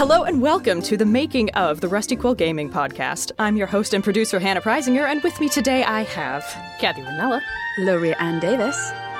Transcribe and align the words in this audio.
Hello 0.00 0.22
and 0.22 0.40
welcome 0.40 0.80
to 0.80 0.96
the 0.96 1.04
making 1.04 1.50
of 1.50 1.82
the 1.82 1.86
Rusty 1.86 2.16
Quill 2.16 2.34
Gaming 2.34 2.70
Podcast. 2.70 3.32
I'm 3.38 3.58
your 3.58 3.66
host 3.66 3.92
and 3.92 4.02
producer, 4.02 4.40
Hannah 4.40 4.62
Preisinger, 4.62 5.06
and 5.06 5.22
with 5.22 5.38
me 5.38 5.46
today 5.46 5.84
I 5.84 6.04
have 6.04 6.42
Kathy 6.80 7.02
Ranella. 7.02 7.42
Laurie 7.80 8.14
Ann 8.14 8.40
Davis. 8.40 8.74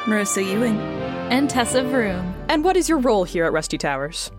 Marissa 0.05 0.43
Ewing. 0.43 0.81
And 1.31 1.51
Tessa 1.51 1.83
Vroom. 1.83 2.35
And 2.49 2.65
what 2.65 2.79
is 2.79 2.89
your 2.89 2.97
role 2.97 3.25
here 3.25 3.45
at 3.45 3.53
Rusty 3.53 3.77
Towers? 3.77 4.33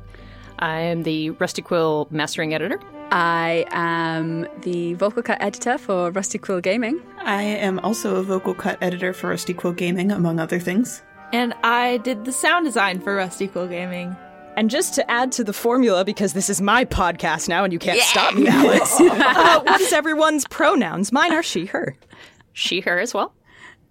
I 0.58 0.80
am 0.80 1.04
the 1.04 1.30
Rusty 1.30 1.62
Quill 1.62 2.08
mastering 2.10 2.56
editor. 2.56 2.80
I 3.12 3.64
am 3.70 4.48
the 4.62 4.96
vocal 4.96 5.22
cut 5.22 5.40
editor 5.44 5.78
for 5.78 6.10
Rusty 6.10 6.40
Quill 6.40 6.60
Gaming. 6.60 7.00
I 7.20 7.44
am 7.44 7.78
also 7.82 8.16
a 8.16 8.24
vocal 8.24 8.56
cut 8.56 8.80
editor 8.82 9.14
for 9.14 9.30
Rusty 9.30 9.54
Quill 9.54 9.74
Gaming, 9.74 10.12
among 10.12 10.40
other 10.40 10.58
things. 10.58 11.04
And 11.34 11.54
I 11.64 11.98
did 11.98 12.26
the 12.26 12.32
sound 12.32 12.66
design 12.66 13.00
for 13.00 13.14
Rusty 13.14 13.48
Quill 13.48 13.68
Gaming. 13.68 14.16
And 14.58 14.70
just 14.70 14.94
to 14.96 15.10
add 15.10 15.32
to 15.34 15.44
the 15.44 15.54
formula, 15.54 16.04
because 16.06 16.34
this 16.34 16.50
is 16.50 16.62
my 16.62 16.86
podcast 16.86 17.48
now 17.48 17.64
and 17.64 17.72
you 17.72 17.80
can't 17.80 17.98
yeah. 17.98 18.04
stop 18.06 18.36
me, 18.36 18.48
Alex, 18.48 18.96
uh, 19.00 19.62
what 19.64 19.82
is 19.82 19.94
everyone's 19.94 20.46
pronouns? 20.48 21.12
Mine 21.12 21.32
are 21.34 21.42
she, 21.44 21.66
her. 21.68 21.96
She, 22.54 22.82
her 22.82 23.00
as 23.00 23.14
well. 23.14 23.34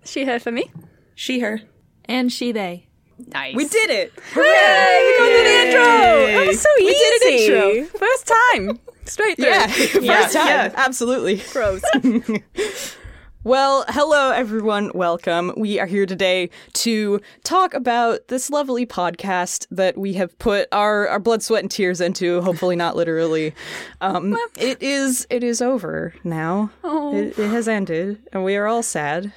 She, 0.05 0.25
her 0.27 0.39
for 0.39 0.53
me. 0.53 0.71
She, 1.15 1.41
her. 1.41 1.61
And 2.05 2.31
she, 2.31 2.53
they. 2.53 2.87
Nice. 3.29 3.55
We 3.55 3.69
did 3.69 3.91
it! 3.91 4.13
Hooray! 4.33 4.45
We 4.45 5.19
got 5.19 5.27
to 5.27 5.43
the 5.45 5.67
intro! 5.67 6.27
That 6.39 6.47
was 6.47 6.61
so 6.61 6.69
we 6.79 6.85
easy. 6.85 6.95
did 6.95 7.23
an 7.23 7.83
intro. 7.83 7.99
First 7.99 8.33
time. 8.53 8.81
Straight 9.05 9.37
through. 9.37 9.47
Yeah, 9.47 9.67
first 9.67 10.03
Yeah, 10.03 10.27
time. 10.29 10.47
yeah. 10.47 10.73
Absolutely. 10.77 11.43
Gross. 11.53 11.83
Well, 13.43 13.87
hello 13.89 14.33
everyone. 14.33 14.91
Welcome. 14.95 15.55
We 15.57 15.81
are 15.81 15.87
here 15.87 16.05
today 16.05 16.51
to 16.75 17.23
talk 17.43 17.73
about 17.73 18.29
this 18.29 18.51
lovely 18.51 18.85
podcast 18.85 19.67
that 19.71 19.97
we 19.97 20.13
have 20.13 20.39
put 20.39 20.69
our, 20.73 21.09
our 21.09 21.19
blood, 21.19 21.43
sweat, 21.43 21.63
and 21.63 21.71
tears 21.71 22.03
into. 22.03 22.43
Hopefully, 22.43 22.77
not 22.77 22.97
literally. 22.97 23.55
Um, 24.03 24.37
it 24.59 24.83
is 24.83 25.27
it 25.31 25.43
is 25.43 25.63
over 25.63 26.13
now. 26.23 26.71
Oh. 26.85 27.17
It, 27.17 27.39
it 27.39 27.49
has 27.49 27.67
ended, 27.67 28.21
and 28.31 28.45
we 28.45 28.57
are 28.57 28.67
all 28.67 28.83
sad. 28.83 29.33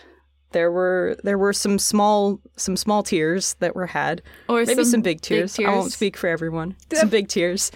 There 0.52 0.69
were 0.69 1.16
there 1.24 1.38
were 1.38 1.53
some 1.53 1.80
small 1.80 2.42
some 2.58 2.75
small 2.75 3.03
tears 3.03 3.56
that 3.59 3.74
were 3.74 3.88
had, 3.88 4.22
Or 4.50 4.66
maybe 4.66 4.75
some 4.75 4.86
some, 4.86 5.02
big 5.02 5.18
big 5.18 5.22
tears. 5.22 5.58
I 5.58 5.63
won't 5.63 5.94
speak 5.94 6.18
for 6.18 6.28
everyone. 6.28 6.75
Some 6.94 7.08
big 7.08 7.30
tears, 7.30 7.72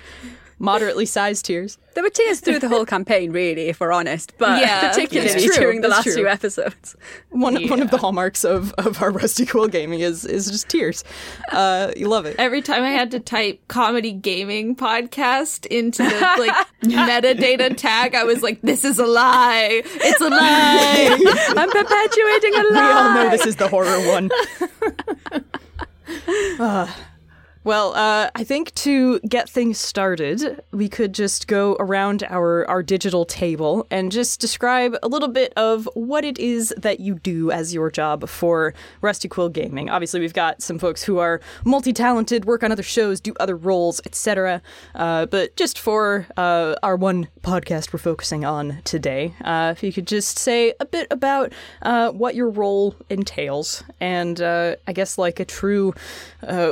moderately 0.59 1.05
sized 1.05 1.45
tears. 1.45 1.77
there 1.93 2.03
were 2.03 2.09
tears 2.09 2.39
through 2.39 2.59
the 2.59 2.67
whole 2.69 2.85
campaign, 2.85 3.31
really, 3.31 3.67
if 3.69 3.79
we're 3.79 3.91
honest, 3.91 4.33
but 4.37 4.59
Yeah, 4.61 4.89
particularly 4.89 5.31
it's 5.31 5.45
true, 5.45 5.55
during 5.63 5.81
the 5.81 5.87
that's 5.87 5.97
last 5.99 6.03
true. 6.05 6.13
few 6.15 6.27
episodes. 6.27 6.95
One 7.29 7.67
one 7.69 7.81
of 7.81 7.91
the 7.91 7.97
hallmarks 7.97 8.43
of, 8.43 8.73
of 8.77 9.01
our 9.01 9.11
Rusty 9.11 9.45
Quill 9.45 9.67
Gaming 9.67 9.99
is 10.01 10.25
is 10.25 10.49
just 10.49 10.69
tears. 10.69 11.03
Uh, 11.51 11.91
you 11.95 12.07
love 12.07 12.25
it. 12.25 12.35
Every 12.39 12.61
time 12.61 12.83
I 12.83 12.89
had 12.91 13.11
to 13.11 13.19
type 13.19 13.67
comedy 13.67 14.11
gaming 14.11 14.75
podcast 14.75 15.65
into 15.67 16.03
the 16.03 16.35
like 16.39 16.67
metadata 16.83 17.75
tag, 17.77 18.15
I 18.15 18.23
was 18.23 18.41
like, 18.43 18.61
this 18.61 18.83
is 18.85 18.99
a 18.99 19.05
lie. 19.05 19.81
It's 19.85 20.21
a 20.21 20.29
lie. 20.29 21.53
I'm 21.61 21.69
perpetuating 21.71 22.53
a 22.55 22.63
lie. 22.73 22.87
We 22.87 22.93
all 22.93 23.13
know 23.13 23.29
this 23.29 23.45
is 23.45 23.55
the 23.57 23.67
horror 23.67 23.99
one. 24.07 24.29
Uh, 26.59 26.87
well, 27.67 27.93
uh, 27.95 28.29
I 28.33 28.45
think 28.45 28.73
to 28.75 29.19
get 29.19 29.49
things 29.49 29.77
started, 29.77 30.63
we 30.71 30.87
could 30.87 31.13
just 31.13 31.47
go 31.47 31.75
around 31.81 32.23
our, 32.29 32.65
our 32.69 32.81
digital 32.81 33.25
table 33.25 33.85
and 33.91 34.09
just 34.09 34.39
describe 34.39 34.95
a 35.03 35.09
little 35.09 35.27
bit 35.27 35.51
of 35.57 35.89
what 35.93 36.23
it 36.23 36.39
is 36.39 36.73
that 36.77 37.01
you 37.01 37.15
do 37.15 37.51
as 37.51 37.73
your 37.73 37.91
job 37.91 38.29
for 38.29 38.73
Rusty 39.01 39.27
Quill 39.27 39.49
Gaming. 39.49 39.89
Obviously, 39.89 40.21
we've 40.21 40.33
got 40.33 40.61
some 40.61 40.79
folks 40.79 41.03
who 41.03 41.17
are 41.17 41.41
multi-talented, 41.65 42.45
work 42.45 42.63
on 42.63 42.71
other 42.71 42.83
shows, 42.83 43.19
do 43.19 43.33
other 43.37 43.57
roles, 43.57 43.99
etc. 44.05 44.61
Uh, 44.95 45.25
but 45.25 45.53
just 45.57 45.77
for 45.77 46.25
uh, 46.37 46.75
our 46.83 46.95
one 46.95 47.27
podcast 47.41 47.91
we're 47.91 47.99
focusing 47.99 48.45
on 48.45 48.81
today, 48.85 49.33
uh, 49.43 49.73
if 49.75 49.83
you 49.83 49.91
could 49.91 50.07
just 50.07 50.39
say 50.39 50.73
a 50.79 50.85
bit 50.85 51.07
about 51.11 51.51
uh, 51.81 52.11
what 52.11 52.33
your 52.33 52.49
role 52.49 52.95
entails, 53.09 53.83
and 53.99 54.39
uh, 54.39 54.77
I 54.87 54.93
guess 54.93 55.17
like 55.17 55.41
a 55.41 55.45
true 55.45 55.93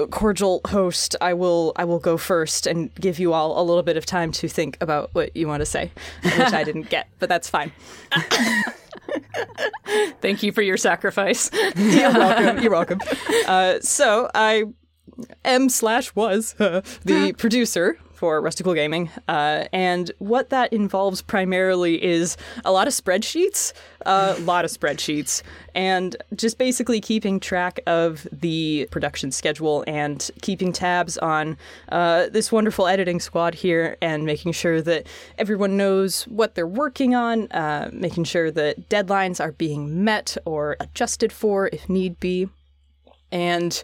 cordial 0.10 0.62
host, 0.66 0.85
I 1.22 1.34
will 1.34 1.74
I 1.76 1.86
will 1.86 2.00
go 2.00 2.18
first 2.18 2.68
and 2.68 2.94
give 2.96 3.20
you 3.20 3.34
all 3.34 3.62
a 3.62 3.64
little 3.64 3.84
bit 3.84 3.98
of 3.98 4.06
time 4.06 4.32
to 4.34 4.48
think 4.48 4.78
about 4.82 5.10
what 5.14 5.36
you 5.36 5.48
want 5.48 5.62
to 5.62 5.66
say, 5.66 5.92
which 6.24 6.54
I 6.54 6.64
didn't 6.64 6.90
get, 6.90 7.08
but 7.20 7.30
that's 7.30 7.50
fine. 7.50 7.72
Thank 10.22 10.44
you 10.44 10.52
for 10.52 10.62
your 10.62 10.78
sacrifice. 10.78 11.50
You're 11.76 12.12
welcome. 12.12 12.64
You're 12.64 12.72
welcome. 12.72 13.00
Uh, 13.48 13.80
so 13.82 14.30
I 14.34 14.66
am 15.44 15.70
slash 15.70 16.16
was 16.16 16.56
uh, 16.60 16.82
the 17.04 17.34
producer 17.38 17.98
for 18.16 18.42
Rusty 18.42 18.64
Quill 18.64 18.76
Gaming. 18.76 19.10
Uh, 19.28 19.66
and 19.74 20.12
what 20.20 20.50
that 20.50 20.72
involves 20.74 21.22
primarily 21.22 22.04
is 22.04 22.38
a 22.64 22.72
lot 22.72 22.88
of 22.88 22.94
spreadsheets, 22.94 23.74
a 24.06 24.34
lot 24.42 24.66
of 24.66 24.72
spreadsheets, 24.72 25.42
and 25.74 26.16
just 26.36 26.58
basically 26.58 27.02
keeping 27.02 27.40
track 27.40 27.80
of 27.86 28.28
the 28.32 28.88
production 28.92 29.32
schedule 29.32 29.84
and 29.88 30.32
keeping 30.42 30.72
tabs 30.72 31.18
on 31.18 31.58
uh, 31.90 32.28
this 32.30 32.52
wonderful 32.52 32.88
editing 32.88 33.20
squad 33.20 33.54
here 33.54 33.98
and 34.02 34.26
making 34.26 34.52
sure 34.52 34.82
that 34.82 35.06
everyone 35.38 35.78
knows 35.78 36.24
what 36.24 36.56
they're 36.56 36.68
working 36.68 37.16
on, 37.16 37.52
uh, 37.52 37.90
making 37.92 38.24
sure 38.24 38.52
that 38.52 38.90
deadlines 38.90 39.40
are 39.44 39.52
being 39.52 40.04
met 40.04 40.38
or 40.46 40.78
adjusted 40.80 41.32
for 41.32 41.70
if 41.74 41.90
need 41.90 42.20
be. 42.20 42.50
And 43.32 43.84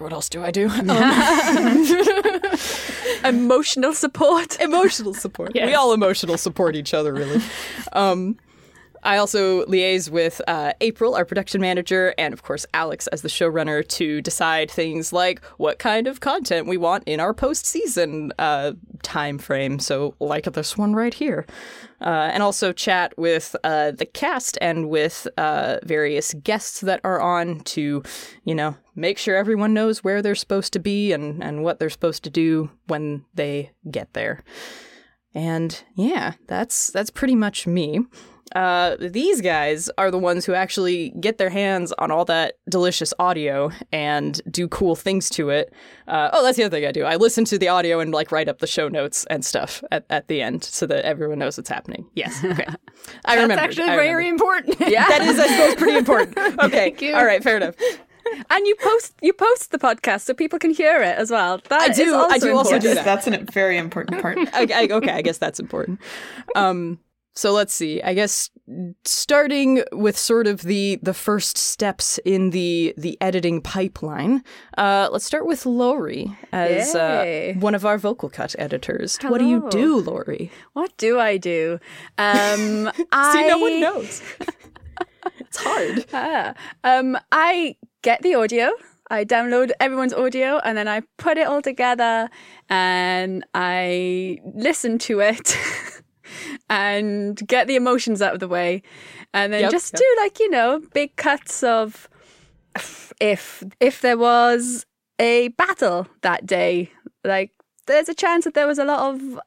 what 0.00 0.12
else 0.12 0.28
do 0.28 0.42
I 0.42 0.50
do? 0.50 0.68
Emotional 3.24 3.92
support. 3.92 4.60
emotional 4.60 5.14
support. 5.14 5.52
We 5.54 5.74
all 5.74 5.92
emotional 5.92 6.38
support 6.38 6.76
each 6.76 6.94
other, 6.94 7.12
really. 7.12 7.40
um, 7.92 8.38
I 9.02 9.16
also 9.16 9.64
liaise 9.66 10.10
with 10.10 10.40
uh, 10.46 10.72
April, 10.80 11.14
our 11.14 11.24
production 11.24 11.60
manager, 11.60 12.14
and 12.18 12.34
of 12.34 12.42
course 12.42 12.66
Alex 12.74 13.06
as 13.08 13.22
the 13.22 13.28
showrunner 13.28 13.86
to 13.88 14.20
decide 14.20 14.70
things 14.70 15.12
like 15.12 15.42
what 15.56 15.78
kind 15.78 16.06
of 16.06 16.20
content 16.20 16.66
we 16.66 16.76
want 16.76 17.04
in 17.06 17.20
our 17.20 17.32
post-season 17.32 18.32
uh, 18.38 18.72
time 19.02 19.38
frame. 19.38 19.78
So, 19.78 20.14
like 20.20 20.44
this 20.44 20.76
one 20.76 20.94
right 20.94 21.14
here, 21.14 21.46
uh, 22.00 22.30
and 22.32 22.42
also 22.42 22.72
chat 22.72 23.16
with 23.16 23.56
uh, 23.64 23.92
the 23.92 24.06
cast 24.06 24.58
and 24.60 24.88
with 24.88 25.26
uh, 25.36 25.78
various 25.84 26.34
guests 26.34 26.80
that 26.80 27.00
are 27.04 27.20
on 27.20 27.60
to, 27.60 28.02
you 28.44 28.54
know, 28.54 28.76
make 28.94 29.18
sure 29.18 29.36
everyone 29.36 29.74
knows 29.74 30.04
where 30.04 30.22
they're 30.22 30.34
supposed 30.34 30.72
to 30.74 30.78
be 30.78 31.12
and 31.12 31.42
and 31.42 31.62
what 31.62 31.78
they're 31.78 31.90
supposed 31.90 32.24
to 32.24 32.30
do 32.30 32.70
when 32.86 33.24
they 33.34 33.70
get 33.90 34.12
there. 34.12 34.42
And 35.34 35.82
yeah, 35.94 36.34
that's 36.46 36.90
that's 36.90 37.10
pretty 37.10 37.36
much 37.36 37.66
me. 37.66 38.00
Uh, 38.54 38.96
these 38.98 39.40
guys 39.40 39.88
are 39.98 40.10
the 40.10 40.18
ones 40.18 40.44
who 40.44 40.54
actually 40.54 41.10
get 41.20 41.38
their 41.38 41.50
hands 41.50 41.92
on 41.98 42.10
all 42.10 42.24
that 42.24 42.54
delicious 42.68 43.14
audio 43.18 43.70
and 43.92 44.40
do 44.50 44.66
cool 44.68 44.96
things 44.96 45.28
to 45.30 45.50
it. 45.50 45.72
Uh, 46.08 46.30
oh, 46.32 46.42
that's 46.44 46.56
the 46.56 46.64
other 46.64 46.76
thing 46.78 46.86
I 46.86 46.92
do. 46.92 47.04
I 47.04 47.16
listen 47.16 47.44
to 47.46 47.58
the 47.58 47.68
audio 47.68 48.00
and 48.00 48.12
like 48.12 48.32
write 48.32 48.48
up 48.48 48.58
the 48.58 48.66
show 48.66 48.88
notes 48.88 49.24
and 49.30 49.44
stuff 49.44 49.84
at, 49.92 50.04
at 50.10 50.28
the 50.28 50.42
end 50.42 50.64
so 50.64 50.86
that 50.86 51.04
everyone 51.04 51.38
knows 51.38 51.56
what's 51.56 51.70
happening. 51.70 52.06
Yes, 52.14 52.44
okay. 52.44 52.64
I 53.24 53.36
That's 53.36 53.42
remember. 53.42 53.54
actually 53.62 53.86
very 53.88 54.28
important. 54.28 54.76
Yeah. 54.90 55.06
That 55.08 55.22
is, 55.22 55.38
I 55.38 55.46
suppose, 55.46 55.74
pretty 55.76 55.98
important. 55.98 56.36
Okay, 56.64 56.94
you. 56.98 57.14
all 57.14 57.24
right, 57.24 57.42
fair 57.42 57.56
enough. 57.58 57.74
and 58.50 58.66
you 58.66 58.74
post 58.76 59.14
you 59.22 59.32
post 59.32 59.70
the 59.70 59.78
podcast 59.78 60.22
so 60.22 60.34
people 60.34 60.58
can 60.58 60.70
hear 60.72 61.00
it 61.02 61.16
as 61.16 61.30
well. 61.30 61.60
That 61.68 61.80
I 61.82 61.88
do- 61.92 62.02
is 62.02 62.12
also 62.12 62.34
I 62.34 62.38
do 62.38 62.56
also 62.56 62.74
important. 62.74 62.82
do 62.82 62.94
that. 62.94 63.04
that's 63.04 63.26
a 63.26 63.38
very 63.52 63.78
important 63.78 64.20
part. 64.20 64.38
I, 64.52 64.66
I, 64.74 64.88
okay, 64.90 65.12
I 65.12 65.22
guess 65.22 65.38
that's 65.38 65.60
important. 65.60 66.00
Um, 66.56 66.98
so 67.40 67.54
let's 67.54 67.72
see. 67.72 68.02
I 68.02 68.12
guess 68.12 68.50
starting 69.06 69.82
with 69.92 70.18
sort 70.18 70.46
of 70.46 70.60
the 70.60 70.98
the 71.02 71.14
first 71.14 71.56
steps 71.56 72.18
in 72.26 72.50
the 72.50 72.92
the 72.98 73.16
editing 73.22 73.62
pipeline. 73.62 74.44
Uh, 74.76 75.08
let's 75.10 75.24
start 75.24 75.46
with 75.46 75.64
Lori 75.64 76.36
as 76.52 76.94
uh, 76.94 77.54
one 77.58 77.74
of 77.74 77.86
our 77.86 77.96
vocal 77.96 78.28
cut 78.28 78.54
editors. 78.58 79.16
What 79.22 79.38
do 79.38 79.46
you 79.46 79.66
do, 79.70 80.00
Lori? 80.00 80.52
What 80.74 80.94
do 80.98 81.18
I 81.18 81.38
do? 81.38 81.80
Um, 82.18 82.92
I 83.10 83.32
See, 83.32 83.46
no 83.48 83.56
one 83.58 83.80
knows. 83.80 84.22
it's 85.38 85.56
hard. 85.56 86.04
Ah, 86.12 86.52
um, 86.84 87.16
I 87.32 87.76
get 88.02 88.20
the 88.20 88.34
audio. 88.34 88.70
I 89.10 89.24
download 89.24 89.70
everyone's 89.80 90.12
audio 90.12 90.60
and 90.62 90.76
then 90.78 90.86
I 90.86 91.02
put 91.16 91.36
it 91.36 91.46
all 91.46 91.62
together 91.62 92.28
and 92.68 93.44
I 93.54 94.38
listen 94.54 94.98
to 94.98 95.18
it 95.18 95.56
and 96.68 97.46
get 97.46 97.66
the 97.66 97.76
emotions 97.76 98.20
out 98.22 98.34
of 98.34 98.40
the 98.40 98.48
way 98.48 98.82
and 99.34 99.52
then 99.52 99.62
Yep, 99.62 99.70
just 99.70 99.92
yep. 99.92 100.00
do 100.00 100.16
like, 100.22 100.38
you 100.38 100.50
know, 100.50 100.80
big 100.92 101.14
cuts 101.16 101.62
of 101.62 102.08
if 103.20 103.62
if 103.80 104.00
there 104.00 104.18
was 104.18 104.86
a 105.18 105.48
battle 105.48 106.06
that 106.22 106.46
day, 106.46 106.90
like 107.24 107.52
there's 107.86 108.08
a 108.08 108.14
chance 108.14 108.44
that 108.44 108.54
there 108.54 108.66
was 108.66 108.78
a 108.78 108.84
lot 108.84 109.14
of 109.14 109.40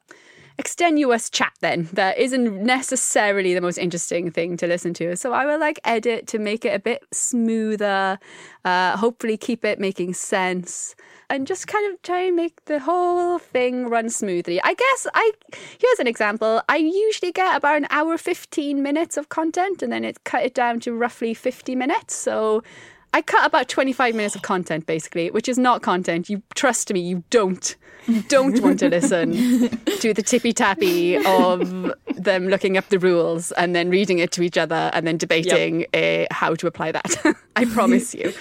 extenuous 0.56 1.28
chat 1.30 1.52
then 1.60 1.88
that 1.92 2.16
isn't 2.16 2.62
necessarily 2.62 3.54
the 3.54 3.60
most 3.60 3.78
interesting 3.78 4.30
thing 4.30 4.56
to 4.56 4.66
listen 4.66 4.94
to. 4.94 5.16
So 5.16 5.32
I 5.32 5.46
will 5.46 5.58
like 5.58 5.80
edit 5.84 6.26
to 6.28 6.38
make 6.38 6.64
it 6.64 6.74
a 6.74 6.78
bit 6.78 7.02
smoother, 7.12 8.18
uh, 8.64 8.96
hopefully 8.96 9.36
keep 9.36 9.64
it 9.64 9.80
making 9.80 10.14
sense. 10.14 10.94
And 11.30 11.46
just 11.46 11.66
kind 11.66 11.90
of 11.90 12.00
try 12.02 12.20
and 12.20 12.36
make 12.36 12.64
the 12.66 12.78
whole 12.78 13.38
thing 13.38 13.88
run 13.88 14.10
smoothly. 14.10 14.60
I 14.62 14.74
guess 14.74 15.06
I 15.14 15.32
here's 15.78 15.98
an 15.98 16.06
example. 16.06 16.60
I 16.68 16.76
usually 16.76 17.32
get 17.32 17.56
about 17.56 17.78
an 17.78 17.86
hour 17.90 18.18
fifteen 18.18 18.82
minutes 18.82 19.16
of 19.16 19.30
content 19.30 19.82
and 19.82 19.90
then 19.90 20.04
it 20.04 20.22
cut 20.24 20.44
it 20.44 20.54
down 20.54 20.80
to 20.80 20.92
roughly 20.92 21.32
fifty 21.32 21.74
minutes. 21.74 22.14
So 22.14 22.62
I 23.14 23.22
cut 23.22 23.46
about 23.46 23.68
25 23.68 24.16
minutes 24.16 24.34
of 24.34 24.42
content 24.42 24.86
basically, 24.86 25.30
which 25.30 25.48
is 25.48 25.56
not 25.56 25.82
content. 25.82 26.28
You 26.28 26.42
trust 26.56 26.92
me, 26.92 26.98
you 26.98 27.22
don't. 27.30 27.76
You 28.08 28.22
don't 28.22 28.60
want 28.60 28.80
to 28.80 28.88
listen 28.88 29.30
to 30.00 30.12
the 30.12 30.20
tippy 30.20 30.52
tappy 30.52 31.16
of 31.24 31.94
them 32.16 32.48
looking 32.48 32.76
up 32.76 32.88
the 32.88 32.98
rules 32.98 33.52
and 33.52 33.74
then 33.74 33.88
reading 33.88 34.18
it 34.18 34.32
to 34.32 34.42
each 34.42 34.58
other 34.58 34.90
and 34.92 35.06
then 35.06 35.16
debating 35.16 35.86
uh, 35.94 36.26
how 36.32 36.56
to 36.56 36.66
apply 36.66 36.90
that. 36.90 37.16
I 37.56 37.64
promise 37.66 38.14
you. 38.14 38.32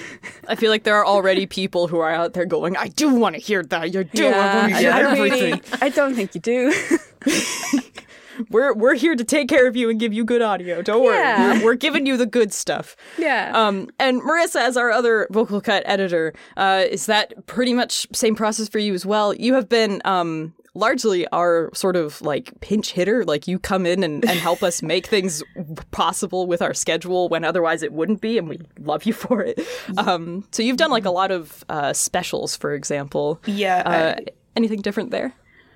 I 0.47 0.55
feel 0.55 0.71
like 0.71 0.83
there 0.83 0.95
are 0.95 1.05
already 1.05 1.45
people 1.45 1.87
who 1.87 1.99
are 1.99 2.11
out 2.11 2.33
there 2.33 2.45
going, 2.45 2.75
"I 2.75 2.87
do 2.87 3.13
want 3.13 3.35
to 3.35 3.41
hear 3.41 3.63
that. 3.63 3.93
You 3.93 4.03
do. 4.03 4.27
I 4.27 4.55
want 4.55 4.73
to 4.73 4.79
hear 4.79 4.91
I 4.91 5.01
everything." 5.01 5.51
really, 5.51 5.61
I 5.81 5.89
don't 5.89 6.15
think 6.15 6.33
you 6.33 6.41
do. 6.41 6.73
We're 8.49 8.73
we're 8.73 8.95
here 8.95 9.15
to 9.15 9.23
take 9.23 9.47
care 9.49 9.67
of 9.67 9.75
you 9.75 9.89
and 9.89 9.99
give 9.99 10.13
you 10.13 10.25
good 10.25 10.41
audio. 10.41 10.81
Don't 10.81 11.03
worry. 11.03 11.57
We're, 11.59 11.65
we're 11.65 11.75
giving 11.75 12.05
you 12.05 12.17
the 12.17 12.25
good 12.25 12.53
stuff. 12.53 12.95
Yeah. 13.17 13.51
Um, 13.53 13.89
and 13.99 14.21
Marissa, 14.21 14.61
as 14.61 14.77
our 14.77 14.91
other 14.91 15.27
vocal 15.31 15.61
cut 15.61 15.83
editor, 15.85 16.33
uh, 16.57 16.85
is 16.89 17.05
that 17.07 17.45
pretty 17.47 17.73
much 17.73 18.07
same 18.13 18.35
process 18.35 18.67
for 18.69 18.79
you 18.79 18.93
as 18.93 19.05
well? 19.05 19.33
You 19.33 19.53
have 19.55 19.69
been 19.69 20.01
um 20.05 20.53
largely 20.75 21.27
our 21.27 21.69
sort 21.75 21.95
of 21.95 22.19
like 22.23 22.51
pinch 22.61 22.93
hitter. 22.93 23.23
Like 23.25 23.47
you 23.47 23.59
come 23.59 23.85
in 23.85 24.03
and, 24.03 24.25
and 24.27 24.39
help 24.39 24.63
us 24.63 24.81
make 24.81 25.05
things 25.05 25.43
possible 25.91 26.47
with 26.47 26.63
our 26.63 26.73
schedule 26.73 27.29
when 27.29 27.43
otherwise 27.43 27.83
it 27.83 27.93
wouldn't 27.93 28.21
be, 28.21 28.37
and 28.39 28.49
we 28.49 28.59
love 28.79 29.03
you 29.03 29.13
for 29.13 29.41
it. 29.43 29.59
Um, 29.97 30.43
so 30.51 30.63
you've 30.63 30.77
done 30.77 30.89
like 30.91 31.05
a 31.05 31.11
lot 31.11 31.29
of 31.31 31.63
uh, 31.69 31.93
specials, 31.93 32.55
for 32.55 32.73
example. 32.73 33.39
Yeah, 33.45 33.83
Uh, 33.85 34.15
I- 34.19 34.25
anything 34.55 34.81
different 34.81 35.11
there? 35.11 35.33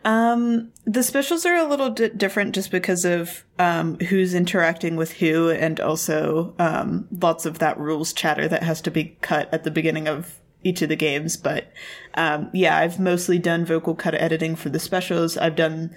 Um, 0.07 0.71
the 0.85 1.03
specials 1.03 1.45
are 1.45 1.57
a 1.57 1.67
little 1.67 1.89
di- 1.89 2.07
different 2.07 2.55
just 2.55 2.71
because 2.71 3.03
of 3.03 3.43
um, 3.59 3.99
who's 3.99 4.33
interacting 4.33 4.95
with 4.95 5.11
who, 5.11 5.49
and 5.49 5.81
also 5.81 6.55
um, 6.59 7.09
lots 7.11 7.45
of 7.45 7.59
that 7.59 7.77
rules 7.77 8.13
chatter 8.13 8.47
that 8.47 8.63
has 8.63 8.79
to 8.83 8.91
be 8.91 9.17
cut 9.19 9.53
at 9.53 9.65
the 9.65 9.69
beginning 9.69 10.07
of 10.07 10.39
each 10.63 10.81
of 10.81 10.87
the 10.87 10.95
games. 10.95 11.35
But 11.35 11.73
um, 12.13 12.49
yeah, 12.53 12.77
I've 12.77 13.01
mostly 13.01 13.37
done 13.37 13.65
vocal 13.65 13.95
cut 13.95 14.15
editing 14.15 14.55
for 14.55 14.69
the 14.69 14.79
specials. 14.79 15.37
I've 15.37 15.57
done 15.57 15.93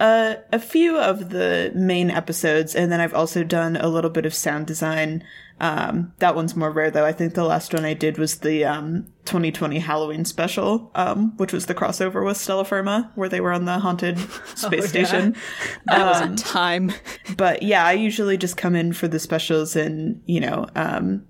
uh, 0.00 0.34
a 0.52 0.58
few 0.58 0.98
of 0.98 1.30
the 1.30 1.70
main 1.76 2.10
episodes, 2.10 2.74
and 2.74 2.90
then 2.90 3.00
I've 3.00 3.14
also 3.14 3.44
done 3.44 3.76
a 3.76 3.88
little 3.88 4.10
bit 4.10 4.26
of 4.26 4.34
sound 4.34 4.66
design. 4.66 5.22
Um, 5.60 6.12
that 6.18 6.34
one's 6.34 6.56
more 6.56 6.70
rare 6.70 6.90
though. 6.90 7.04
I 7.04 7.12
think 7.12 7.34
the 7.34 7.44
last 7.44 7.72
one 7.72 7.84
I 7.84 7.94
did 7.94 8.18
was 8.18 8.38
the 8.38 8.64
um, 8.64 9.06
2020 9.24 9.78
Halloween 9.78 10.24
special, 10.24 10.90
um, 10.94 11.36
which 11.36 11.52
was 11.52 11.66
the 11.66 11.74
crossover 11.74 12.24
with 12.24 12.36
Stellar 12.36 12.64
Firma, 12.64 13.12
where 13.14 13.28
they 13.28 13.40
were 13.40 13.52
on 13.52 13.64
the 13.64 13.78
haunted 13.78 14.18
space 14.54 14.88
station. 14.88 15.36
That 15.86 16.06
was 16.06 16.42
a 16.42 16.44
time. 16.44 16.92
But 17.36 17.62
yeah, 17.62 17.86
I 17.86 17.92
usually 17.92 18.36
just 18.36 18.56
come 18.56 18.74
in 18.74 18.92
for 18.92 19.06
the 19.06 19.18
specials 19.20 19.76
and 19.76 20.20
you 20.26 20.40
know, 20.40 20.66
um, 20.74 21.26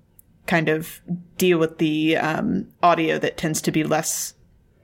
kind 0.47 0.69
of 0.69 1.01
deal 1.37 1.57
with 1.57 1.77
the 1.77 2.17
um, 2.17 2.67
audio 2.81 3.19
that 3.19 3.37
tends 3.37 3.61
to 3.61 3.71
be 3.71 3.83
less 3.83 4.33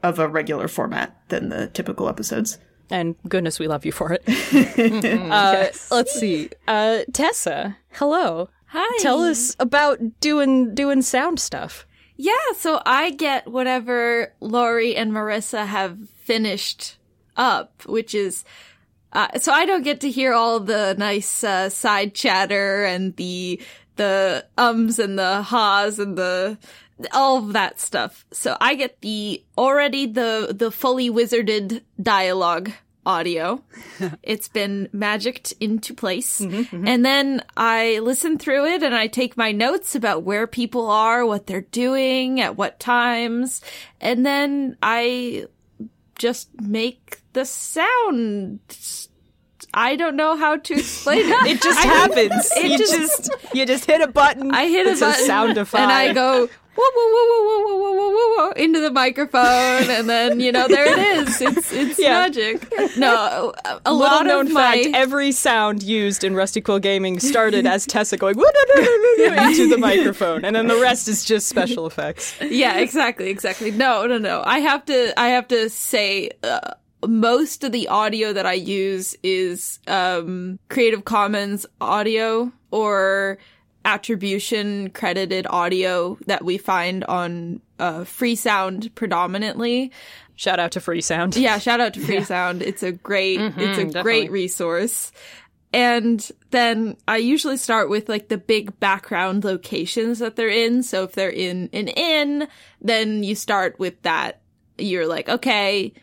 of 0.03 0.19
a 0.19 0.27
regular 0.27 0.67
format 0.67 1.15
than 1.29 1.49
the 1.49 1.67
typical 1.67 2.09
episodes. 2.09 2.57
And 2.89 3.15
goodness, 3.27 3.57
we 3.57 3.67
love 3.67 3.85
you 3.85 3.91
for 3.91 4.11
it. 4.13 4.23
uh, 5.31 5.69
Let's 5.89 6.11
see. 6.11 6.49
Uh, 6.67 6.99
Tessa, 7.13 7.77
hello. 7.91 8.49
Hi. 8.73 8.97
Tell 9.01 9.21
us 9.23 9.53
about 9.59 9.99
doing 10.21 10.73
doing 10.73 11.01
sound 11.01 11.41
stuff. 11.41 11.85
Yeah, 12.15 12.53
so 12.55 12.81
I 12.85 13.09
get 13.11 13.47
whatever 13.47 14.33
Laurie 14.39 14.95
and 14.95 15.11
Marissa 15.11 15.65
have 15.65 15.97
finished 16.23 16.97
up, 17.35 17.83
which 17.85 18.15
is 18.15 18.45
uh, 19.11 19.27
so 19.39 19.51
I 19.51 19.65
don't 19.65 19.83
get 19.83 19.99
to 20.01 20.09
hear 20.09 20.33
all 20.33 20.61
the 20.61 20.95
nice 20.97 21.43
uh, 21.43 21.69
side 21.69 22.15
chatter 22.15 22.85
and 22.85 23.13
the 23.17 23.61
the 23.97 24.45
ums 24.57 24.99
and 24.99 25.19
the 25.19 25.43
ha's 25.43 25.99
and 25.99 26.17
the 26.17 26.57
all 27.11 27.39
of 27.39 27.51
that 27.51 27.77
stuff. 27.77 28.25
So 28.31 28.55
I 28.61 28.75
get 28.75 29.01
the 29.01 29.43
already 29.57 30.05
the 30.05 30.55
the 30.57 30.71
fully 30.71 31.09
wizarded 31.09 31.81
dialogue 32.01 32.71
audio. 33.05 33.63
it's 34.23 34.47
been 34.47 34.89
magicked 34.91 35.53
into 35.59 35.93
place. 35.93 36.39
Mm-hmm, 36.41 36.75
mm-hmm. 36.75 36.87
And 36.87 37.05
then 37.05 37.43
I 37.57 37.99
listen 37.99 38.37
through 38.37 38.65
it 38.65 38.83
and 38.83 38.95
I 38.95 39.07
take 39.07 39.37
my 39.37 39.51
notes 39.51 39.95
about 39.95 40.23
where 40.23 40.47
people 40.47 40.87
are, 40.87 41.25
what 41.25 41.47
they're 41.47 41.61
doing, 41.61 42.39
at 42.41 42.55
what 42.55 42.79
times. 42.79 43.61
And 43.99 44.25
then 44.25 44.77
I 44.81 45.45
just 46.17 46.49
make 46.61 47.21
the 47.33 47.45
sound. 47.45 48.59
I 49.73 49.95
don't 49.95 50.15
know 50.15 50.35
how 50.35 50.57
to 50.57 50.73
explain 50.73 51.21
it. 51.25 51.47
It 51.47 51.61
just 51.61 51.79
happens. 51.79 52.51
It 52.57 52.71
you 52.71 52.77
just- 52.77 52.93
just, 52.93 53.29
you 53.55 53.65
just 53.65 53.85
hit 53.85 54.01
a 54.01 54.07
button. 54.07 54.51
I 54.53 54.67
hit 54.67 54.85
a 54.85 54.99
button 54.99 55.25
sound 55.25 55.57
of 55.57 55.73
and 55.73 55.91
I 55.91 56.13
go 56.13 56.49
whoa 56.75 56.91
whoa 56.95 57.09
whoa 57.13 57.25
whoa 57.27 57.65
whoa 57.65 57.77
whoa 57.77 57.93
whoa 57.93 58.09
whoa 58.09 58.35
whoa 58.47 58.51
into 58.53 58.79
the 58.79 58.91
microphone, 58.91 59.89
and 59.89 60.09
then 60.09 60.39
you 60.39 60.51
know 60.51 60.67
there 60.67 60.85
it 60.85 61.27
is. 61.27 61.41
It's 61.41 61.71
it's 61.73 61.99
Yeah. 61.99 62.13
magic. 62.21 62.67
No, 62.97 63.53
a, 63.65 63.81
a 63.85 63.93
Little 63.93 63.97
lot 63.99 64.25
known 64.25 64.47
of 64.47 64.53
my 64.53 64.83
fact: 64.83 64.95
every 64.95 65.31
sound 65.31 65.83
used 65.83 66.23
in 66.23 66.35
Rusty 66.35 66.61
Quill 66.61 66.79
Gaming 66.79 67.19
started 67.19 67.65
as 67.67 67.85
Tessa 67.85 68.17
going 68.17 68.35
"Woo-doo-doo-doo-doo-doo" 68.37 69.33
into 69.43 69.69
the 69.69 69.77
microphone, 69.77 70.45
and 70.45 70.55
then 70.55 70.67
the 70.67 70.79
rest 70.79 71.07
is 71.07 71.23
just 71.25 71.47
special 71.47 71.85
effects. 71.87 72.35
yeah, 72.41 72.77
exactly, 72.77 73.29
exactly. 73.29 73.71
No, 73.71 74.05
no, 74.05 74.17
no. 74.17 74.43
I 74.45 74.59
have 74.59 74.85
to, 74.85 75.19
I 75.19 75.29
have 75.29 75.47
to 75.49 75.69
say, 75.69 76.31
uh, 76.43 76.71
most 77.07 77.63
of 77.63 77.71
the 77.71 77.87
audio 77.87 78.33
that 78.33 78.45
I 78.45 78.53
use 78.53 79.15
is 79.23 79.79
um, 79.87 80.59
Creative 80.69 81.03
Commons 81.05 81.65
audio 81.79 82.51
or 82.71 83.37
attribution 83.85 84.89
credited 84.91 85.47
audio 85.49 86.17
that 86.27 86.43
we 86.43 86.57
find 86.57 87.03
on 87.05 87.61
uh, 87.79 88.03
Free 88.03 88.35
Sound 88.35 88.93
predominantly. 88.95 89.91
Shout 90.35 90.59
out 90.59 90.71
to 90.71 90.81
Free 90.81 91.01
Sound. 91.01 91.35
Yeah, 91.35 91.59
shout 91.59 91.79
out 91.81 91.93
to 91.95 91.99
Free 92.05 92.23
Sound. 92.23 92.61
It's 92.61 92.83
a 92.83 92.91
great, 92.91 93.39
it's 93.39 93.55
a 93.57 93.85
definitely. 93.85 94.01
great 94.01 94.31
resource. 94.31 95.11
And 95.73 96.29
then 96.49 96.97
I 97.07 97.17
usually 97.17 97.57
start 97.57 97.89
with 97.89 98.09
like 98.09 98.27
the 98.27 98.37
big 98.37 98.77
background 98.79 99.43
locations 99.43 100.19
that 100.19 100.35
they're 100.35 100.49
in. 100.49 100.83
So 100.83 101.03
if 101.03 101.13
they're 101.13 101.29
in 101.29 101.69
an 101.71 101.87
inn, 101.87 102.47
then 102.81 103.23
you 103.23 103.35
start 103.35 103.79
with 103.79 104.01
that. 104.01 104.41
You're 104.77 105.07
like, 105.07 105.29
okay, 105.29 105.93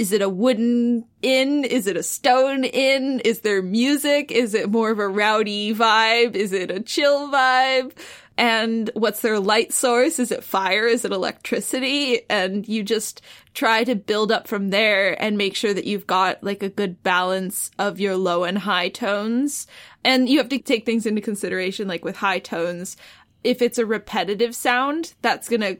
is 0.00 0.12
it 0.12 0.22
a 0.22 0.30
wooden 0.30 1.04
inn? 1.20 1.62
Is 1.62 1.86
it 1.86 1.94
a 1.94 2.02
stone 2.02 2.64
inn? 2.64 3.20
Is 3.22 3.40
there 3.40 3.60
music? 3.60 4.32
Is 4.32 4.54
it 4.54 4.70
more 4.70 4.90
of 4.90 4.98
a 4.98 5.06
rowdy 5.06 5.74
vibe? 5.74 6.34
Is 6.34 6.54
it 6.54 6.70
a 6.70 6.80
chill 6.80 7.28
vibe? 7.28 7.92
And 8.38 8.88
what's 8.94 9.20
their 9.20 9.38
light 9.38 9.74
source? 9.74 10.18
Is 10.18 10.32
it 10.32 10.42
fire? 10.42 10.86
Is 10.86 11.04
it 11.04 11.12
electricity? 11.12 12.22
And 12.30 12.66
you 12.66 12.82
just 12.82 13.20
try 13.52 13.84
to 13.84 13.94
build 13.94 14.32
up 14.32 14.48
from 14.48 14.70
there 14.70 15.22
and 15.22 15.36
make 15.36 15.54
sure 15.54 15.74
that 15.74 15.84
you've 15.84 16.06
got 16.06 16.42
like 16.42 16.62
a 16.62 16.70
good 16.70 17.02
balance 17.02 17.70
of 17.78 18.00
your 18.00 18.16
low 18.16 18.44
and 18.44 18.56
high 18.56 18.88
tones. 18.88 19.66
And 20.02 20.30
you 20.30 20.38
have 20.38 20.48
to 20.48 20.58
take 20.60 20.86
things 20.86 21.04
into 21.04 21.20
consideration, 21.20 21.86
like 21.86 22.06
with 22.06 22.16
high 22.16 22.38
tones. 22.38 22.96
If 23.44 23.60
it's 23.60 23.76
a 23.76 23.84
repetitive 23.84 24.56
sound, 24.56 25.12
that's 25.20 25.50
going 25.50 25.60
to 25.60 25.76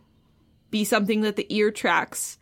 be 0.71 0.85
something 0.85 1.23
that 1.23 1.37
the 1.37 1.47
ear 1.49 1.71
tracks 1.71 2.37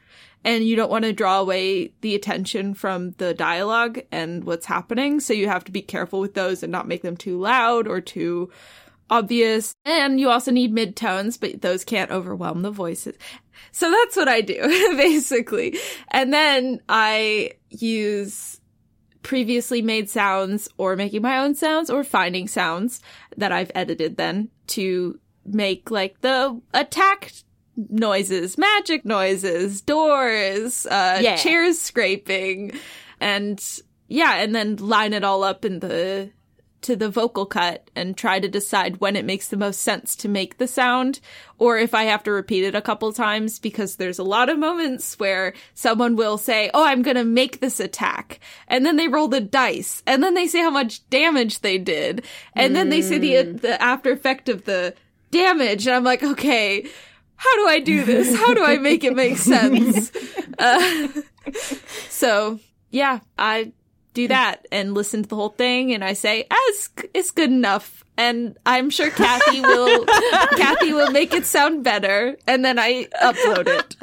and 0.44 0.64
you 0.64 0.76
don't 0.76 0.90
want 0.90 1.04
to 1.04 1.12
draw 1.12 1.40
away 1.40 1.92
the 2.00 2.14
attention 2.14 2.74
from 2.74 3.12
the 3.12 3.34
dialogue 3.34 4.00
and 4.10 4.44
what's 4.44 4.66
happening. 4.66 5.20
So 5.20 5.32
you 5.32 5.48
have 5.48 5.64
to 5.64 5.72
be 5.72 5.82
careful 5.82 6.20
with 6.20 6.34
those 6.34 6.62
and 6.62 6.72
not 6.72 6.88
make 6.88 7.02
them 7.02 7.16
too 7.16 7.38
loud 7.38 7.86
or 7.86 8.00
too 8.00 8.50
obvious. 9.10 9.74
And 9.84 10.20
you 10.20 10.30
also 10.30 10.50
need 10.50 10.74
midtones, 10.74 11.38
but 11.40 11.62
those 11.62 11.84
can't 11.84 12.10
overwhelm 12.10 12.62
the 12.62 12.70
voices. 12.70 13.16
So 13.72 13.90
that's 13.90 14.16
what 14.16 14.28
I 14.28 14.40
do, 14.40 14.60
basically. 14.96 15.78
And 16.10 16.32
then 16.32 16.80
I 16.88 17.52
use 17.70 18.60
previously 19.22 19.82
made 19.82 20.08
sounds 20.08 20.68
or 20.78 20.96
making 20.96 21.22
my 21.22 21.38
own 21.38 21.54
sounds 21.54 21.90
or 21.90 22.04
finding 22.04 22.48
sounds 22.48 23.02
that 23.36 23.52
I've 23.52 23.72
edited 23.74 24.16
then 24.16 24.48
to 24.68 25.18
make 25.44 25.90
like 25.90 26.20
the 26.20 26.60
attack 26.72 27.32
noises, 27.88 28.58
magic 28.58 29.04
noises, 29.04 29.80
doors, 29.80 30.86
uh, 30.86 31.20
Yeah. 31.22 31.36
chairs 31.36 31.78
scraping, 31.78 32.72
and 33.20 33.62
yeah, 34.08 34.36
and 34.36 34.54
then 34.54 34.76
line 34.76 35.12
it 35.12 35.24
all 35.24 35.44
up 35.44 35.64
in 35.64 35.78
the 35.80 36.30
to 36.80 36.94
the 36.94 37.08
vocal 37.08 37.44
cut 37.44 37.90
and 37.96 38.16
try 38.16 38.38
to 38.38 38.48
decide 38.48 39.00
when 39.00 39.16
it 39.16 39.24
makes 39.24 39.48
the 39.48 39.56
most 39.56 39.82
sense 39.82 40.14
to 40.14 40.28
make 40.28 40.58
the 40.58 40.66
sound 40.68 41.18
or 41.58 41.76
if 41.76 41.92
I 41.92 42.04
have 42.04 42.22
to 42.22 42.30
repeat 42.30 42.62
it 42.62 42.76
a 42.76 42.80
couple 42.80 43.12
times 43.12 43.58
because 43.58 43.96
there's 43.96 44.20
a 44.20 44.22
lot 44.22 44.48
of 44.48 44.60
moments 44.60 45.18
where 45.18 45.54
someone 45.74 46.14
will 46.14 46.38
say, 46.38 46.70
"Oh, 46.72 46.84
I'm 46.84 47.02
going 47.02 47.16
to 47.16 47.24
make 47.24 47.58
this 47.58 47.80
attack." 47.80 48.38
And 48.68 48.86
then 48.86 48.94
they 48.94 49.08
roll 49.08 49.26
the 49.26 49.40
dice 49.40 50.04
and 50.06 50.22
then 50.22 50.34
they 50.34 50.46
say 50.46 50.60
how 50.60 50.70
much 50.70 51.06
damage 51.10 51.60
they 51.62 51.78
did 51.78 52.24
and 52.54 52.76
then 52.76 52.90
they 52.90 53.02
say 53.02 53.18
the 53.18 53.42
the 53.42 53.82
after 53.82 54.12
effect 54.12 54.48
of 54.48 54.64
the 54.64 54.94
damage 55.32 55.86
and 55.88 55.96
I'm 55.96 56.04
like, 56.04 56.22
"Okay, 56.22 56.86
how 57.38 57.56
do 57.56 57.68
I 57.68 57.80
do 57.80 58.04
this? 58.04 58.36
How 58.36 58.52
do 58.52 58.62
I 58.64 58.76
make 58.76 59.02
it 59.04 59.14
make 59.14 59.38
sense?" 59.38 60.12
Uh, 60.58 61.06
so, 62.08 62.58
yeah, 62.90 63.20
I 63.38 63.72
do 64.14 64.26
that 64.26 64.66
and 64.72 64.94
listen 64.94 65.22
to 65.22 65.28
the 65.28 65.36
whole 65.36 65.50
thing 65.50 65.94
and 65.94 66.04
I 66.04 66.14
say, 66.14 66.46
as 66.50 66.90
it's 67.14 67.30
good 67.30 67.50
enough. 67.50 68.04
And 68.16 68.58
I'm 68.66 68.90
sure 68.90 69.10
Kathy 69.10 69.60
will 69.60 70.04
Kathy 70.56 70.92
will 70.92 71.12
make 71.12 71.32
it 71.32 71.46
sound 71.46 71.84
better 71.84 72.36
and 72.48 72.64
then 72.64 72.76
I 72.78 73.06
upload 73.22 73.68
it. 73.68 73.96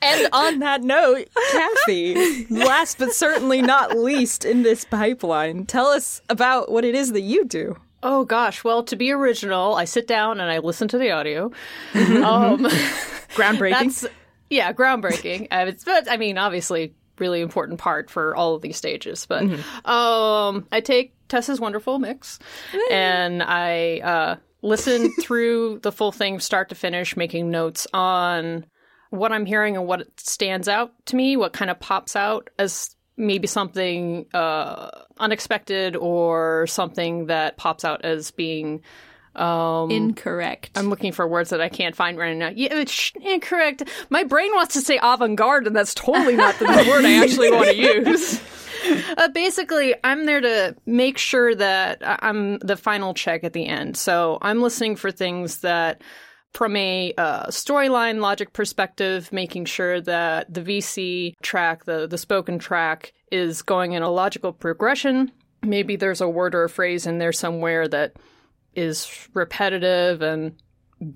And 0.00 0.28
on 0.32 0.58
that 0.58 0.82
note, 0.82 1.28
Kathy, 1.50 2.46
last 2.50 2.98
but 2.98 3.12
certainly 3.14 3.62
not 3.62 3.96
least 3.96 4.44
in 4.44 4.62
this 4.62 4.84
pipeline, 4.84 5.64
tell 5.64 5.86
us 5.86 6.20
about 6.28 6.70
what 6.70 6.84
it 6.84 6.94
is 6.94 7.12
that 7.12 7.22
you 7.22 7.44
do. 7.46 7.76
Oh 8.04 8.24
gosh, 8.26 8.62
well, 8.62 8.84
to 8.84 8.96
be 8.96 9.10
original, 9.12 9.74
I 9.74 9.86
sit 9.86 10.06
down 10.06 10.38
and 10.38 10.50
I 10.50 10.58
listen 10.58 10.88
to 10.88 10.98
the 10.98 11.10
audio. 11.12 11.46
um, 11.94 12.64
Groundbreaking. 13.34 13.70
that's 13.70 14.06
yeah, 14.50 14.72
groundbreaking. 14.72 15.48
Uh, 15.50 15.64
it's, 15.68 15.84
but 15.84 16.08
I 16.10 16.18
mean, 16.18 16.36
obviously, 16.38 16.94
really 17.18 17.40
important 17.40 17.78
part 17.78 18.10
for 18.10 18.36
all 18.36 18.54
of 18.54 18.62
these 18.62 18.76
stages. 18.76 19.26
But 19.26 19.44
um, 19.84 20.66
I 20.70 20.80
take 20.82 21.14
Tessa's 21.28 21.60
wonderful 21.60 21.98
mix 21.98 22.38
and 22.90 23.42
I 23.42 23.98
uh, 24.00 24.36
listen 24.62 25.12
through 25.20 25.80
the 25.82 25.92
full 25.92 26.12
thing, 26.12 26.40
start 26.40 26.68
to 26.68 26.74
finish, 26.74 27.16
making 27.16 27.50
notes 27.50 27.86
on 27.92 28.66
what 29.10 29.32
I'm 29.32 29.46
hearing 29.46 29.76
and 29.76 29.86
what 29.86 30.06
stands 30.20 30.68
out 30.68 30.92
to 31.06 31.16
me, 31.16 31.36
what 31.36 31.52
kind 31.52 31.70
of 31.70 31.80
pops 31.80 32.16
out 32.16 32.50
as 32.58 32.94
maybe 33.16 33.46
something 33.46 34.26
uh, 34.34 34.90
unexpected 35.18 35.96
or 35.96 36.66
something 36.66 37.26
that 37.26 37.56
pops 37.56 37.84
out 37.84 38.04
as 38.04 38.30
being 38.30 38.82
Incorrect. 39.90 40.70
I'm 40.76 40.88
looking 40.88 41.12
for 41.12 41.26
words 41.26 41.50
that 41.50 41.60
I 41.60 41.68
can't 41.68 41.96
find 41.96 42.16
right 42.18 42.36
now. 42.36 42.50
Yeah, 42.54 42.74
it's 42.74 43.12
incorrect. 43.20 43.82
My 44.08 44.24
brain 44.24 44.52
wants 44.54 44.74
to 44.74 44.80
say 44.80 44.98
avant-garde, 45.02 45.66
and 45.66 45.74
that's 45.74 45.94
totally 45.94 46.36
not 46.36 46.56
the 46.58 46.66
word 46.88 47.04
I 47.04 47.22
actually 47.22 47.50
want 47.50 47.70
to 47.70 47.76
use. 47.76 48.40
Uh, 49.16 49.28
basically, 49.28 49.94
I'm 50.04 50.26
there 50.26 50.42
to 50.42 50.76
make 50.84 51.16
sure 51.16 51.54
that 51.54 52.02
I'm 52.02 52.58
the 52.58 52.76
final 52.76 53.14
check 53.14 53.42
at 53.42 53.54
the 53.54 53.66
end. 53.66 53.96
So 53.96 54.36
I'm 54.42 54.60
listening 54.60 54.96
for 54.96 55.10
things 55.10 55.60
that, 55.60 56.02
from 56.54 56.76
a 56.76 57.12
uh, 57.18 57.46
storyline 57.48 58.20
logic 58.20 58.52
perspective, 58.52 59.32
making 59.32 59.66
sure 59.66 60.00
that 60.00 60.52
the 60.52 60.62
VC 60.62 61.34
track, 61.42 61.84
the 61.84 62.06
the 62.06 62.16
spoken 62.18 62.58
track, 62.58 63.12
is 63.30 63.60
going 63.62 63.92
in 63.92 64.02
a 64.02 64.10
logical 64.10 64.52
progression. 64.52 65.30
Maybe 65.62 65.96
there's 65.96 66.20
a 66.20 66.28
word 66.28 66.54
or 66.54 66.64
a 66.64 66.68
phrase 66.70 67.06
in 67.06 67.18
there 67.18 67.32
somewhere 67.32 67.88
that 67.88 68.14
is 68.74 69.28
repetitive 69.34 70.22
and 70.22 70.54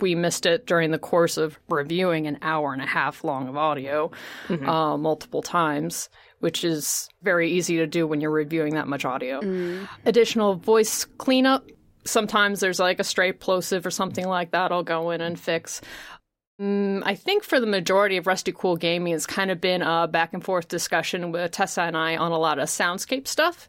we 0.01 0.15
missed 0.15 0.45
it 0.45 0.67
during 0.67 0.91
the 0.91 0.99
course 0.99 1.37
of 1.37 1.59
reviewing 1.69 2.27
an 2.27 2.39
hour 2.43 2.73
and 2.73 2.83
a 2.83 2.87
half 2.87 3.25
long 3.25 3.49
of 3.49 3.57
audio 3.57 4.11
uh, 4.49 4.97
multiple 4.97 5.41
times, 5.41 6.09
which 6.41 6.65
is 6.65 7.09
very 7.23 7.51
easy 7.51 7.77
to 7.77 7.87
do 7.87 8.07
when 8.07 8.21
you're 8.21 8.31
reviewing 8.31 8.75
that 8.75 8.89
much 8.89 9.05
audio. 9.05 9.41
Additional 10.05 10.55
voice 10.57 11.05
cleanup. 11.05 11.65
Sometimes 12.09 12.61
there's 12.61 12.81
like 12.81 13.01
a 13.01 13.05
stray 13.05 13.33
plosive 13.33 13.85
or 13.87 13.91
something 13.91 14.27
like 14.27 14.53
that. 14.53 14.73
I'll 14.73 14.83
go 14.83 15.11
in 15.11 15.21
and 15.21 15.39
fix. 15.39 15.81
Mm, 16.61 17.03
I 17.05 17.15
think 17.15 17.45
for 17.45 17.61
the 17.61 17.67
majority 17.67 18.17
of 18.17 18.27
Rusty 18.27 18.51
Quill 18.51 18.77
Gaming, 18.77 19.15
it's 19.15 19.27
kind 19.27 19.51
of 19.51 19.61
been 19.61 19.83
a 19.83 20.09
back 20.09 20.33
and 20.33 20.45
forth 20.45 20.69
discussion 20.69 21.31
with 21.31 21.53
Tessa 21.53 21.83
and 21.83 21.97
I 21.97 22.17
on 22.17 22.33
a 22.33 22.39
lot 22.39 22.59
of 22.59 22.69
soundscape 22.69 23.29
stuff. 23.29 23.69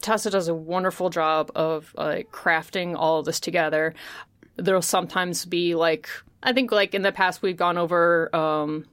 Tessa 0.00 0.30
does 0.30 0.48
a 0.48 0.54
wonderful 0.54 1.10
job 1.10 1.52
of 1.54 1.94
like 1.96 2.30
crafting 2.32 2.96
all 2.96 3.20
of 3.20 3.26
this 3.26 3.38
together. 3.38 3.94
There'll 4.56 4.82
sometimes 4.82 5.44
be 5.44 5.74
like 5.74 6.08
I 6.42 6.52
think 6.52 6.72
like 6.72 6.94
in 6.94 7.02
the 7.02 7.12
past 7.12 7.40
we've 7.40 7.56
gone 7.56 7.78
over 7.78 8.34
um, 8.34 8.84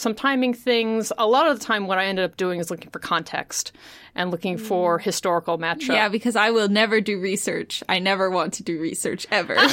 some 0.00 0.14
timing 0.14 0.54
things. 0.54 1.12
A 1.18 1.26
lot 1.26 1.46
of 1.48 1.58
the 1.58 1.64
time, 1.64 1.86
what 1.86 1.98
I 1.98 2.06
ended 2.06 2.24
up 2.24 2.36
doing 2.36 2.58
is 2.60 2.70
looking 2.70 2.90
for 2.90 2.98
context 2.98 3.72
and 4.14 4.30
looking 4.30 4.58
for 4.58 4.98
historical 4.98 5.56
matchup. 5.58 5.88
yeah, 5.94 6.08
because 6.08 6.34
I 6.34 6.50
will 6.50 6.68
never 6.68 7.00
do 7.00 7.20
research. 7.20 7.82
I 7.88 8.00
never 8.00 8.28
want 8.30 8.54
to 8.54 8.62
do 8.64 8.80
research 8.80 9.26
ever. 9.30 9.56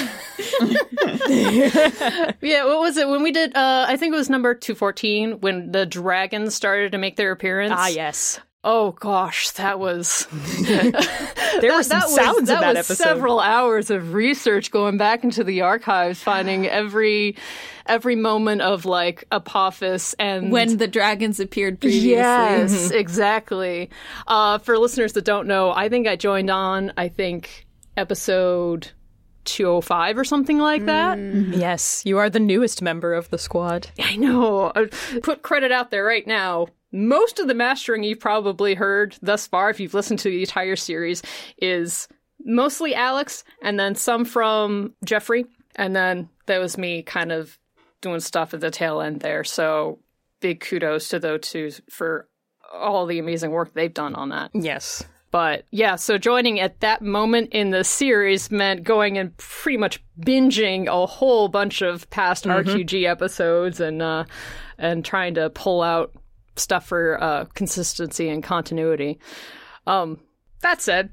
Yeah, 2.41 2.65
what 2.65 2.79
was 2.79 2.97
it 2.97 3.07
when 3.07 3.23
we 3.23 3.31
did? 3.31 3.55
Uh, 3.55 3.85
I 3.87 3.97
think 3.97 4.13
it 4.13 4.17
was 4.17 4.29
number 4.29 4.53
two 4.53 4.75
fourteen 4.75 5.39
when 5.41 5.71
the 5.71 5.85
dragons 5.85 6.55
started 6.55 6.91
to 6.93 6.97
make 6.97 7.15
their 7.15 7.31
appearance. 7.31 7.73
ah, 7.75 7.87
yes. 7.87 8.39
Oh 8.69 8.91
gosh, 8.91 9.51
that 9.51 9.79
was 9.79 10.27
There 10.31 11.73
were 11.73 11.83
some 11.83 12.01
that 12.01 12.09
sounds 12.09 12.17
was, 12.17 12.37
in 12.39 12.45
that 12.47 12.75
was 12.75 12.77
episode. 12.77 12.95
several 13.01 13.39
hours 13.39 13.89
of 13.89 14.13
research 14.13 14.71
going 14.71 14.97
back 14.97 15.23
into 15.23 15.45
the 15.45 15.61
archives, 15.61 16.21
finding 16.21 16.67
every 16.67 17.37
every 17.85 18.17
moment 18.17 18.61
of 18.61 18.83
like 18.83 19.23
Apophis 19.31 20.15
and 20.19 20.51
when 20.51 20.75
the 20.75 20.87
dragons 20.87 21.39
appeared 21.39 21.79
previously. 21.79 22.09
Yes, 22.09 22.73
mm-hmm. 22.73 22.97
exactly. 22.97 23.89
Uh, 24.27 24.57
for 24.57 24.77
listeners 24.77 25.13
that 25.13 25.23
don't 25.23 25.47
know, 25.47 25.71
I 25.71 25.87
think 25.87 26.05
I 26.05 26.17
joined 26.17 26.49
on. 26.49 26.91
I 26.97 27.07
think 27.07 27.65
episode. 27.95 28.91
205 29.45 30.17
or 30.17 30.25
something 30.25 30.57
like 30.57 30.87
that. 30.87 31.17
Mm-hmm. 31.17 31.53
Yes, 31.53 32.03
you 32.05 32.17
are 32.17 32.29
the 32.29 32.37
newest 32.37 32.81
member 32.81 33.13
of 33.13 33.29
the 33.29 33.37
squad. 33.37 33.87
I 33.97 34.17
know. 34.17 34.73
I 34.75 34.87
put 35.23 35.41
credit 35.41 35.71
out 35.71 35.89
there 35.89 36.03
right 36.03 36.27
now. 36.27 36.67
Most 36.91 37.39
of 37.39 37.47
the 37.47 37.53
mastering 37.53 38.03
you've 38.03 38.19
probably 38.19 38.75
heard 38.75 39.15
thus 39.21 39.45
far, 39.45 39.69
if 39.69 39.79
you've 39.79 39.93
listened 39.93 40.19
to 40.19 40.29
the 40.29 40.41
entire 40.41 40.75
series, 40.75 41.21
is 41.57 42.07
mostly 42.43 42.95
Alex, 42.95 43.43
and 43.61 43.79
then 43.79 43.95
some 43.95 44.25
from 44.25 44.93
Jeffrey, 45.03 45.45
and 45.75 45.95
then 45.95 46.29
that 46.45 46.59
was 46.59 46.77
me 46.77 47.03
kind 47.03 47.31
of 47.31 47.59
doing 48.01 48.19
stuff 48.19 48.53
at 48.53 48.61
the 48.61 48.71
tail 48.71 49.01
end 49.01 49.19
there. 49.19 49.43
So 49.43 49.99
big 50.39 50.59
kudos 50.59 51.09
to 51.09 51.19
those 51.19 51.41
two 51.41 51.71
for 51.89 52.27
all 52.73 53.05
the 53.05 53.19
amazing 53.19 53.51
work 53.51 53.73
they've 53.73 53.93
done 53.93 54.15
on 54.15 54.29
that. 54.29 54.51
Yes. 54.53 55.03
But 55.29 55.65
yeah, 55.71 55.97
so 55.97 56.17
joining 56.17 56.59
at 56.59 56.79
that 56.79 57.01
moment 57.01 57.49
in 57.51 57.71
the 57.71 57.83
series 57.83 58.49
meant 58.49 58.83
going 58.83 59.17
and 59.17 59.35
pretty 59.37 59.77
much 59.77 60.01
binging 60.19 60.87
a 60.87 61.05
whole 61.05 61.49
bunch 61.49 61.81
of 61.81 62.09
past 62.09 62.45
RQG 62.45 63.05
episodes 63.05 63.79
and 63.81 64.01
uh, 64.01 64.23
and 64.77 65.03
trying 65.03 65.33
to 65.33 65.49
pull 65.49 65.81
out 65.81 66.13
stuff 66.59 66.85
for 66.85 67.21
uh, 67.21 67.45
consistency 67.53 68.29
and 68.29 68.43
continuity. 68.43 69.19
Um, 69.85 70.19
that 70.61 70.81
said, 70.81 71.11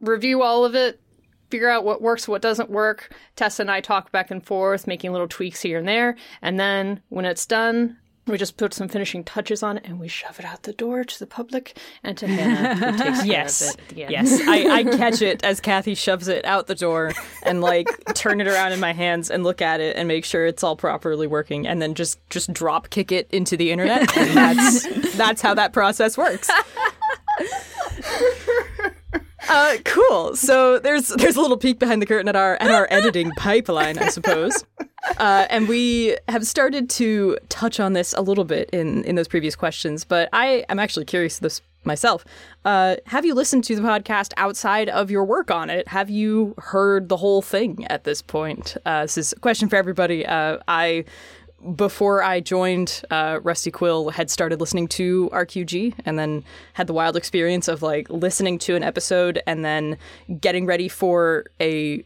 review 0.00 0.42
all 0.42 0.64
of 0.64 0.74
it, 0.74 1.00
figure 1.50 1.68
out 1.68 1.84
what 1.84 2.02
works, 2.02 2.26
what 2.26 2.42
doesn't 2.42 2.70
work. 2.70 3.14
Tessa 3.36 3.62
and 3.62 3.70
I 3.70 3.80
talk 3.80 4.12
back 4.12 4.30
and 4.30 4.44
forth, 4.44 4.86
making 4.86 5.12
little 5.12 5.28
tweaks 5.28 5.62
here 5.62 5.78
and 5.78 5.88
there, 5.88 6.16
and 6.42 6.58
then 6.58 7.02
when 7.08 7.24
it's 7.24 7.46
done. 7.46 7.96
We 8.26 8.38
just 8.38 8.56
put 8.56 8.72
some 8.72 8.88
finishing 8.88 9.22
touches 9.22 9.62
on 9.62 9.76
it 9.76 9.84
and 9.86 10.00
we 10.00 10.08
shove 10.08 10.38
it 10.40 10.46
out 10.46 10.62
the 10.62 10.72
door 10.72 11.04
to 11.04 11.18
the 11.18 11.26
public 11.26 11.78
and 12.02 12.16
to 12.16 12.26
Hannah, 12.28 12.74
who 12.74 12.98
takes 12.98 13.18
care 13.18 13.26
Yes. 13.26 13.60
of 13.62 13.74
it 13.74 13.80
at 13.82 13.88
the 13.94 14.02
end. 14.04 14.12
Yes. 14.12 14.40
I, 14.48 14.76
I 14.76 14.84
catch 14.96 15.20
it 15.20 15.44
as 15.44 15.60
Kathy 15.60 15.94
shoves 15.94 16.26
it 16.28 16.44
out 16.46 16.66
the 16.66 16.74
door 16.74 17.12
and 17.42 17.60
like 17.60 17.86
turn 18.14 18.40
it 18.40 18.46
around 18.48 18.72
in 18.72 18.80
my 18.80 18.92
hands 18.94 19.30
and 19.30 19.44
look 19.44 19.60
at 19.60 19.80
it 19.80 19.96
and 19.96 20.08
make 20.08 20.24
sure 20.24 20.46
it's 20.46 20.62
all 20.64 20.74
properly 20.76 21.26
working 21.26 21.66
and 21.66 21.82
then 21.82 21.94
just 21.94 22.18
just 22.30 22.50
drop 22.52 22.88
kick 22.88 23.12
it 23.12 23.28
into 23.30 23.56
the 23.56 23.70
internet. 23.70 24.16
And 24.16 24.30
that's 24.36 25.14
that's 25.16 25.42
how 25.42 25.52
that 25.54 25.72
process 25.74 26.16
works. 26.16 26.50
Uh, 29.46 29.76
cool. 29.84 30.34
So 30.36 30.78
there's 30.78 31.08
there's 31.08 31.36
a 31.36 31.40
little 31.40 31.58
peek 31.58 31.78
behind 31.78 32.00
the 32.00 32.06
curtain 32.06 32.28
at 32.28 32.36
our 32.36 32.56
at 32.60 32.70
our 32.70 32.88
editing 32.90 33.30
pipeline, 33.32 33.98
I 33.98 34.08
suppose. 34.08 34.64
Uh, 35.18 35.46
and 35.50 35.68
we 35.68 36.16
have 36.28 36.46
started 36.46 36.88
to 36.90 37.38
touch 37.48 37.78
on 37.78 37.92
this 37.92 38.12
a 38.14 38.22
little 38.22 38.44
bit 38.44 38.70
in 38.70 39.04
in 39.04 39.14
those 39.14 39.28
previous 39.28 39.54
questions, 39.56 40.04
but 40.04 40.28
I 40.32 40.64
am 40.68 40.78
actually 40.78 41.04
curious 41.04 41.38
this 41.38 41.60
myself. 41.84 42.24
Uh, 42.64 42.96
have 43.06 43.24
you 43.24 43.34
listened 43.34 43.64
to 43.64 43.76
the 43.76 43.82
podcast 43.82 44.32
outside 44.36 44.88
of 44.88 45.10
your 45.10 45.24
work 45.24 45.50
on 45.50 45.70
it? 45.70 45.88
Have 45.88 46.10
you 46.10 46.54
heard 46.58 47.08
the 47.08 47.16
whole 47.16 47.42
thing 47.42 47.86
at 47.88 48.04
this 48.04 48.22
point? 48.22 48.76
Uh, 48.86 49.02
this 49.02 49.18
is 49.18 49.32
a 49.32 49.40
question 49.40 49.68
for 49.68 49.76
everybody. 49.76 50.24
Uh, 50.24 50.58
I 50.66 51.04
before 51.76 52.22
I 52.22 52.40
joined 52.40 53.02
uh, 53.10 53.40
Rusty 53.42 53.70
Quill, 53.70 54.10
had 54.10 54.30
started 54.30 54.60
listening 54.60 54.86
to 54.88 55.30
RQG 55.32 55.94
and 56.04 56.18
then 56.18 56.44
had 56.74 56.86
the 56.86 56.92
wild 56.92 57.16
experience 57.16 57.68
of 57.68 57.82
like 57.82 58.08
listening 58.10 58.58
to 58.60 58.76
an 58.76 58.82
episode 58.82 59.40
and 59.46 59.64
then 59.64 59.96
getting 60.40 60.66
ready 60.66 60.88
for 60.88 61.46
a 61.60 62.04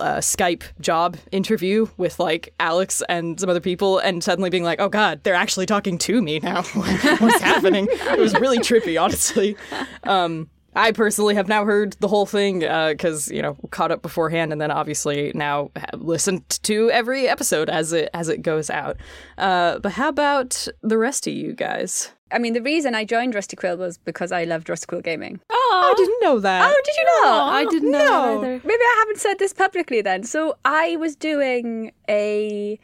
uh, 0.00 0.18
Skype 0.18 0.64
job 0.80 1.16
interview 1.32 1.86
with 1.96 2.18
like 2.18 2.54
Alex 2.58 3.02
and 3.08 3.38
some 3.38 3.48
other 3.48 3.60
people, 3.60 3.98
and 3.98 4.22
suddenly 4.22 4.50
being 4.50 4.64
like, 4.64 4.80
"Oh 4.80 4.88
God, 4.88 5.22
they're 5.22 5.34
actually 5.34 5.66
talking 5.66 5.98
to 5.98 6.20
me 6.22 6.40
now. 6.40 6.62
What's 6.72 7.40
happening?" 7.40 7.88
It 7.90 8.18
was 8.18 8.34
really 8.34 8.58
trippy, 8.58 9.00
honestly. 9.00 9.56
Um, 10.04 10.48
I 10.74 10.92
personally 10.92 11.34
have 11.34 11.48
now 11.48 11.64
heard 11.64 11.96
the 12.00 12.08
whole 12.08 12.26
thing 12.26 12.60
because 12.60 13.28
you 13.30 13.42
know 13.42 13.56
caught 13.70 13.90
up 13.90 14.02
beforehand, 14.02 14.52
and 14.52 14.60
then 14.60 14.70
obviously 14.70 15.32
now 15.34 15.70
have 15.76 16.00
listened 16.00 16.48
to 16.62 16.90
every 16.90 17.28
episode 17.28 17.68
as 17.68 17.92
it 17.92 18.08
as 18.14 18.28
it 18.28 18.42
goes 18.42 18.70
out. 18.70 18.96
Uh, 19.36 19.78
but 19.80 19.92
how 19.92 20.08
about 20.08 20.68
the 20.82 20.98
rest 20.98 21.26
of 21.26 21.32
you 21.32 21.54
guys? 21.54 22.12
I 22.32 22.38
mean, 22.38 22.52
the 22.52 22.62
reason 22.62 22.94
I 22.94 23.04
joined 23.04 23.34
Rusty 23.34 23.56
Quill 23.56 23.76
was 23.76 23.98
because 23.98 24.32
I 24.32 24.44
loved 24.44 24.68
Rusty 24.68 24.86
Quill 24.86 25.00
gaming. 25.00 25.40
Oh, 25.50 25.92
I 25.92 25.94
didn't 25.96 26.22
know 26.22 26.38
that. 26.40 26.70
Oh, 26.70 26.82
did 26.84 26.96
you 26.96 27.04
not? 27.22 27.52
I 27.52 27.64
didn't 27.64 27.90
know 27.90 27.98
No. 27.98 28.38
either. 28.38 28.60
Maybe 28.64 28.82
I 28.82 28.96
haven't 29.00 29.18
said 29.18 29.38
this 29.38 29.52
publicly 29.52 30.00
then. 30.00 30.22
So 30.24 30.56
I 30.64 30.96
was 30.96 31.16
doing 31.16 31.92
a 32.08 32.78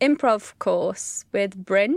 improv 0.00 0.58
course 0.58 1.24
with 1.32 1.56
Bryn, 1.56 1.96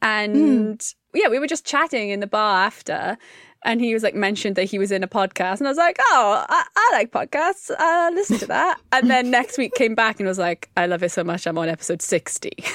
and 0.00 0.82
hmm. 0.82 1.18
yeah, 1.18 1.28
we 1.28 1.38
were 1.38 1.46
just 1.46 1.64
chatting 1.64 2.10
in 2.10 2.20
the 2.20 2.26
bar 2.26 2.64
after. 2.66 3.16
And 3.64 3.80
he 3.80 3.94
was 3.94 4.02
like 4.02 4.14
mentioned 4.14 4.56
that 4.56 4.64
he 4.64 4.78
was 4.78 4.90
in 4.90 5.02
a 5.02 5.08
podcast, 5.08 5.58
and 5.58 5.68
I 5.68 5.70
was 5.70 5.78
like, 5.78 5.96
"Oh, 6.00 6.44
I, 6.48 6.66
I 6.74 6.90
like 6.92 7.12
podcasts. 7.12 7.70
Uh, 7.70 8.10
listen 8.14 8.38
to 8.38 8.46
that." 8.46 8.78
And 8.92 9.10
then 9.10 9.30
next 9.30 9.56
week 9.56 9.72
came 9.74 9.94
back 9.94 10.20
and 10.20 10.28
was 10.28 10.38
like, 10.38 10.68
"I 10.76 10.86
love 10.86 11.02
it 11.02 11.10
so 11.10 11.24
much. 11.24 11.46
I'm 11.46 11.56
on 11.56 11.68
episode 11.68 12.02
60. 12.02 12.50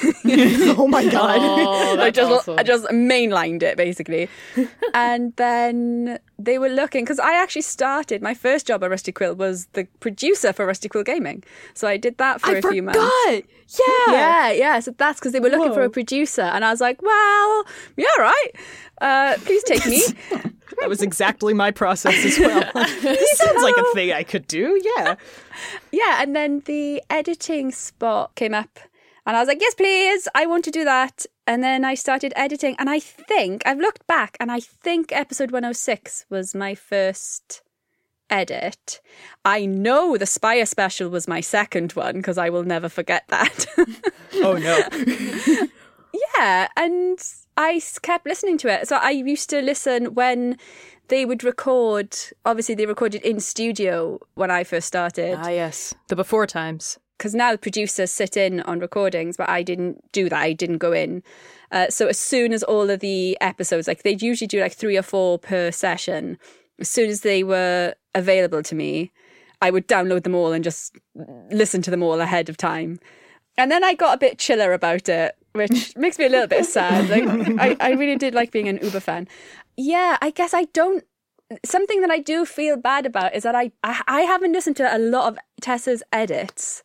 oh 0.76 0.88
my 0.88 1.08
God. 1.08 1.38
Oh, 1.40 2.00
I 2.00 2.10
just 2.10 2.30
awesome. 2.30 2.58
I 2.58 2.62
just 2.62 2.84
mainlined 2.86 3.62
it 3.62 3.76
basically, 3.76 4.28
and 4.94 5.34
then 5.36 6.18
they 6.38 6.58
were 6.58 6.68
looking 6.68 7.04
because 7.04 7.18
I 7.18 7.34
actually 7.34 7.62
started 7.62 8.22
my 8.22 8.34
first 8.34 8.66
job 8.66 8.82
at 8.82 8.90
Rusty 8.90 9.12
Quill 9.12 9.34
was 9.34 9.66
the 9.74 9.84
producer 10.00 10.52
for 10.52 10.66
Rusty 10.66 10.88
Quill 10.88 11.04
Gaming, 11.04 11.44
so 11.74 11.86
I 11.86 11.96
did 11.96 12.18
that 12.18 12.40
for 12.40 12.50
I 12.50 12.58
a 12.58 12.62
few 12.62 12.82
months. 12.82 12.98
Yeah. 13.28 13.40
Yeah, 14.08 14.50
yeah. 14.52 14.80
So 14.80 14.92
that's 14.92 15.20
because 15.20 15.32
they 15.32 15.40
were 15.40 15.50
looking 15.50 15.74
for 15.74 15.82
a 15.82 15.90
producer, 15.90 16.42
and 16.42 16.64
I 16.64 16.70
was 16.70 16.80
like, 16.80 17.02
"Well, 17.02 17.64
yeah, 17.96 18.06
right. 18.18 18.50
Uh, 19.00 19.36
please 19.44 19.62
take 19.64 19.86
me." 19.86 20.02
That 20.80 20.88
was 20.88 21.02
exactly 21.02 21.54
my 21.54 21.70
process 21.70 22.24
as 22.24 22.38
well. 22.38 22.70
this 23.02 23.38
sounds 23.38 23.62
like 23.62 23.76
a 23.76 23.84
thing 23.94 24.12
I 24.12 24.22
could 24.22 24.46
do. 24.46 24.80
Yeah. 24.96 25.16
yeah, 25.92 26.22
and 26.22 26.36
then 26.36 26.60
the 26.66 27.02
editing 27.10 27.72
spot 27.72 28.34
came 28.36 28.54
up, 28.54 28.78
and 29.26 29.36
I 29.36 29.40
was 29.40 29.48
like, 29.48 29.60
"Yes, 29.60 29.74
please. 29.74 30.28
I 30.34 30.46
want 30.46 30.64
to 30.66 30.70
do 30.70 30.84
that." 30.84 31.26
And 31.46 31.64
then 31.64 31.84
I 31.84 31.94
started 31.94 32.32
editing, 32.36 32.76
and 32.78 32.88
I 32.88 33.00
think 33.00 33.62
I've 33.66 33.78
looked 33.78 34.06
back, 34.06 34.36
and 34.38 34.52
I 34.52 34.60
think 34.60 35.10
episode 35.10 35.50
one 35.50 35.64
hundred 35.64 35.74
six 35.78 36.24
was 36.30 36.54
my 36.54 36.74
first 36.74 37.62
edit. 38.30 39.00
I 39.44 39.66
know 39.66 40.16
the 40.16 40.26
Spire 40.26 40.66
special 40.66 41.08
was 41.08 41.26
my 41.26 41.40
second 41.40 41.92
one 41.92 42.16
because 42.16 42.38
I 42.38 42.50
will 42.50 42.64
never 42.64 42.88
forget 42.88 43.24
that. 43.28 43.66
Oh 44.34 44.52
no. 44.52 45.68
yeah, 46.36 46.68
and 46.76 47.18
I 47.58 47.82
kept 48.02 48.24
listening 48.24 48.56
to 48.58 48.68
it. 48.68 48.88
So 48.88 48.96
I 48.96 49.10
used 49.10 49.50
to 49.50 49.60
listen 49.60 50.14
when 50.14 50.56
they 51.08 51.26
would 51.26 51.42
record. 51.42 52.16
Obviously, 52.46 52.74
they 52.76 52.86
recorded 52.86 53.22
in 53.22 53.40
studio 53.40 54.20
when 54.34 54.50
I 54.50 54.62
first 54.64 54.86
started. 54.86 55.36
ah 55.42 55.48
yes. 55.48 55.94
The 56.08 56.16
before 56.16 56.46
times. 56.46 56.98
because 57.18 57.34
now 57.34 57.50
the 57.52 57.58
producers 57.58 58.12
sit 58.12 58.36
in 58.36 58.60
on 58.60 58.78
recordings, 58.78 59.36
but 59.36 59.48
I 59.48 59.64
didn't 59.64 59.96
do 60.12 60.28
that. 60.28 60.38
I 60.40 60.52
didn't 60.52 60.78
go 60.78 60.92
in. 60.92 61.22
Uh, 61.72 61.88
so 61.90 62.06
as 62.06 62.18
soon 62.18 62.52
as 62.52 62.62
all 62.62 62.88
of 62.90 63.00
the 63.00 63.36
episodes, 63.40 63.88
like 63.88 64.02
they'd 64.04 64.22
usually 64.22 64.46
do 64.46 64.60
like 64.60 64.72
three 64.72 64.96
or 64.96 65.02
four 65.02 65.38
per 65.38 65.72
session, 65.72 66.38
as 66.78 66.88
soon 66.88 67.10
as 67.10 67.22
they 67.22 67.42
were 67.42 67.94
available 68.14 68.62
to 68.62 68.74
me, 68.76 69.10
I 69.60 69.70
would 69.72 69.88
download 69.88 70.22
them 70.22 70.36
all 70.36 70.52
and 70.52 70.62
just 70.62 70.96
listen 71.50 71.82
to 71.82 71.90
them 71.90 72.04
all 72.04 72.20
ahead 72.20 72.48
of 72.48 72.56
time. 72.56 73.00
And 73.56 73.68
then 73.72 73.82
I 73.82 73.94
got 73.94 74.14
a 74.14 74.18
bit 74.18 74.38
chiller 74.38 74.72
about 74.72 75.08
it, 75.08 75.34
which 75.52 75.96
makes 75.96 76.18
me 76.18 76.26
a 76.26 76.28
little 76.28 76.46
bit 76.46 76.64
sad. 76.66 77.08
Like 77.08 77.24
I, 77.58 77.76
I 77.80 77.92
really 77.92 78.16
did 78.16 78.34
like 78.34 78.50
being 78.50 78.68
an 78.68 78.78
Uber 78.82 79.00
fan. 79.00 79.28
Yeah, 79.76 80.18
I 80.20 80.30
guess 80.30 80.54
I 80.54 80.64
don't 80.64 81.04
something 81.64 82.02
that 82.02 82.10
I 82.10 82.18
do 82.18 82.44
feel 82.44 82.76
bad 82.76 83.06
about 83.06 83.34
is 83.34 83.42
that 83.42 83.54
I 83.54 83.70
I, 83.82 84.02
I 84.06 84.20
haven't 84.22 84.52
listened 84.52 84.76
to 84.76 84.96
a 84.96 84.98
lot 84.98 85.28
of 85.28 85.38
Tessa's 85.60 86.02
edits. 86.12 86.82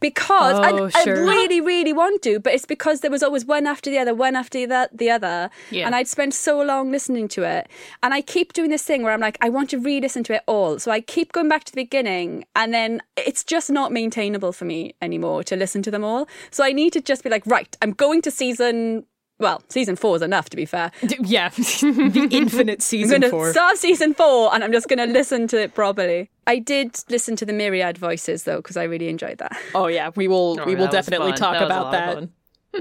Because 0.00 0.56
Oh, 0.58 0.90
I, 0.94 1.04
sure. 1.04 1.16
I 1.16 1.20
really, 1.30 1.60
really 1.60 1.92
want 1.92 2.22
to, 2.22 2.38
but 2.38 2.52
it's 2.52 2.66
because 2.66 3.00
there 3.00 3.10
was 3.10 3.22
always 3.22 3.44
one 3.44 3.66
after 3.66 3.90
the 3.90 3.98
other, 3.98 4.14
one 4.14 4.36
after 4.36 4.66
the, 4.66 4.90
the 4.92 5.10
other. 5.10 5.50
Yeah. 5.70 5.86
And 5.86 5.94
I'd 5.94 6.06
spent 6.08 6.34
so 6.34 6.60
long 6.62 6.90
listening 6.90 7.28
to 7.28 7.44
it. 7.44 7.68
And 8.02 8.12
I 8.12 8.20
keep 8.20 8.52
doing 8.52 8.70
this 8.70 8.82
thing 8.82 9.02
where 9.02 9.12
I'm 9.12 9.20
like, 9.20 9.38
I 9.40 9.48
want 9.48 9.70
to 9.70 9.78
re 9.78 10.00
listen 10.00 10.22
to 10.24 10.34
it 10.34 10.42
all. 10.46 10.78
So 10.78 10.90
I 10.90 11.00
keep 11.00 11.32
going 11.32 11.48
back 11.48 11.64
to 11.64 11.72
the 11.72 11.82
beginning, 11.82 12.44
and 12.54 12.74
then 12.74 13.00
it's 13.16 13.42
just 13.42 13.70
not 13.70 13.90
maintainable 13.92 14.52
for 14.52 14.64
me 14.66 14.94
anymore 15.00 15.42
to 15.44 15.56
listen 15.56 15.82
to 15.82 15.90
them 15.90 16.04
all. 16.04 16.28
So 16.50 16.62
I 16.64 16.72
need 16.72 16.92
to 16.92 17.00
just 17.00 17.24
be 17.24 17.30
like, 17.30 17.46
right, 17.46 17.76
I'm 17.82 17.92
going 17.92 18.22
to 18.22 18.30
season. 18.30 19.06
Well, 19.38 19.62
season 19.68 19.96
four 19.96 20.16
is 20.16 20.22
enough, 20.22 20.48
to 20.50 20.56
be 20.56 20.64
fair. 20.64 20.90
D- 21.06 21.16
yeah. 21.22 21.48
the 21.56 22.28
infinite 22.30 22.78
I'm 22.78 22.80
season 22.80 23.20
going 23.20 23.30
four. 23.30 23.50
start 23.52 23.76
season 23.76 24.14
four 24.14 24.54
and 24.54 24.64
I'm 24.64 24.72
just 24.72 24.88
going 24.88 24.98
to 24.98 25.06
listen 25.12 25.46
to 25.48 25.60
it 25.60 25.74
properly. 25.74 26.30
I 26.46 26.58
did 26.58 26.98
listen 27.10 27.36
to 27.36 27.44
the 27.44 27.52
myriad 27.52 27.98
voices 27.98 28.44
though 28.44 28.56
because 28.58 28.76
I 28.76 28.84
really 28.84 29.08
enjoyed 29.08 29.38
that. 29.38 29.56
Oh 29.74 29.88
yeah, 29.88 30.10
we 30.16 30.26
will 30.28 30.58
Oh, 30.60 30.64
we 30.64 30.74
will 30.74 30.88
definitely 30.88 31.32
fun. 31.32 31.38
talk 31.38 31.52
That 31.54 31.64
about 31.64 31.92
that. 31.92 32.28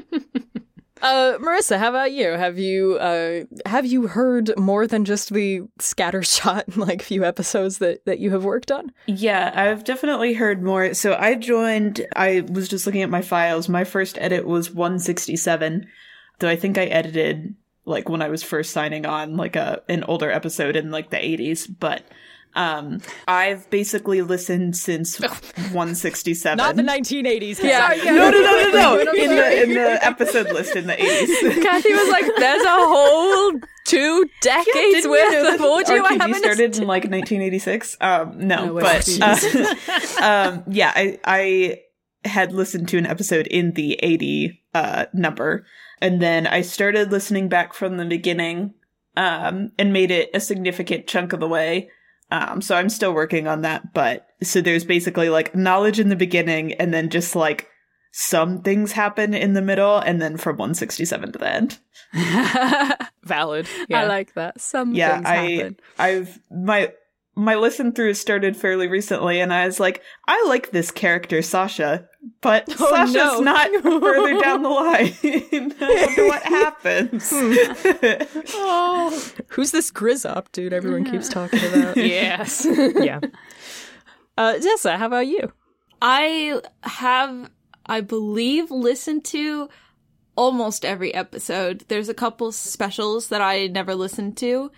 Uh, 1.01 1.37
Marissa, 1.39 1.77
how 1.77 1.89
about 1.89 2.13
you? 2.13 2.29
Have 2.29 2.57
you 2.57 2.95
uh, 2.95 3.41
have 3.65 3.85
you 3.85 4.07
heard 4.07 4.57
more 4.57 4.87
than 4.87 5.03
just 5.03 5.31
the 5.33 5.61
scattershot 5.77 6.77
like 6.77 7.01
few 7.01 7.25
episodes 7.25 7.79
that 7.79 8.03
that 8.05 8.19
you 8.19 8.31
have 8.31 8.45
worked 8.45 8.71
on? 8.71 8.91
Yeah, 9.05 9.51
I've 9.53 9.83
definitely 9.83 10.33
heard 10.33 10.63
more. 10.63 10.93
So 10.93 11.15
I 11.19 11.35
joined, 11.35 12.07
I 12.15 12.45
was 12.49 12.69
just 12.69 12.85
looking 12.85 13.01
at 13.01 13.09
my 13.09 13.21
files. 13.21 13.67
My 13.67 13.83
first 13.83 14.17
edit 14.19 14.47
was 14.47 14.71
167, 14.71 15.85
though 16.39 16.49
I 16.49 16.55
think 16.55 16.77
I 16.77 16.85
edited 16.85 17.55
like 17.85 18.09
when 18.09 18.21
I 18.21 18.29
was 18.29 18.41
first 18.43 18.71
signing 18.71 19.05
on, 19.05 19.37
like 19.37 19.55
a 19.55 19.81
an 19.89 20.03
older 20.05 20.31
episode 20.31 20.75
in 20.75 20.91
like 20.91 21.09
the 21.11 21.17
80s. 21.17 21.67
But 21.79 22.03
um, 22.55 23.01
I've 23.27 23.69
basically 23.69 24.21
listened 24.21 24.77
since 24.77 25.19
167. 25.73 26.57
Not 26.57 26.75
the 26.77 26.83
1980s. 26.83 27.61
Yeah, 27.61 27.87
Kathy. 27.89 28.05
yeah. 28.05 28.11
no, 28.13 28.29
no, 28.31 28.39
no, 28.41 28.71
no, 28.71 29.03
no. 29.03 29.11
in 29.13 29.29
the 29.35 29.63
in 29.63 29.69
the 29.73 30.05
episode 30.05 30.47
list 30.51 30.75
in 30.75 30.87
the 30.87 30.93
80s. 30.93 31.61
Kathy 31.61 31.93
was 31.93 32.09
like, 32.09 32.25
"There's 32.37 32.63
a 32.63 32.69
whole 32.69 33.59
two 33.85 34.25
decades 34.41 34.73
Didn't 34.73 35.11
worth 35.11 35.35
of 35.53 35.59
that 35.59 35.61
audio 35.61 36.03
I 36.03 36.13
haven't 36.13 36.35
started 36.35 36.77
in 36.77 36.87
like 36.87 37.03
1986. 37.03 37.97
Um, 38.01 38.47
no, 38.47 38.65
No 38.67 38.73
way. 38.73 38.81
but 38.81 39.19
uh, 39.21 40.23
um, 40.23 40.63
yeah, 40.67 40.91
I 40.95 41.19
I 41.25 41.81
had 42.27 42.53
listened 42.53 42.87
to 42.89 42.97
an 42.97 43.05
episode 43.05 43.45
in 43.47 43.73
the 43.73 43.93
80 44.01 44.63
uh, 44.73 45.05
number, 45.13 45.65
and 46.05 46.21
then 46.21 46.45
I 46.45 46.61
started 46.61 47.11
listening 47.11 47.49
back 47.49 47.73
from 47.73 47.97
the 47.97 48.05
beginning, 48.05 48.75
um, 49.17 49.71
and 49.79 49.91
made 49.91 50.11
it 50.11 50.29
a 50.35 50.39
significant 50.39 51.07
chunk 51.07 51.33
of 51.33 51.39
the 51.39 51.47
way. 51.47 51.89
Um, 52.29 52.61
so 52.61 52.75
I'm 52.75 52.89
still 52.89 53.11
working 53.11 53.47
on 53.47 53.61
that, 53.61 53.91
but 53.91 54.27
so 54.43 54.61
there's 54.61 54.83
basically 54.83 55.29
like 55.29 55.55
knowledge 55.55 55.99
in 55.99 56.09
the 56.09 56.15
beginning, 56.15 56.73
and 56.73 56.93
then 56.93 57.09
just 57.09 57.35
like 57.35 57.69
some 58.11 58.61
things 58.61 58.91
happen 58.91 59.33
in 59.33 59.53
the 59.53 59.63
middle, 59.63 59.97
and 59.97 60.21
then 60.21 60.37
from 60.37 60.57
167 60.57 61.31
to 61.31 61.39
the 61.39 61.49
end. 61.49 61.79
Valid. 63.23 63.67
Yeah. 63.89 64.01
I 64.01 64.05
like 64.05 64.35
that. 64.35 64.61
Some 64.61 64.93
yeah 64.93 65.15
things 65.15 65.25
i 65.25 65.35
happen. 65.35 65.79
i've 65.97 66.39
my 66.51 66.93
my 67.35 67.55
listen 67.55 67.91
through 67.91 68.13
started 68.13 68.55
fairly 68.55 68.87
recently 68.87 69.39
and 69.41 69.53
i 69.53 69.65
was 69.65 69.79
like 69.79 70.01
i 70.27 70.45
like 70.47 70.71
this 70.71 70.89
character 70.91 71.41
sasha 71.41 72.07
but 72.41 72.63
Oh, 72.79 72.89
sasha's 72.89 73.13
no. 73.15 73.39
not 73.41 73.69
further 73.83 74.39
down 74.39 74.63
the 74.63 74.69
line 74.69 75.13
i 75.81 76.05
wonder 76.05 76.27
what 76.27 76.43
happens 76.43 77.29
Who's 79.49 79.71
this 79.71 79.91
Grizzop 79.91 80.51
dude 80.51 80.73
everyone 80.73 81.05
keeps 81.05 81.29
talking 81.29 81.59
about? 81.59 81.97
Yes. 81.97 82.65
yeah. 82.67 83.19
Uh, 84.37 84.57
Tessa, 84.59 84.97
how 84.97 85.05
about 85.07 85.27
you? 85.27 85.51
I 86.01 86.61
have, 86.83 87.49
I 87.85 88.01
believe, 88.01 88.69
listened 88.71 89.23
to 89.25 89.69
almost 90.35 90.83
every 90.83 91.13
episode. 91.13 91.85
There's 91.87 92.09
a 92.09 92.13
couple 92.13 92.51
specials 92.51 93.29
that 93.29 93.41
I 93.41 93.67
never 93.67 93.95
listened 93.95 94.35
to. 94.37 94.71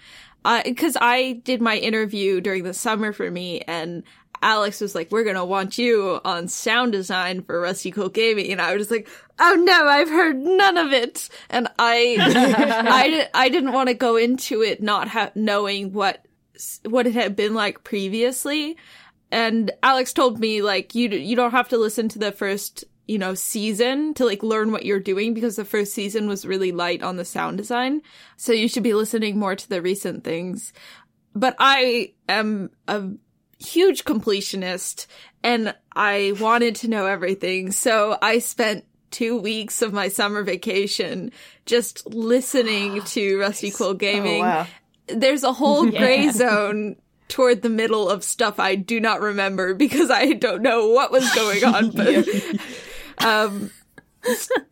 Uh, 0.48 0.64
because 0.64 0.96
I 1.00 1.34
did 1.44 1.62
my 1.62 1.76
interview 1.76 2.40
during 2.40 2.64
the 2.64 2.74
summer 2.74 3.12
for 3.12 3.30
me, 3.30 3.60
and 3.68 4.04
Alex 4.42 4.80
was 4.80 4.96
like, 4.96 5.12
We're 5.12 5.26
gonna 5.26 5.46
want 5.46 5.78
you 5.78 6.22
on 6.24 6.48
sound 6.48 6.94
design 6.94 7.42
for 7.42 7.60
Rusty 7.60 7.92
Quill 7.92 8.08
Gaming. 8.08 8.54
And 8.54 8.62
I 8.62 8.74
was 8.76 8.90
like, 8.90 9.10
Oh 9.40 9.56
no, 9.56 9.88
I've 9.88 10.08
heard 10.08 10.38
none 10.38 10.78
of 10.78 10.94
it. 10.94 11.28
And 11.50 11.68
I, 11.78 12.16
I, 13.34 13.46
I 13.46 13.50
didn't 13.50 13.74
want 13.74 13.90
to 13.90 13.94
go 13.94 14.16
into 14.16 14.62
it 14.62 14.82
not 14.82 15.10
ha- 15.10 15.32
knowing 15.36 15.92
what, 15.92 16.26
what 16.86 17.08
it 17.08 17.14
had 17.14 17.36
been 17.36 17.54
like 17.54 17.84
previously 17.84 18.78
and 19.32 19.72
Alex 19.84 20.14
told 20.14 20.40
me 20.40 20.62
like 20.62 20.96
you 20.96 21.10
you 21.10 21.36
don't 21.36 21.52
have 21.52 21.68
to 21.70 21.78
listen 21.78 22.08
to 22.10 22.20
the 22.20 22.32
first 22.32 22.86
you 23.08 23.18
know 23.18 23.34
season 23.34 24.14
to 24.16 24.26
like 24.26 24.44
learn 24.44 24.72
what 24.72 24.86
you're 24.86 25.00
doing 25.00 25.34
because 25.34 25.56
the 25.56 25.66
first 25.66 25.94
season 25.94 26.28
was 26.28 26.46
really 26.46 26.72
light 26.72 27.02
on 27.02 27.16
the 27.16 27.26
sound 27.26 27.58
design. 27.58 28.02
So 28.36 28.52
you 28.52 28.68
should 28.68 28.84
be 28.84 28.94
listening 28.94 29.38
more 29.40 29.56
to 29.56 29.70
the 29.70 29.82
recent 29.82 30.24
things. 30.24 30.74
But 31.34 31.56
I 31.60 32.14
am 32.28 32.72
a 32.88 33.10
huge 33.60 34.04
completionist 34.06 35.08
and 35.44 35.76
I 35.96 36.34
wanted 36.40 36.76
to 36.78 36.88
know 36.88 37.06
everything. 37.06 37.72
So 37.72 38.18
I 38.22 38.40
spent 38.40 38.86
2 39.12 39.38
weeks 39.38 39.82
of 39.82 39.94
my 39.94 40.10
summer 40.10 40.44
vacation 40.44 41.32
just 41.66 42.06
listening 42.08 43.02
to 43.06 43.40
Rusty 43.40 43.72
Quill 43.72 43.90
oh, 43.90 43.94
Gaming 43.94 44.42
oh, 44.42 44.46
wow. 44.46 44.68
there's 45.08 45.44
a 45.44 45.54
whole 45.54 45.90
gray 45.92 46.30
zone 46.32 46.98
toward 47.28 47.62
the 47.62 47.70
middle 47.70 48.10
of 48.10 48.24
stuff 48.24 48.60
I 48.60 48.76
do 48.76 49.00
not 49.00 49.22
remember 49.22 49.74
because 49.74 50.10
I 50.10 50.34
don't 50.34 50.62
know 50.62 50.90
what 50.90 51.12
was 51.12 51.30
going 51.34 51.64
on. 51.64 51.92
But 51.98 52.26
um, 53.20 53.72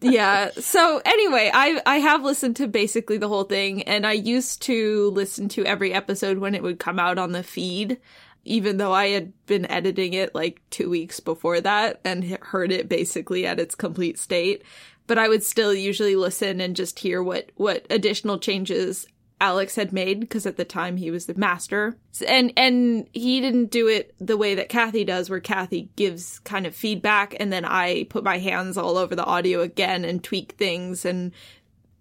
yeah. 0.02 0.52
So 0.52 1.02
anyway, 1.06 1.52
I 1.54 1.82
I 1.86 1.98
have 1.98 2.24
listened 2.24 2.56
to 2.58 2.68
basically 2.68 3.18
the 3.18 3.28
whole 3.28 3.44
thing, 3.44 3.84
and 3.84 4.06
I 4.06 4.14
used 4.14 4.62
to 4.64 5.10
listen 5.12 5.50
to 5.50 5.66
every 5.66 5.94
episode 5.94 6.38
when 6.38 6.56
it 6.56 6.64
would 6.64 6.80
come 6.80 7.00
out 7.00 7.18
on 7.18 7.32
the 7.32 7.44
feed. 7.44 8.00
Even 8.48 8.78
though 8.78 8.94
I 8.94 9.08
had 9.08 9.34
been 9.48 9.66
editing 9.72 10.14
it 10.14 10.36
like 10.36 10.62
two 10.70 10.88
weeks 10.88 11.20
before 11.20 11.62
that 11.62 12.00
and 12.06 12.24
heard 12.44 12.72
it 12.72 12.88
basically 12.88 13.48
at 13.48 13.60
its 13.60 13.74
complete 13.74 14.20
state, 14.20 14.62
but 15.08 15.18
I 15.18 15.28
would 15.28 15.44
still 15.44 15.74
usually 15.74 16.16
listen 16.16 16.62
and 16.62 16.76
just 16.76 17.00
hear 17.00 17.24
what 17.24 17.52
what 17.56 17.88
additional 17.90 18.38
changes 18.38 19.08
Alex 19.42 19.76
had 19.76 19.92
made 19.92 20.20
because 20.20 20.46
at 20.46 20.56
the 20.56 20.66
time 20.66 20.98
he 20.98 21.12
was 21.12 21.26
the 21.26 21.36
master. 21.36 21.98
And 22.26 22.54
and 22.56 23.08
he 23.12 23.42
didn't 23.42 23.72
do 23.72 23.88
it 23.88 24.16
the 24.20 24.38
way 24.38 24.56
that 24.56 24.70
Kathy 24.70 25.04
does 25.04 25.30
where 25.30 25.42
Kathy 25.42 25.90
gives 25.96 26.40
kind 26.40 26.66
of 26.66 26.76
feedback 26.76 27.36
and 27.40 27.52
then 27.52 27.66
I 27.66 28.06
put 28.10 28.24
my 28.24 28.38
hands 28.38 28.78
all 28.78 28.98
over 28.98 29.16
the 29.16 29.26
audio 29.26 29.62
again 29.62 30.06
and 30.06 30.24
tweak 30.24 30.54
things 30.54 31.06
and 31.06 31.32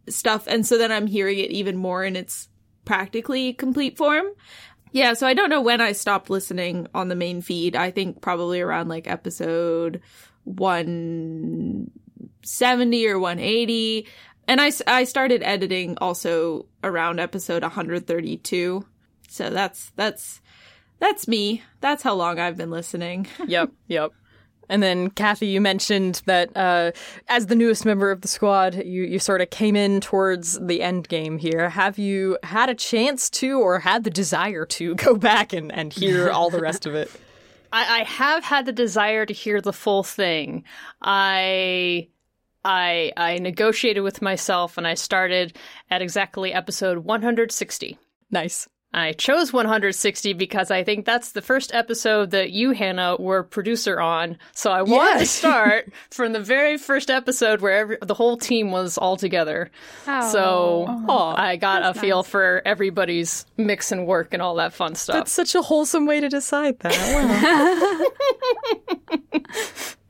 stuff 0.08 0.46
and 0.46 0.66
so 0.66 0.78
then 0.78 0.92
I'm 0.92 1.06
hearing 1.06 1.38
it 1.38 1.50
even 1.50 1.76
more 1.76 2.04
in 2.04 2.14
its 2.14 2.48
practically 2.84 3.52
complete 3.52 3.96
form. 3.96 4.26
Yeah, 4.92 5.14
so 5.14 5.26
I 5.26 5.34
don't 5.34 5.50
know 5.50 5.60
when 5.60 5.80
I 5.80 5.90
stopped 5.90 6.30
listening 6.30 6.86
on 6.94 7.08
the 7.08 7.16
main 7.16 7.42
feed. 7.42 7.74
I 7.74 7.90
think 7.90 8.20
probably 8.20 8.60
around 8.60 8.88
like 8.88 9.08
episode 9.08 10.00
170 10.44 13.06
or 13.08 13.18
180. 13.18 14.06
And 14.46 14.60
I, 14.60 14.72
I 14.86 15.04
started 15.04 15.42
editing 15.42 15.96
also 16.00 16.66
around 16.82 17.20
episode 17.20 17.62
132. 17.62 18.84
So 19.28 19.50
that's 19.50 19.90
that's 19.96 20.40
that's 21.00 21.26
me. 21.26 21.62
That's 21.80 22.02
how 22.02 22.14
long 22.14 22.38
I've 22.38 22.56
been 22.56 22.70
listening. 22.70 23.26
yep, 23.46 23.72
yep. 23.88 24.12
And 24.68 24.82
then 24.82 25.10
Kathy, 25.10 25.48
you 25.48 25.60
mentioned 25.60 26.22
that 26.26 26.56
uh, 26.56 26.92
as 27.28 27.46
the 27.46 27.54
newest 27.54 27.84
member 27.84 28.10
of 28.10 28.22
the 28.22 28.28
squad, 28.28 28.74
you, 28.74 29.02
you 29.02 29.18
sort 29.18 29.40
of 29.40 29.50
came 29.50 29.76
in 29.76 30.00
towards 30.00 30.58
the 30.58 30.82
end 30.82 31.08
game 31.08 31.36
here. 31.36 31.68
Have 31.68 31.98
you 31.98 32.38
had 32.42 32.70
a 32.70 32.74
chance 32.74 33.28
to, 33.30 33.60
or 33.60 33.78
had 33.80 34.04
the 34.04 34.10
desire 34.10 34.64
to, 34.66 34.94
go 34.94 35.16
back 35.16 35.52
and, 35.52 35.70
and 35.70 35.92
hear 35.92 36.30
all 36.32 36.48
the 36.48 36.60
rest 36.60 36.86
of 36.86 36.94
it? 36.94 37.10
I, 37.72 38.00
I 38.00 38.04
have 38.04 38.44
had 38.44 38.66
the 38.66 38.72
desire 38.72 39.26
to 39.26 39.34
hear 39.34 39.60
the 39.60 39.72
full 39.72 40.02
thing. 40.02 40.64
I 41.02 42.08
I 42.64 43.12
I 43.16 43.38
negotiated 43.38 44.02
with 44.02 44.22
myself 44.22 44.78
and 44.78 44.86
I 44.86 44.94
started 44.94 45.56
at 45.90 46.02
exactly 46.02 46.52
episode 46.52 46.98
160. 46.98 47.98
Nice. 48.30 48.68
I 48.94 49.12
chose 49.12 49.52
160 49.52 50.34
because 50.34 50.70
I 50.70 50.84
think 50.84 51.04
that's 51.04 51.32
the 51.32 51.42
first 51.42 51.74
episode 51.74 52.30
that 52.30 52.52
you, 52.52 52.70
Hannah, 52.70 53.16
were 53.18 53.42
producer 53.42 54.00
on. 54.00 54.38
So 54.52 54.70
I 54.70 54.82
wanted 54.82 55.18
to 55.18 55.26
start 55.42 55.92
from 56.10 56.32
the 56.32 56.38
very 56.38 56.78
first 56.78 57.10
episode 57.10 57.60
where 57.60 57.72
every, 57.72 57.98
the 58.00 58.14
whole 58.14 58.36
team 58.36 58.70
was 58.70 58.96
all 58.96 59.16
together. 59.16 59.68
So 60.06 60.86
I 61.08 61.56
got 61.56 61.82
a 61.84 61.98
feel 61.98 62.22
for 62.22 62.62
everybody's 62.64 63.46
mix 63.56 63.90
and 63.90 64.06
work 64.06 64.32
and 64.32 64.40
all 64.40 64.54
that 64.56 64.72
fun 64.72 64.94
stuff. 64.94 65.16
That's 65.16 65.32
such 65.32 65.56
a 65.56 65.62
wholesome 65.62 66.06
way 66.06 66.20
to 66.20 66.28
decide 66.28 66.78
that. 66.78 66.92
Wow. 66.94 68.74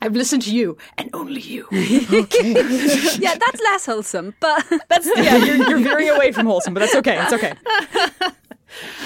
I've 0.04 0.14
listened 0.14 0.42
to 0.42 0.54
you 0.54 0.76
and 0.98 1.08
only 1.14 1.40
you. 1.40 1.66
yeah, 1.72 3.36
that's 3.36 3.60
less 3.62 3.86
wholesome, 3.86 4.34
but 4.38 4.62
That's 4.88 5.08
yeah, 5.16 5.36
you're, 5.36 5.56
you're 5.56 5.78
veering 5.78 6.10
away 6.10 6.30
from 6.30 6.44
wholesome, 6.46 6.74
but 6.74 6.80
that's 6.80 6.94
okay. 6.96 7.18
It's 7.22 7.32
okay. 7.32 7.54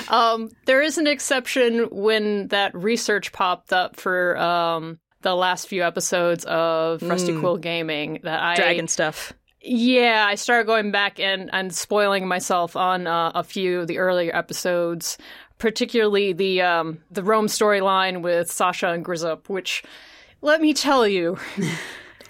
Um, 0.09 0.49
there 0.65 0.81
is 0.81 0.97
an 0.97 1.07
exception 1.07 1.89
when 1.91 2.49
that 2.49 2.75
research 2.75 3.33
popped 3.33 3.71
up 3.71 3.97
for 3.97 4.39
um, 4.39 4.99
the 5.21 5.35
last 5.35 5.69
few 5.69 5.85
episodes 5.85 6.47
of 6.47 7.03
Rusty 7.03 7.39
Quill 7.39 7.59
Gaming 7.59 8.21
that 8.23 8.41
I 8.41 8.57
Dragon 8.57 8.89
stuff. 8.89 9.35
Yeah, 9.61 10.25
I 10.27 10.37
started 10.37 10.67
going 10.67 10.91
back 10.91 11.21
and, 11.21 11.51
and 11.53 11.75
spoiling 11.75 12.27
myself 12.27 12.77
on 12.77 13.07
uh, 13.07 13.33
a 13.35 13.45
few 13.45 13.81
of 13.81 13.89
the 13.89 13.99
earlier 13.99 14.35
episodes, 14.35 15.19
particularly 15.59 16.33
the 16.33 16.63
um, 16.63 17.01
the 17.11 17.23
Rome 17.23 17.47
storyline 17.47 18.23
with 18.23 18.51
Sasha 18.51 18.89
and 18.89 19.05
Grizzop, 19.05 19.51
which 19.51 19.83
let 20.41 20.61
me 20.61 20.75
tell 20.75 21.07
you, 21.07 21.39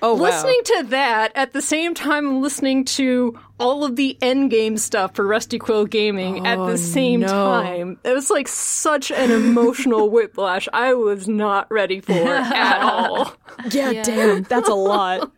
Oh 0.00 0.14
wow. 0.14 0.30
listening 0.30 0.60
to 0.64 0.82
that 0.90 1.32
at 1.34 1.52
the 1.52 1.60
same 1.60 1.92
time 1.92 2.40
listening 2.40 2.84
to 2.84 3.36
all 3.58 3.84
of 3.84 3.96
the 3.96 4.16
endgame 4.20 4.78
stuff 4.78 5.16
for 5.16 5.26
Rusty 5.26 5.58
Quill 5.58 5.86
Gaming 5.86 6.46
at 6.46 6.56
the 6.56 6.62
oh, 6.62 6.76
same 6.76 7.20
no. 7.20 7.26
time, 7.26 7.98
it 8.04 8.12
was 8.12 8.30
like 8.30 8.46
such 8.46 9.10
an 9.10 9.32
emotional 9.32 10.08
whiplash. 10.10 10.68
I 10.72 10.94
was 10.94 11.26
not 11.26 11.68
ready 11.70 12.00
for 12.00 12.12
at 12.12 12.80
all. 12.80 13.34
Yeah, 13.72 14.04
damn, 14.04 14.44
that's 14.44 14.68
a 14.68 14.74
lot. 14.74 15.32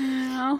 I 0.00 0.58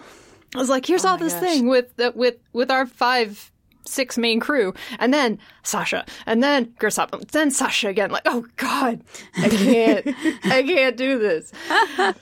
was 0.53 0.69
like, 0.69 0.85
here's 0.85 1.03
oh 1.03 1.09
all 1.09 1.17
this 1.17 1.33
thing 1.33 1.67
with 1.67 1.91
with 2.13 2.35
with 2.53 2.69
our 2.69 2.85
five 2.85 3.51
six 3.89 4.17
main 4.17 4.39
crew, 4.39 4.73
and 4.99 5.13
then 5.13 5.39
Sasha, 5.63 6.05
and 6.25 6.41
then 6.43 6.67
Grizzop, 6.79 7.31
then 7.31 7.51
Sasha 7.51 7.89
again. 7.89 8.11
Like, 8.11 8.23
oh 8.25 8.45
god, 8.57 9.01
I 9.37 9.49
can't, 9.49 10.07
I 10.45 10.63
can't 10.63 10.97
do 10.97 11.19
this. 11.19 11.51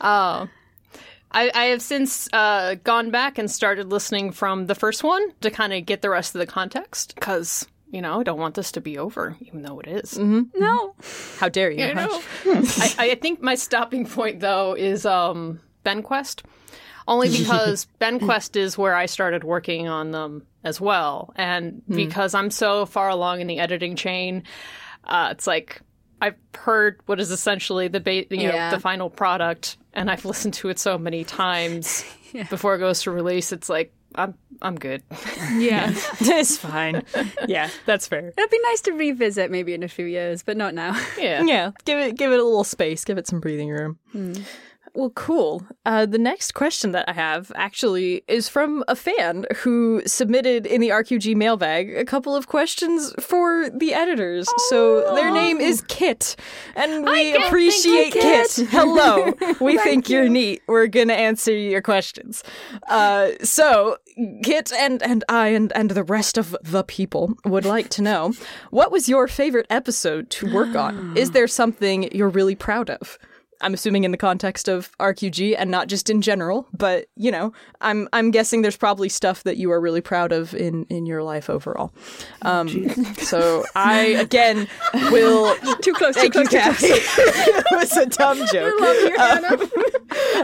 Oh. 0.01 0.47
I, 1.29 1.51
I 1.53 1.63
have 1.65 1.81
since 1.81 2.29
uh, 2.31 2.75
gone 2.83 3.11
back 3.11 3.37
and 3.37 3.51
started 3.51 3.91
listening 3.91 4.31
from 4.31 4.67
the 4.67 4.75
first 4.75 5.03
one 5.03 5.21
to 5.41 5.51
kind 5.51 5.73
of 5.73 5.85
get 5.85 6.01
the 6.01 6.09
rest 6.09 6.33
of 6.33 6.39
the 6.39 6.45
context 6.45 7.15
because 7.15 7.67
you 7.91 8.01
know 8.01 8.21
I 8.21 8.23
don't 8.23 8.39
want 8.39 8.55
this 8.55 8.71
to 8.73 8.81
be 8.81 8.97
over, 8.97 9.35
even 9.41 9.61
though 9.61 9.79
it 9.79 9.87
is. 9.87 10.17
No. 10.17 10.95
How 11.37 11.49
dare 11.49 11.69
you? 11.69 11.83
I 11.83 11.93
know. 11.93 12.21
I, 12.45 12.95
I 12.97 13.15
think 13.15 13.41
my 13.41 13.55
stopping 13.55 14.05
point 14.05 14.39
though 14.39 14.73
is 14.73 15.05
um, 15.05 15.59
BenQuest, 15.85 16.43
only 17.07 17.29
because 17.37 17.87
BenQuest 17.99 18.55
is 18.55 18.77
where 18.77 18.95
I 18.95 19.05
started 19.05 19.43
working 19.43 19.87
on 19.87 20.11
them 20.11 20.45
as 20.67 20.79
well, 20.79 21.33
and 21.35 21.81
because 21.87 22.33
I'm 22.35 22.51
so 22.51 22.85
far 22.85 23.09
along 23.09 23.41
in 23.41 23.47
the 23.47 23.57
editing 23.59 23.95
chain, 23.95 24.43
uh, 25.03 25.29
it's 25.31 25.47
like 25.47 25.81
I've 26.21 26.35
heard 26.55 26.99
what 27.05 27.19
is 27.19 27.31
essentially 27.31 27.87
the 27.87 27.99
ba- 27.99 28.25
you 28.29 28.47
know 28.47 28.53
Yeah. 28.53 28.69
the 28.71 28.79
final 28.79 29.09
product, 29.09 29.77
and 29.93 30.11
I've 30.11 30.25
listened 30.25 30.53
to 30.55 30.69
it 30.69 30.77
so 30.79 30.97
many 30.97 31.23
times 31.23 32.03
before 32.49 32.75
it 32.75 32.79
goes 32.79 33.03
to 33.03 33.11
release. 33.11 33.51
It's 33.51 33.69
like 33.69 33.93
I'm 34.15 34.33
I'm 34.61 34.75
good. 34.75 35.03
Yeah. 35.53 35.91
it's 36.19 36.57
fine. 36.57 37.03
Yeah, 37.47 37.69
that's 37.85 38.07
fair. 38.07 38.33
It'd 38.35 38.49
be 38.49 38.59
nice 38.63 38.81
to 38.81 38.91
revisit 38.93 39.51
maybe 39.51 39.73
in 39.73 39.83
a 39.83 39.87
few 39.87 40.05
years, 40.05 40.41
but 40.43 40.57
not 40.57 40.73
now. 40.73 40.99
Yeah. 41.19 41.43
Yeah, 41.43 41.71
give 41.85 41.99
it 41.99 42.15
give 42.17 42.31
it 42.31 42.39
a 42.39 42.43
little 42.43 42.63
space, 42.63 43.05
give 43.05 43.17
it 43.17 43.27
some 43.27 43.39
breathing 43.39 43.69
room. 43.69 43.99
Well, 44.97 45.11
cool. 45.11 45.61
Uh, 45.85 46.07
the 46.07 46.17
next 46.17 46.55
question 46.55 46.91
that 46.93 47.07
I 47.07 47.13
have 47.13 47.51
actually 47.53 48.23
is 48.27 48.49
from 48.49 48.83
a 48.87 48.95
fan 48.95 49.45
who 49.57 50.01
submitted 50.07 50.65
in 50.65 50.81
the 50.81 50.89
RQG 50.89 51.35
mailbag 51.35 51.95
a 51.95 52.03
couple 52.03 52.35
of 52.35 52.47
questions 52.47 53.13
for 53.19 53.69
the 53.69 53.93
editors. 53.93 54.49
So 54.69 55.13
their 55.13 55.29
name 55.29 55.61
is 55.61 55.81
Kit, 55.81 56.35
and 56.75 57.05
we 57.05 57.35
appreciate 57.35 58.13
Kit. 58.13 58.51
Hello, 58.71 59.35
we 59.61 59.77
think 59.77 60.09
you're 60.09 60.29
neat. 60.29 60.63
We're 60.65 60.87
gonna 60.87 61.13
answer 61.13 61.53
your 61.53 61.83
questions. 61.83 62.43
Uh, 62.89 63.33
so 63.43 63.97
Kit 64.41 64.73
and 64.73 65.03
and 65.03 65.23
I 65.29 65.49
and 65.49 65.71
and 65.75 65.91
the 65.91 66.03
rest 66.03 66.39
of 66.39 66.57
the 66.63 66.83
people 66.83 67.35
would 67.45 67.65
like 67.65 67.89
to 67.89 68.01
know 68.01 68.33
what 68.71 68.91
was 68.91 69.07
your 69.07 69.27
favorite 69.27 69.67
episode 69.69 70.31
to 70.31 70.51
work 70.51 70.75
on. 70.75 71.15
Is 71.15 71.31
there 71.37 71.47
something 71.47 72.11
you're 72.11 72.29
really 72.29 72.55
proud 72.55 72.89
of? 72.89 73.19
I'm 73.61 73.73
assuming 73.73 74.03
in 74.03 74.11
the 74.11 74.17
context 74.17 74.67
of 74.67 74.95
RQG 74.97 75.55
and 75.57 75.71
not 75.71 75.87
just 75.87 76.09
in 76.09 76.21
general, 76.21 76.67
but 76.77 77.07
you 77.15 77.31
know, 77.31 77.53
I'm 77.81 78.07
I'm 78.13 78.31
guessing 78.31 78.61
there's 78.61 78.77
probably 78.77 79.09
stuff 79.09 79.43
that 79.43 79.57
you 79.57 79.71
are 79.71 79.79
really 79.81 80.01
proud 80.01 80.31
of 80.31 80.53
in 80.53 80.85
in 80.85 81.05
your 81.05 81.23
life 81.23 81.49
overall. 81.49 81.91
Um, 82.43 82.89
so 83.15 83.63
I 83.75 83.99
again 84.19 84.67
will 85.11 85.55
too 85.81 85.93
close, 85.93 86.15
too 86.15 86.29
Thank 86.29 86.35
you, 86.35 86.45
close, 86.45 86.49
too 86.49 86.57
Kathy. 86.57 86.87
it 86.89 87.65
was 87.71 87.97
a 87.97 88.05
dumb 88.05 88.37
joke. 88.51 88.73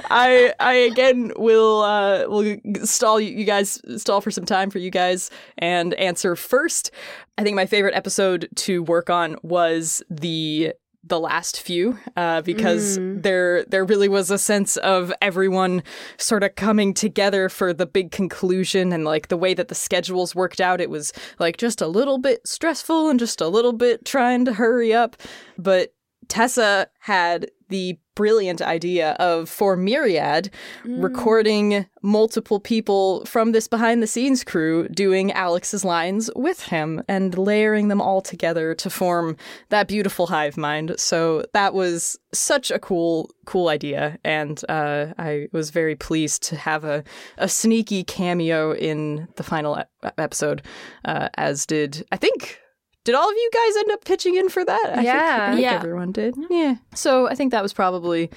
I 0.10 0.54
I 0.60 0.74
again 0.74 1.32
will 1.38 1.82
uh 1.82 2.26
will 2.28 2.58
stall 2.84 3.20
you, 3.20 3.36
you 3.36 3.46
guys 3.46 3.82
stall 3.98 4.22
for 4.22 4.32
some 4.32 4.46
time 4.46 4.70
for 4.70 4.80
you 4.80 4.90
guys 4.90 5.30
and 5.58 5.94
answer 5.96 6.36
first. 6.36 6.92
I 7.38 7.44
think 7.44 7.56
my 7.56 7.66
favorite 7.66 7.96
episode 7.96 8.48
to 8.56 8.84
work 8.84 9.10
on 9.10 9.38
was 9.42 10.04
the 10.10 10.74
the 11.04 11.20
last 11.20 11.62
few 11.62 12.00
uh, 12.16 12.42
because 12.42 12.98
there 12.98 13.66
there 13.66 13.84
really 13.84 14.08
was 14.08 14.32
a 14.32 14.38
sense 14.38 14.78
of 14.78 15.14
everyone 15.22 15.84
sort 16.18 16.44
of 16.44 16.56
coming 16.56 16.94
together 16.94 17.50
for 17.50 17.74
the 17.74 17.86
big 17.86 18.12
conclusion 18.12 18.94
and 18.94 19.04
like 19.04 19.28
the 19.28 19.38
way 19.38 19.54
that 19.54 19.68
the 19.68 19.76
schedules 19.76 20.34
worked 20.34 20.62
out. 20.62 20.80
It 20.80 20.90
was 20.90 21.12
like 21.40 21.58
just 21.58 21.82
a 21.82 21.88
little 21.88 22.18
bit 22.18 22.48
stressful 22.48 23.10
and 23.10 23.20
just 23.20 23.42
a 23.42 23.48
little 23.48 23.74
bit 23.74 24.06
trying 24.06 24.46
to 24.46 24.54
hurry 24.54 24.94
up. 24.94 25.18
But 25.58 25.94
Tessa 26.30 26.88
had 27.00 27.52
the 27.74 27.98
brilliant 28.14 28.62
idea 28.62 29.14
of 29.14 29.50
for 29.50 29.76
Myriad 29.76 30.52
recording 30.86 31.88
multiple 32.04 32.60
people 32.60 33.26
from 33.26 33.52
this 33.52 33.68
behind 33.68 34.04
the 34.04 34.06
scenes 34.06 34.44
crew 34.44 34.88
doing 34.90 35.32
Alex's 35.32 35.84
lines 35.84 36.30
with 36.36 36.62
him 36.62 37.02
and 37.08 37.36
layering 37.36 37.88
them 37.88 38.00
all 38.00 38.22
together 38.22 38.76
to 38.76 38.92
form 38.92 39.36
that 39.70 39.88
beautiful 39.88 40.28
hive 40.28 40.56
mind. 40.56 40.94
So 41.00 41.46
that 41.54 41.74
was 41.74 42.16
such 42.32 42.70
a 42.70 42.78
cool 42.78 43.32
cool 43.46 43.70
idea 43.70 44.20
and 44.24 44.64
uh, 44.70 45.08
I 45.18 45.48
was 45.52 45.72
very 45.72 45.96
pleased 45.96 46.44
to 46.44 46.56
have 46.56 46.84
a, 46.84 47.04
a 47.40 47.50
sneaky 47.50 48.04
cameo 48.04 48.74
in 48.76 49.28
the 49.38 49.44
final 49.44 49.80
e- 49.80 50.10
episode 50.20 50.62
uh, 51.06 51.30
as 51.38 51.66
did 51.66 52.06
I 52.12 52.18
think 52.18 52.60
did 53.06 53.16
all 53.16 53.30
of 53.30 53.36
you 53.36 53.50
guys 53.54 53.76
end 53.78 53.92
up 53.92 54.06
pitching 54.06 54.36
in 54.36 54.50
for 54.50 54.64
that? 54.66 54.86
I 54.92 54.94
think- 54.96 55.06
Yeah. 55.06 55.52
Think, 55.52 55.62
Yeah. 55.62 55.74
everyone 55.76 56.12
did. 56.12 56.36
Yeah. 56.50 56.76
So 56.96 57.28
I 57.28 57.36
think 57.36 57.52
that 57.52 57.62
was 57.62 57.74
probably 57.74 58.30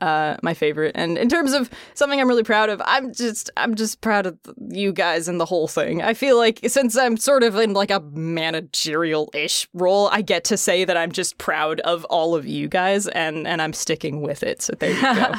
uh, 0.00 0.36
my 0.42 0.54
favorite. 0.54 0.92
And 0.96 1.16
in 1.16 1.28
terms 1.28 1.52
of 1.52 1.70
something 1.94 2.20
I'm 2.20 2.26
really 2.28 2.42
proud 2.42 2.68
of, 2.68 2.82
I'm 2.84 3.12
just 3.12 3.50
I'm 3.56 3.74
just 3.74 4.00
proud 4.00 4.26
of 4.26 4.36
you 4.70 4.92
guys 4.92 5.28
and 5.28 5.38
the 5.40 5.44
whole 5.44 5.68
thing. 5.68 6.02
I 6.02 6.14
feel 6.14 6.36
like 6.36 6.58
since 6.66 6.96
I'm 6.96 7.16
sort 7.16 7.42
of 7.44 7.54
in 7.56 7.74
like 7.74 7.90
a 7.92 8.00
managerial 8.00 9.30
ish 9.34 9.68
role, 9.72 10.08
I 10.10 10.22
get 10.22 10.44
to 10.44 10.56
say 10.56 10.84
that 10.84 10.96
I'm 10.96 11.12
just 11.12 11.38
proud 11.38 11.80
of 11.80 12.04
all 12.06 12.34
of 12.34 12.46
you 12.46 12.66
guys, 12.68 13.06
and 13.08 13.46
and 13.46 13.62
I'm 13.62 13.72
sticking 13.72 14.20
with 14.20 14.42
it. 14.42 14.62
So 14.62 14.72
there 14.78 14.90
you 14.90 15.00
go. 15.00 15.32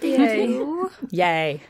Yay. 0.02 0.62
Yay. 1.10 1.60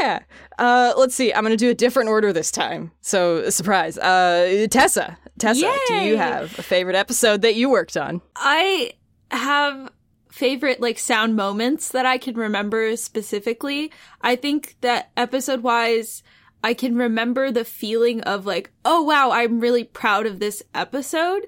Yeah. 0.00 0.20
Uh, 0.58 0.92
let's 0.96 1.14
see. 1.14 1.32
I'm 1.32 1.42
going 1.42 1.52
to 1.52 1.56
do 1.56 1.70
a 1.70 1.74
different 1.74 2.08
order 2.08 2.32
this 2.32 2.50
time. 2.50 2.90
So, 3.00 3.38
a 3.38 3.50
surprise. 3.50 3.96
Uh, 3.96 4.66
Tessa. 4.70 5.16
Tessa, 5.38 5.72
do 5.86 5.94
you 5.94 6.16
have 6.16 6.58
a 6.58 6.62
favorite 6.62 6.96
episode 6.96 7.42
that 7.42 7.54
you 7.54 7.70
worked 7.70 7.96
on? 7.96 8.20
I 8.34 8.92
have 9.30 9.92
favorite 10.30 10.80
like 10.80 10.98
sound 10.98 11.36
moments 11.36 11.90
that 11.90 12.06
I 12.06 12.18
can 12.18 12.36
remember 12.36 12.96
specifically. 12.96 13.92
I 14.20 14.36
think 14.36 14.76
that 14.80 15.10
episode 15.16 15.62
wise, 15.62 16.22
I 16.62 16.74
can 16.74 16.96
remember 16.96 17.50
the 17.50 17.64
feeling 17.64 18.20
of 18.22 18.46
like, 18.46 18.70
oh 18.84 19.02
wow, 19.02 19.30
I'm 19.30 19.60
really 19.60 19.84
proud 19.84 20.26
of 20.26 20.40
this 20.40 20.62
episode, 20.74 21.46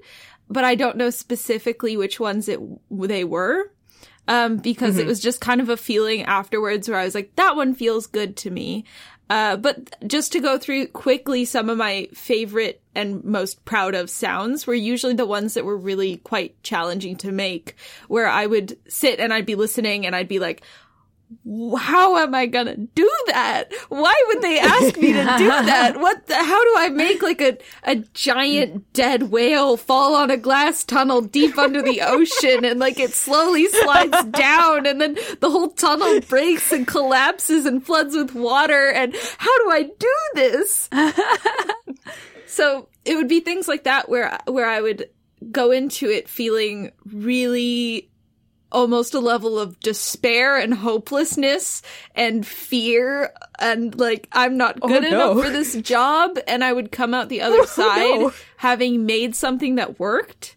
but 0.49 0.63
I 0.63 0.75
don't 0.75 0.97
know 0.97 1.09
specifically 1.09 1.97
which 1.97 2.19
ones 2.19 2.47
it 2.47 2.59
they 2.89 3.23
were. 3.23 3.71
Um, 4.31 4.57
because 4.57 4.97
it 4.97 5.05
was 5.05 5.19
just 5.19 5.41
kind 5.41 5.59
of 5.59 5.67
a 5.67 5.75
feeling 5.75 6.23
afterwards 6.23 6.87
where 6.87 6.97
I 6.97 7.03
was 7.03 7.13
like, 7.13 7.35
that 7.35 7.57
one 7.57 7.75
feels 7.75 8.07
good 8.07 8.37
to 8.37 8.49
me. 8.49 8.85
Uh, 9.29 9.57
but 9.57 9.95
just 10.07 10.31
to 10.31 10.39
go 10.39 10.57
through 10.57 10.87
quickly 10.87 11.43
some 11.43 11.69
of 11.69 11.77
my 11.77 12.07
favorite 12.13 12.81
and 12.95 13.23
most 13.25 13.65
proud 13.65 13.93
of 13.93 14.09
sounds 14.09 14.65
were 14.65 14.73
usually 14.73 15.13
the 15.13 15.25
ones 15.25 15.53
that 15.53 15.65
were 15.65 15.77
really 15.77 16.17
quite 16.17 16.61
challenging 16.63 17.17
to 17.17 17.31
make, 17.31 17.75
where 18.07 18.27
I 18.27 18.45
would 18.45 18.77
sit 18.87 19.19
and 19.19 19.33
I'd 19.33 19.45
be 19.45 19.55
listening 19.55 20.05
and 20.05 20.15
I'd 20.15 20.29
be 20.29 20.39
like, 20.39 20.63
how 21.77 22.17
am 22.17 22.35
I 22.35 22.45
gonna 22.45 22.77
do 22.77 23.09
that? 23.27 23.71
Why 23.89 24.13
would 24.27 24.41
they 24.41 24.59
ask 24.59 24.97
me 24.97 25.13
to 25.13 25.35
do 25.37 25.47
that? 25.47 25.99
What 25.99 26.27
the, 26.27 26.35
how 26.35 26.63
do 26.63 26.75
I 26.77 26.89
make 26.89 27.21
like 27.21 27.41
a, 27.41 27.57
a 27.83 27.95
giant 28.13 28.93
dead 28.93 29.31
whale 29.31 29.77
fall 29.77 30.15
on 30.15 30.29
a 30.29 30.37
glass 30.37 30.83
tunnel 30.83 31.21
deep 31.21 31.57
under 31.57 31.81
the 31.81 32.01
ocean 32.01 32.65
and 32.65 32.79
like 32.79 32.99
it 32.99 33.13
slowly 33.13 33.67
slides 33.67 34.23
down 34.31 34.85
and 34.85 35.01
then 35.01 35.17
the 35.39 35.49
whole 35.49 35.69
tunnel 35.69 36.21
breaks 36.21 36.71
and 36.71 36.87
collapses 36.87 37.65
and 37.65 37.85
floods 37.85 38.15
with 38.15 38.33
water 38.33 38.89
and 38.91 39.15
how 39.37 39.63
do 39.63 39.71
I 39.71 39.83
do 39.83 40.15
this? 40.35 40.89
so 42.45 42.87
it 43.05 43.15
would 43.15 43.27
be 43.29 43.39
things 43.39 43.67
like 43.67 43.83
that 43.83 44.09
where 44.09 44.37
where 44.47 44.69
I 44.69 44.81
would 44.81 45.09
go 45.51 45.71
into 45.71 46.07
it 46.07 46.29
feeling 46.29 46.91
really 47.11 48.10
almost 48.71 49.13
a 49.13 49.19
level 49.19 49.59
of 49.59 49.79
despair 49.79 50.57
and 50.57 50.73
hopelessness 50.73 51.81
and 52.15 52.45
fear 52.45 53.31
and 53.59 53.99
like 53.99 54.27
I'm 54.31 54.57
not 54.57 54.79
oh, 54.81 54.87
good 54.87 55.03
no. 55.03 55.31
enough 55.31 55.45
for 55.45 55.51
this 55.51 55.75
job 55.81 56.37
and 56.47 56.63
I 56.63 56.73
would 56.73 56.91
come 56.91 57.13
out 57.13 57.29
the 57.29 57.41
other 57.41 57.57
oh, 57.61 57.65
side 57.65 58.19
no. 58.19 58.33
having 58.57 59.05
made 59.05 59.35
something 59.35 59.75
that 59.75 59.99
worked 59.99 60.55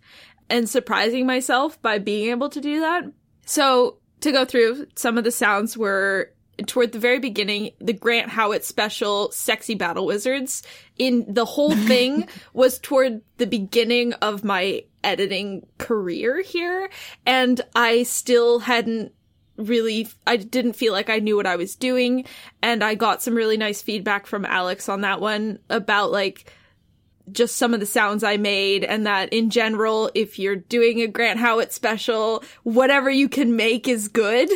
and 0.49 0.69
surprising 0.69 1.27
myself 1.27 1.81
by 1.83 1.99
being 1.99 2.31
able 2.31 2.51
to 2.51 2.61
do 2.61 2.81
that. 2.81 3.05
So 3.47 3.99
to 4.21 4.33
go 4.33 4.45
through 4.45 4.87
some 4.97 5.19
of 5.19 5.25
the 5.25 5.31
sounds 5.31 5.77
were 5.77 6.31
toward 6.67 6.93
the 6.93 6.99
very 6.99 7.19
beginning, 7.19 7.71
the 7.81 7.93
Grant 7.93 8.29
Howitt 8.31 8.65
special 8.65 9.31
Sexy 9.33 9.75
Battle 9.75 10.07
Wizards 10.07 10.63
in 10.99 11.25
the 11.29 11.45
whole 11.45 11.75
thing 11.75 12.29
was 12.53 12.79
toward 12.79 13.23
the 13.39 13.47
beginning 13.47 14.13
of 14.15 14.45
my 14.45 14.85
editing 15.05 15.67
career 15.79 16.41
here. 16.43 16.91
And 17.27 17.61
I 17.75 18.03
still 18.05 18.61
hadn't 18.61 19.13
really, 19.57 20.09
I 20.27 20.37
didn't 20.37 20.73
feel 20.73 20.93
like 20.93 21.11
I 21.11 21.21
knew 21.21 21.37
what 21.37 21.47
I 21.47 21.57
was 21.57 21.77
doing. 21.77 22.25
And 22.63 22.83
I 22.83 22.95
got 22.95 23.23
some 23.23 23.35
really 23.35 23.57
nice 23.57 23.83
feedback 23.83 24.27
from 24.27 24.45
Alex 24.45 24.89
on 24.89 25.03
that 25.03 25.21
one 25.21 25.59
about 25.71 26.11
like, 26.11 26.53
just 27.33 27.57
some 27.57 27.73
of 27.75 27.81
the 27.81 27.87
sounds 27.87 28.23
I 28.23 28.37
made, 28.37 28.85
and 28.85 29.07
that 29.07 29.33
in 29.33 29.51
general, 29.51 30.11
if 30.15 30.39
you're 30.39 30.57
doing 30.57 31.01
a 31.01 31.07
Grant 31.07 31.41
Howitt 31.41 31.73
special, 31.73 32.45
whatever 32.63 33.11
you 33.11 33.29
can 33.29 33.57
make 33.57 33.89
is 33.89 34.09
good 34.09 34.49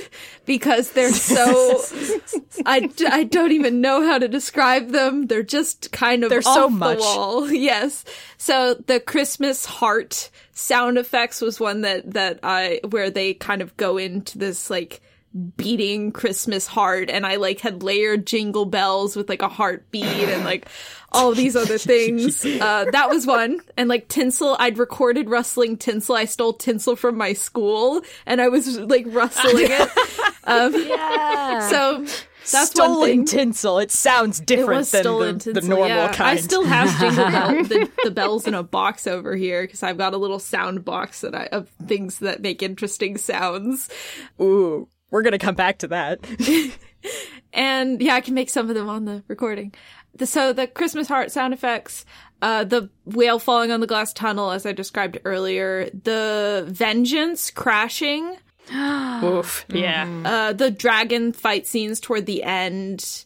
because 0.44 0.92
they're 0.92 1.12
so. 1.12 1.82
I, 2.66 2.90
I 3.10 3.24
don't 3.24 3.52
even 3.52 3.80
know 3.80 4.06
how 4.06 4.18
to 4.18 4.28
describe 4.28 4.90
them. 4.90 5.26
They're 5.26 5.42
just 5.42 5.92
kind 5.92 6.24
of 6.24 6.30
They're 6.30 6.42
so 6.42 6.64
the 6.68 6.70
much. 6.70 6.98
wall. 6.98 7.50
Yes. 7.58 8.04
So 8.36 8.74
the 8.74 9.00
Christmas 9.00 9.64
heart 9.64 10.30
sound 10.52 10.98
effects 10.98 11.40
was 11.40 11.58
one 11.60 11.82
that 11.82 12.12
that 12.12 12.40
I 12.42 12.80
where 12.88 13.10
they 13.10 13.34
kind 13.34 13.62
of 13.62 13.76
go 13.76 13.96
into 13.96 14.38
this 14.38 14.70
like 14.70 15.00
beating 15.56 16.10
Christmas 16.10 16.66
heart 16.66 17.10
and 17.10 17.26
I 17.26 17.36
like 17.36 17.60
had 17.60 17.82
layered 17.82 18.26
jingle 18.26 18.64
bells 18.64 19.14
with 19.14 19.28
like 19.28 19.42
a 19.42 19.48
heartbeat 19.48 20.04
and 20.04 20.44
like 20.44 20.66
all 21.12 21.34
these 21.34 21.54
other 21.56 21.78
things. 21.78 22.44
Uh, 22.58 22.90
that 22.90 23.08
was 23.08 23.26
one. 23.26 23.60
And 23.76 23.88
like 23.88 24.08
tinsel, 24.08 24.56
I'd 24.58 24.78
recorded 24.78 25.28
rustling 25.30 25.76
tinsel. 25.76 26.16
I 26.16 26.24
stole 26.24 26.54
tinsel 26.54 26.96
from 26.96 27.16
my 27.16 27.34
school 27.34 28.02
and 28.26 28.40
I 28.40 28.48
was 28.48 28.78
like 28.78 29.04
rustling 29.08 29.66
it. 29.70 29.90
Um, 30.44 30.72
Yeah. 30.74 31.68
so 31.68 32.06
that's 32.50 32.52
one 32.52 32.66
stolen 32.66 33.08
thing. 33.10 33.24
tinsel. 33.26 33.78
It 33.78 33.90
sounds 33.90 34.40
different 34.40 34.88
it 34.88 34.92
than 34.92 35.02
stolen 35.02 35.34
the, 35.38 35.44
tinsel, 35.44 35.62
the 35.62 35.68
normal 35.68 35.88
yeah. 35.88 36.12
kind. 36.12 36.38
I 36.38 36.40
still 36.40 36.64
have 36.64 36.98
jingle 36.98 37.24
bell, 37.30 37.64
the, 37.64 37.90
the 38.04 38.10
bells 38.10 38.46
in 38.46 38.54
a 38.54 38.62
box 38.62 39.06
over 39.06 39.36
here 39.36 39.62
because 39.62 39.82
I've 39.82 39.98
got 39.98 40.14
a 40.14 40.16
little 40.16 40.38
sound 40.38 40.84
box 40.84 41.20
that 41.20 41.34
I 41.34 41.44
of 41.52 41.68
things 41.86 42.20
that 42.20 42.40
make 42.40 42.62
interesting 42.62 43.18
sounds. 43.18 43.90
Ooh, 44.40 44.88
we're 45.10 45.22
gonna 45.22 45.38
come 45.38 45.54
back 45.54 45.78
to 45.78 45.88
that. 45.88 46.20
And 47.52 48.00
yeah, 48.02 48.14
I 48.14 48.20
can 48.20 48.34
make 48.34 48.50
some 48.50 48.68
of 48.68 48.74
them 48.74 48.88
on 48.88 49.04
the 49.04 49.22
recording. 49.26 49.72
The, 50.14 50.26
so 50.26 50.52
the 50.52 50.66
Christmas 50.66 51.08
heart 51.08 51.32
sound 51.32 51.54
effects, 51.54 52.04
uh, 52.42 52.64
the 52.64 52.90
whale 53.04 53.38
falling 53.38 53.70
on 53.70 53.80
the 53.80 53.86
glass 53.86 54.12
tunnel, 54.12 54.50
as 54.50 54.66
I 54.66 54.72
described 54.72 55.18
earlier, 55.24 55.88
the 55.90 56.66
vengeance 56.68 57.50
crashing, 57.50 58.36
Oof. 58.74 59.64
Yeah. 59.70 60.22
uh, 60.24 60.52
the 60.52 60.70
dragon 60.70 61.32
fight 61.32 61.66
scenes 61.66 62.00
toward 62.00 62.26
the 62.26 62.42
end, 62.42 63.24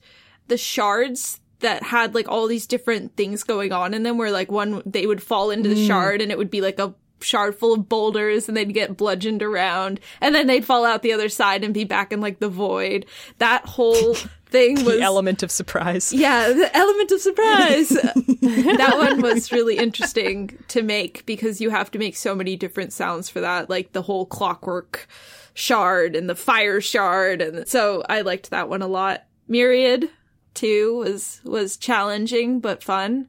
the 0.49 0.57
shards 0.57 1.41
that 1.61 1.83
had 1.83 2.15
like 2.15 2.29
all 2.29 2.47
these 2.47 2.67
different 2.67 3.17
things 3.17 3.43
going 3.43 3.73
on 3.73 3.93
in 3.95 4.03
them 4.03 4.19
where 4.19 4.31
like 4.31 4.51
one, 4.51 4.83
they 4.87 5.07
would 5.07 5.23
fall 5.23 5.51
into 5.51 5.69
the 5.69 5.87
shard 5.87 6.21
and 6.21 6.31
it 6.31 6.39
would 6.39 6.51
be 6.51 6.61
like 6.61 6.79
a 6.79 6.95
shard 7.23 7.55
full 7.55 7.73
of 7.75 7.89
boulders 7.89 8.49
and 8.49 8.57
they'd 8.57 8.75
get 8.75 8.97
bludgeoned 8.97 9.43
around 9.43 10.01
and 10.21 10.35
then 10.35 10.47
they'd 10.47 10.65
fall 10.65 10.85
out 10.85 11.03
the 11.03 11.13
other 11.13 11.29
side 11.29 11.65
and 11.65 11.73
be 11.75 11.85
back 11.85 12.13
in 12.13 12.21
like 12.21 12.39
the 12.41 12.49
void. 12.49 13.07
That 13.39 13.65
whole 13.65 14.15
thing 14.47 14.85
was 14.85 14.97
The 14.97 15.03
element 15.03 15.43
of 15.43 15.51
surprise. 15.51 16.13
yeah, 16.13 16.49
the 16.49 16.77
element 16.77 17.11
of 17.11 17.21
surprise. 17.21 17.89
that 18.43 18.95
one 18.97 19.21
was 19.23 19.53
really 19.53 19.77
interesting 19.79 20.59
to 20.69 20.83
make 20.83 21.25
because 21.27 21.61
you 21.61 21.71
have 21.71 21.91
to 21.93 21.99
make 21.99 22.17
so 22.17 22.35
many 22.35 22.57
different 22.57 22.93
sounds 22.93 23.29
for 23.29 23.41
that, 23.41 23.71
like 23.71 23.93
the 23.93 24.03
whole 24.03 24.27
clockwork 24.27 25.09
shard 25.55 26.17
and 26.17 26.29
the 26.29 26.35
fire 26.35 26.81
shard, 26.81 27.43
and 27.43 27.69
so 27.69 28.03
I 28.09 28.23
liked 28.23 28.51
that 28.51 28.69
one 28.69 28.83
a 28.83 28.87
lot. 28.87 29.25
Myriad 29.49 30.09
too 30.55 30.97
was 30.99 31.41
was 31.45 31.77
challenging 31.77 32.61
but 32.61 32.83
fun. 32.83 33.29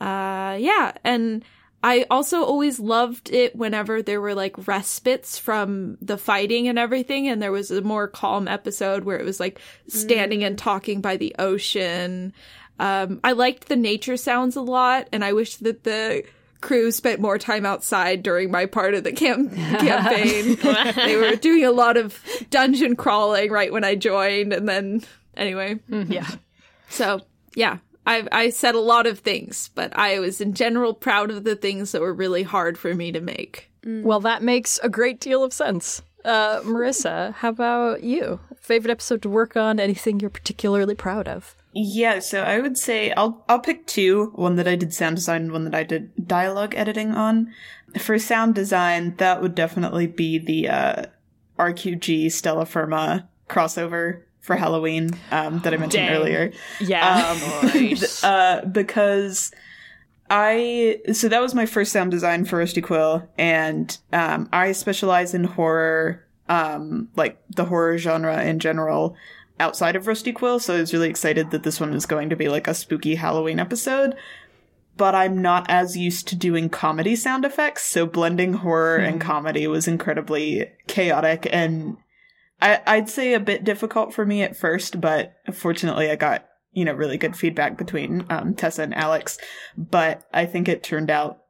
Uh, 0.00 0.56
yeah, 0.60 0.92
and 1.04 1.44
I 1.82 2.04
also 2.10 2.42
always 2.42 2.80
loved 2.80 3.30
it 3.32 3.54
whenever 3.54 4.02
there 4.02 4.20
were 4.20 4.34
like 4.34 4.66
respites 4.66 5.38
from 5.38 5.98
the 6.00 6.18
fighting 6.18 6.66
and 6.68 6.78
everything, 6.78 7.28
and 7.28 7.40
there 7.40 7.52
was 7.52 7.70
a 7.70 7.80
more 7.82 8.08
calm 8.08 8.48
episode 8.48 9.04
where 9.04 9.18
it 9.18 9.24
was 9.24 9.38
like 9.38 9.60
standing 9.86 10.42
and 10.42 10.58
talking 10.58 11.00
by 11.00 11.16
the 11.16 11.34
ocean. 11.38 12.32
Um, 12.80 13.20
I 13.22 13.32
liked 13.32 13.68
the 13.68 13.76
nature 13.76 14.16
sounds 14.16 14.56
a 14.56 14.60
lot, 14.62 15.08
and 15.12 15.24
I 15.24 15.32
wish 15.32 15.56
that 15.56 15.84
the 15.84 16.24
crew 16.60 16.90
spent 16.90 17.20
more 17.20 17.38
time 17.38 17.64
outside 17.64 18.22
during 18.22 18.50
my 18.50 18.66
part 18.66 18.94
of 18.94 19.04
the 19.04 19.12
camp- 19.12 19.54
campaign. 19.54 20.56
they 20.96 21.16
were 21.16 21.36
doing 21.36 21.64
a 21.64 21.70
lot 21.70 21.96
of 21.96 22.20
dungeon 22.50 22.96
crawling 22.96 23.50
right 23.52 23.72
when 23.72 23.84
I 23.84 23.94
joined, 23.94 24.52
and 24.52 24.68
then 24.68 25.02
anyway, 25.36 25.78
Yeah. 25.88 26.28
so 26.88 27.20
yeah, 27.54 27.78
I 28.06 28.26
I 28.32 28.50
said 28.50 28.74
a 28.74 28.80
lot 28.80 29.06
of 29.06 29.18
things, 29.18 29.70
but 29.74 29.96
I 29.98 30.18
was 30.18 30.40
in 30.40 30.54
general 30.54 30.94
proud 30.94 31.30
of 31.30 31.44
the 31.44 31.56
things 31.56 31.92
that 31.92 32.00
were 32.00 32.14
really 32.14 32.44
hard 32.44 32.78
for 32.78 32.94
me 32.94 33.12
to 33.12 33.20
make. 33.20 33.70
Well, 33.84 34.20
that 34.20 34.42
makes 34.42 34.80
a 34.82 34.88
great 34.88 35.20
deal 35.20 35.44
of 35.44 35.52
sense. 35.52 36.02
Uh, 36.24 36.60
Marissa, 36.62 37.32
how 37.34 37.50
about 37.50 38.02
you? 38.02 38.40
Favorite 38.60 38.90
episode 38.90 39.22
to 39.22 39.28
work 39.28 39.56
on? 39.56 39.78
Anything 39.78 40.18
you're 40.18 40.28
particularly 40.28 40.96
proud 40.96 41.28
of? 41.28 41.54
Yeah, 41.72 42.18
so 42.18 42.42
I 42.42 42.60
would 42.60 42.76
say 42.76 43.12
I'll 43.12 43.44
I'll 43.48 43.60
pick 43.60 43.86
two, 43.86 44.32
one 44.34 44.56
that 44.56 44.66
I 44.66 44.74
did 44.74 44.92
sound 44.92 45.16
design 45.16 45.42
and 45.42 45.52
one 45.52 45.64
that 45.64 45.74
I 45.74 45.84
did 45.84 46.26
dialogue 46.26 46.74
editing 46.74 47.12
on. 47.12 47.52
For 47.98 48.18
sound 48.18 48.56
design, 48.56 49.14
that 49.18 49.40
would 49.40 49.54
definitely 49.54 50.08
be 50.08 50.38
the 50.38 50.68
uh 50.68 51.04
RQG 51.58 52.32
Stellar 52.32 52.64
Firma 52.64 53.28
crossover 53.48 54.22
for 54.46 54.54
Halloween 54.54 55.10
um, 55.32 55.58
that 55.60 55.74
I 55.74 55.76
mentioned 55.76 56.06
Dang. 56.06 56.16
earlier. 56.16 56.52
Yeah. 56.80 57.36
Um, 57.62 57.70
th- 57.72 58.02
uh, 58.22 58.62
because 58.70 59.50
I 60.30 61.00
so 61.12 61.28
that 61.28 61.42
was 61.42 61.52
my 61.52 61.66
first 61.66 61.92
sound 61.92 62.12
design 62.12 62.44
for 62.44 62.58
Rusty 62.58 62.80
Quill, 62.80 63.28
and 63.36 63.98
um, 64.12 64.48
I 64.52 64.70
specialize 64.70 65.34
in 65.34 65.44
horror, 65.44 66.24
um, 66.48 67.08
like 67.16 67.42
the 67.50 67.64
horror 67.64 67.98
genre 67.98 68.40
in 68.44 68.60
general, 68.60 69.16
outside 69.58 69.96
of 69.96 70.06
Rusty 70.06 70.32
Quill. 70.32 70.60
So 70.60 70.76
I 70.76 70.80
was 70.80 70.92
really 70.92 71.10
excited 71.10 71.50
that 71.50 71.64
this 71.64 71.80
one 71.80 71.90
was 71.90 72.06
going 72.06 72.30
to 72.30 72.36
be 72.36 72.48
like 72.48 72.68
a 72.68 72.74
spooky 72.74 73.16
Halloween 73.16 73.58
episode. 73.58 74.14
But 74.96 75.14
I'm 75.14 75.42
not 75.42 75.68
as 75.68 75.96
used 75.96 76.28
to 76.28 76.36
doing 76.36 76.70
comedy 76.70 77.16
sound 77.16 77.44
effects, 77.44 77.84
so 77.84 78.06
blending 78.06 78.54
horror 78.54 78.96
and 78.96 79.20
comedy 79.20 79.66
was 79.66 79.86
incredibly 79.86 80.70
chaotic 80.86 81.46
and 81.50 81.98
I, 82.60 82.80
I'd 82.86 83.08
say 83.08 83.34
a 83.34 83.40
bit 83.40 83.64
difficult 83.64 84.14
for 84.14 84.24
me 84.24 84.42
at 84.42 84.56
first, 84.56 85.00
but 85.00 85.34
fortunately 85.52 86.10
I 86.10 86.16
got, 86.16 86.46
you 86.72 86.84
know, 86.84 86.92
really 86.92 87.18
good 87.18 87.36
feedback 87.36 87.76
between 87.76 88.24
um, 88.30 88.54
Tessa 88.54 88.82
and 88.82 88.94
Alex. 88.94 89.38
But 89.76 90.26
I 90.32 90.46
think 90.46 90.68
it 90.68 90.82
turned 90.82 91.10
out 91.10 91.42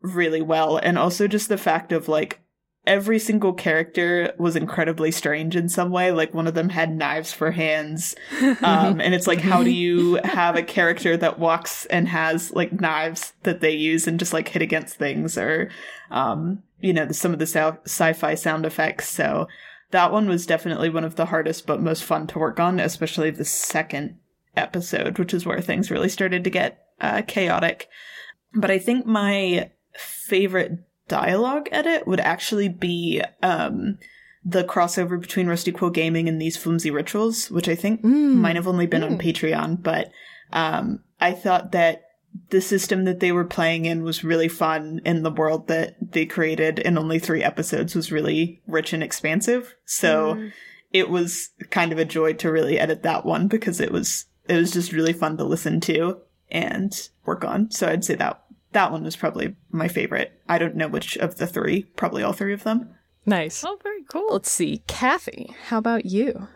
really 0.00 0.42
well. 0.42 0.78
And 0.78 0.98
also 0.98 1.26
just 1.26 1.48
the 1.48 1.58
fact 1.58 1.92
of 1.92 2.08
like, 2.08 2.40
every 2.86 3.18
single 3.18 3.52
character 3.52 4.34
was 4.38 4.56
incredibly 4.56 5.10
strange 5.10 5.56
in 5.56 5.68
some 5.68 5.90
way. 5.90 6.12
Like 6.12 6.34
one 6.34 6.46
of 6.46 6.54
them 6.54 6.68
had 6.68 6.94
knives 6.94 7.32
for 7.32 7.50
hands. 7.50 8.14
Um, 8.62 9.00
and 9.00 9.14
it's 9.14 9.26
like, 9.26 9.40
how 9.40 9.62
do 9.62 9.70
you 9.70 10.20
have 10.24 10.56
a 10.56 10.62
character 10.62 11.16
that 11.16 11.38
walks 11.38 11.86
and 11.86 12.08
has 12.08 12.52
like 12.52 12.80
knives 12.80 13.32
that 13.42 13.60
they 13.60 13.72
use 13.72 14.06
and 14.06 14.18
just 14.18 14.32
like 14.32 14.48
hit 14.48 14.62
against 14.62 14.96
things 14.96 15.36
or, 15.36 15.70
um, 16.10 16.62
you 16.80 16.92
know, 16.92 17.10
some 17.10 17.32
of 17.32 17.38
the 17.38 17.46
sci- 17.46 17.78
sci-fi 17.84 18.34
sound 18.34 18.64
effects. 18.64 19.08
So 19.08 19.48
that 19.94 20.10
one 20.10 20.28
was 20.28 20.44
definitely 20.44 20.90
one 20.90 21.04
of 21.04 21.14
the 21.14 21.26
hardest 21.26 21.68
but 21.68 21.80
most 21.80 22.02
fun 22.02 22.26
to 22.26 22.38
work 22.40 22.58
on, 22.58 22.80
especially 22.80 23.30
the 23.30 23.44
second 23.44 24.18
episode, 24.56 25.18
which 25.18 25.32
is 25.32 25.46
where 25.46 25.60
things 25.60 25.88
really 25.88 26.08
started 26.08 26.42
to 26.42 26.50
get 26.50 26.84
uh, 27.00 27.22
chaotic. 27.22 27.88
But 28.52 28.72
I 28.72 28.80
think 28.80 29.06
my 29.06 29.70
favorite 29.96 30.80
dialogue 31.06 31.68
edit 31.70 32.08
would 32.08 32.18
actually 32.18 32.68
be 32.68 33.22
um, 33.40 33.98
the 34.44 34.64
crossover 34.64 35.20
between 35.20 35.46
Rusty 35.46 35.70
Quill 35.70 35.90
Gaming 35.90 36.28
and 36.28 36.42
these 36.42 36.56
flimsy 36.56 36.90
rituals, 36.90 37.48
which 37.48 37.68
I 37.68 37.76
think 37.76 38.02
might 38.02 38.56
have 38.56 38.66
only 38.66 38.86
been 38.86 39.04
on 39.04 39.16
Patreon, 39.16 39.80
but 39.80 40.10
um, 40.52 41.04
I 41.20 41.32
thought 41.32 41.70
that 41.70 42.03
the 42.50 42.60
system 42.60 43.04
that 43.04 43.20
they 43.20 43.32
were 43.32 43.44
playing 43.44 43.84
in 43.84 44.02
was 44.02 44.24
really 44.24 44.48
fun 44.48 45.00
and 45.04 45.24
the 45.24 45.30
world 45.30 45.68
that 45.68 45.96
they 46.12 46.26
created 46.26 46.78
in 46.78 46.98
only 46.98 47.18
three 47.18 47.42
episodes 47.42 47.94
was 47.94 48.12
really 48.12 48.62
rich 48.66 48.92
and 48.92 49.02
expansive. 49.02 49.74
So 49.84 50.34
mm-hmm. 50.34 50.48
it 50.92 51.10
was 51.10 51.50
kind 51.70 51.92
of 51.92 51.98
a 51.98 52.04
joy 52.04 52.34
to 52.34 52.50
really 52.50 52.78
edit 52.78 53.02
that 53.02 53.24
one 53.24 53.48
because 53.48 53.80
it 53.80 53.92
was 53.92 54.26
it 54.48 54.56
was 54.56 54.72
just 54.72 54.92
really 54.92 55.12
fun 55.12 55.36
to 55.38 55.44
listen 55.44 55.80
to 55.80 56.18
and 56.50 57.08
work 57.24 57.44
on. 57.44 57.70
So 57.70 57.88
I'd 57.88 58.04
say 58.04 58.14
that 58.16 58.42
that 58.72 58.92
one 58.92 59.04
was 59.04 59.16
probably 59.16 59.56
my 59.70 59.88
favorite. 59.88 60.32
I 60.48 60.58
don't 60.58 60.76
know 60.76 60.88
which 60.88 61.16
of 61.16 61.36
the 61.36 61.46
three, 61.46 61.84
probably 61.96 62.22
all 62.22 62.32
three 62.32 62.52
of 62.52 62.64
them. 62.64 62.90
Nice. 63.24 63.64
Oh, 63.64 63.78
very 63.82 64.02
cool. 64.04 64.32
Let's 64.32 64.50
see. 64.50 64.82
Kathy, 64.86 65.54
how 65.68 65.78
about 65.78 66.04
you? 66.04 66.48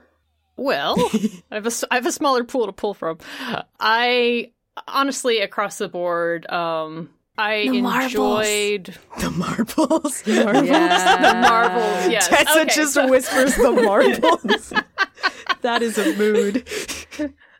Well, 0.56 0.96
I 1.50 1.54
have 1.54 1.64
a 1.64 1.68
s- 1.68 1.84
I 1.90 1.94
have 1.94 2.06
a 2.06 2.12
smaller 2.12 2.44
pool 2.44 2.66
to 2.66 2.72
pull 2.72 2.92
from. 2.92 3.18
I 3.80 4.52
honestly, 4.86 5.40
across 5.40 5.78
the 5.78 5.88
board, 5.88 6.48
um, 6.50 7.10
I 7.36 7.68
The 7.68 7.82
marbles. 7.82 8.04
enjoyed 8.46 8.94
The 9.20 9.30
marbles. 9.30 10.22
the 10.22 10.44
marbles. 11.40 12.10
Yes, 12.10 12.28
Tessa 12.28 12.60
Okay, 12.62 12.74
just 12.74 12.94
so- 12.94 13.08
whispers 13.08 13.54
the 13.56 13.70
marbles. 13.84 14.72
that 15.62 15.82
is 15.82 15.98
a 15.98 16.14
mood. 16.16 16.68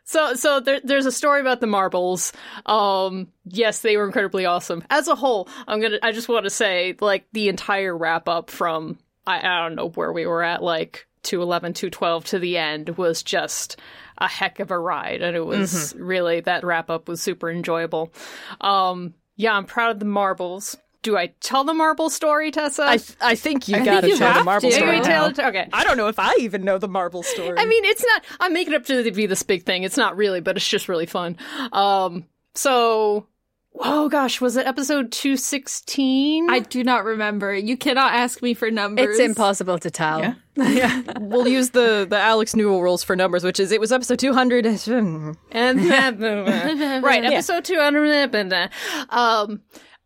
So, 0.03 0.33
so 0.33 0.59
there, 0.59 0.81
there's 0.83 1.05
a 1.05 1.11
story 1.11 1.39
about 1.39 1.61
the 1.61 1.67
marbles. 1.67 2.33
Um, 2.65 3.27
yes, 3.45 3.81
they 3.81 3.95
were 3.95 4.05
incredibly 4.05 4.45
awesome. 4.45 4.83
As 4.89 5.07
a 5.07 5.13
whole, 5.15 5.47
I'm 5.67 5.79
gonna, 5.79 5.99
I 6.01 6.11
just 6.13 6.27
want 6.27 6.45
to 6.45 6.49
say, 6.49 6.95
like, 6.99 7.27
the 7.31 7.47
entire 7.47 7.95
wrap 7.95 8.27
up 8.27 8.49
from, 8.49 8.97
I, 9.27 9.37
I 9.39 9.61
don't 9.61 9.75
know 9.75 9.89
where 9.89 10.11
we 10.11 10.25
were 10.25 10.41
at, 10.41 10.63
like, 10.63 11.05
211, 11.23 11.73
212 11.73 12.25
to 12.25 12.39
the 12.39 12.57
end 12.57 12.89
was 12.97 13.21
just 13.21 13.77
a 14.19 14.27
heck 14.27 14.59
of 14.59 14.71
a 14.71 14.77
ride. 14.77 15.21
And 15.21 15.35
it 15.35 15.45
was 15.45 15.95
really, 15.97 16.41
that 16.41 16.63
wrap 16.63 16.89
up 16.89 17.07
was 17.07 17.21
super 17.21 17.49
enjoyable. 17.49 18.11
Um, 18.61 19.13
Yeah, 19.35 19.53
I'm 19.55 19.65
proud 19.65 19.91
of 19.91 19.99
the 19.99 20.05
marbles. 20.05 20.75
Do 21.01 21.15
I 21.15 21.27
tell 21.39 21.63
the 21.63 21.73
marble 21.73 22.09
story, 22.09 22.51
Tessa? 22.51 22.83
I 22.83 22.97
th- 22.97 23.17
I 23.21 23.35
think 23.35 23.69
you 23.69 23.75
think 23.75 23.85
gotta 23.85 24.09
you 24.09 24.17
tell 24.17 24.33
the 24.33 24.43
marble 24.43 24.69
to. 24.69 24.75
story. 24.75 24.99
Tell 24.99 25.27
okay. 25.29 25.69
I 25.71 25.85
don't 25.85 25.95
know 25.95 26.09
if 26.09 26.19
I 26.19 26.35
even 26.39 26.65
know 26.65 26.77
the 26.77 26.89
marble 26.89 27.23
story. 27.23 27.57
I 27.57 27.65
mean, 27.65 27.85
it's 27.85 28.03
not. 28.05 28.25
I'm 28.41 28.51
making 28.51 28.73
it 28.73 28.77
up 28.81 28.85
to 28.87 29.09
be 29.11 29.25
this 29.25 29.41
big 29.43 29.63
thing. 29.63 29.83
It's 29.83 29.95
not 29.95 30.17
really, 30.17 30.41
but 30.41 30.57
it's 30.57 30.67
just 30.67 30.89
really 30.89 31.05
fun. 31.05 31.37
Um, 31.71 32.25
so, 32.53 33.27
oh 33.75 34.09
gosh, 34.09 34.41
was 34.41 34.57
it 34.57 34.65
episode 34.65 35.11
two 35.11 35.37
sixteen? 35.37 36.49
I 36.49 36.59
do 36.59 36.83
not 36.83 37.03
remember. 37.05 37.53
You 37.53 37.77
cannot 37.77 38.13
ask 38.13 38.41
me 38.41 38.53
for 38.53 38.71
numbers. 38.71 39.17
It's 39.17 39.19
impossible 39.19 39.79
to 39.79 39.91
tell. 39.91 40.35
Yeah. 40.55 41.01
we'll 41.19 41.47
use 41.47 41.69
the 41.71 42.05
the 42.09 42.17
Alex 42.17 42.55
Newall 42.55 42.81
rules 42.81 43.03
for 43.03 43.15
numbers, 43.15 43.43
which 43.43 43.59
is 43.59 43.71
it 43.71 43.79
was 43.79 43.91
episode 43.91 44.19
two 44.19 44.33
hundred. 44.33 44.65
and 44.65 45.35
right 47.03 47.23
episode 47.23 47.63
200 47.65 48.69
um 49.09 49.61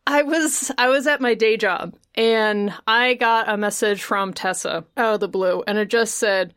i 0.06 0.22
was 0.22 0.70
i 0.78 0.88
was 0.88 1.06
at 1.06 1.20
my 1.20 1.34
day 1.34 1.56
job 1.56 1.94
and 2.14 2.72
i 2.86 3.14
got 3.14 3.48
a 3.48 3.56
message 3.56 4.02
from 4.02 4.32
tessa 4.32 4.84
out 4.96 5.14
of 5.14 5.20
the 5.20 5.28
blue 5.28 5.62
and 5.66 5.78
it 5.78 5.88
just 5.88 6.16
said 6.16 6.54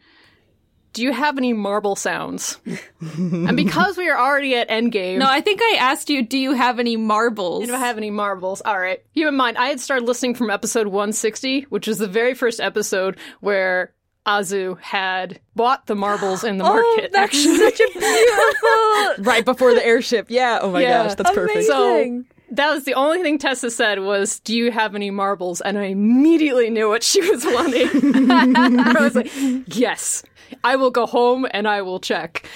do 0.98 1.04
you 1.04 1.14
have 1.14 1.38
any 1.38 1.54
marble 1.54 1.95
sounds 1.95 2.60
and 3.00 3.56
because 3.56 3.95
we 3.98 4.10
are 4.10 4.20
already 4.20 4.56
at 4.56 4.68
endgame 4.70 5.20
No, 5.20 5.28
I 5.30 5.39
think 5.41 5.62
I 5.64 5.78
asked 5.80 6.10
you, 6.10 6.22
do 6.24 6.38
you 6.38 6.52
have 6.54 6.80
any 6.80 6.98
marbles? 6.98 7.62
you 7.62 7.68
don't 7.68 7.80
have 7.80 7.98
any 7.98 8.10
marbles. 8.12 8.62
All 8.66 8.78
right. 8.78 9.02
Keep 9.16 9.28
in 9.28 9.36
mind, 9.36 9.58
I 9.58 9.68
had 9.68 9.80
started 9.80 10.06
listening 10.06 10.34
from 10.36 10.50
episode 10.50 10.88
160, 10.88 11.62
which 11.70 11.88
is 11.88 12.00
the 12.00 12.08
very 12.08 12.34
first 12.34 12.60
episode 12.60 13.18
where 13.39 13.93
Azu 14.26 14.78
had 14.82 15.39
bought 15.56 15.86
the 15.86 15.95
marbles 15.95 16.43
in 16.43 16.58
the 16.58 16.66
oh, 16.68 16.74
market. 16.98 17.16
actually, 17.16 17.58
such 17.58 17.80
a 17.80 17.88
beautiful. 17.93 19.24
right 19.32 19.45
before 19.45 19.74
the 19.74 19.86
airship. 19.86 20.28
Yeah. 20.30 20.60
Oh 20.62 20.72
my 20.72 20.82
Yeah. 20.82 21.04
gosh, 21.04 21.16
that's 21.16 21.32
perfect. 21.32 21.66
So 21.68 22.24
that 22.52 22.70
was 22.74 22.84
the 22.86 22.93
only 22.95 23.22
thing 23.22 23.38
Tessa 23.38 23.70
said 23.72 24.00
was, 24.00 24.39
"Do 24.41 24.56
you 24.56 24.72
have 24.72 24.95
any 24.95 25.12
marbles?" 25.12 25.62
And 25.62 25.78
I 25.78 25.86
immediately 25.86 26.70
knew 26.70 26.89
what 26.89 27.04
she 27.04 27.22
was 27.30 27.45
wanting. 27.45 28.30
I 28.32 28.95
was 29.00 29.16
like, 29.16 29.32
"Yes." 29.68 30.24
I 30.64 30.76
will 30.76 30.91
go 30.91 31.06
home 31.06 31.48
and 31.52 31.68
I 31.68 31.82
will 31.82 32.00
check. 32.00 32.48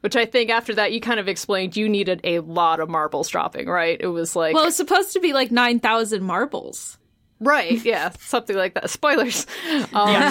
Which 0.00 0.16
I 0.16 0.26
think 0.26 0.50
after 0.50 0.74
that 0.74 0.92
you 0.92 1.00
kind 1.00 1.20
of 1.20 1.28
explained 1.28 1.76
you 1.76 1.88
needed 1.88 2.20
a 2.24 2.40
lot 2.40 2.80
of 2.80 2.88
marbles 2.88 3.28
dropping, 3.28 3.68
right? 3.68 3.96
It 4.00 4.08
was 4.08 4.34
like 4.36 4.54
Well, 4.54 4.66
it's 4.66 4.76
supposed 4.76 5.12
to 5.12 5.20
be 5.20 5.32
like 5.32 5.50
9,000 5.50 6.22
marbles. 6.22 6.98
Right, 7.40 7.82
yeah, 7.84 8.10
something 8.18 8.56
like 8.56 8.74
that. 8.74 8.90
Spoilers. 8.90 9.46
Um, 9.94 10.30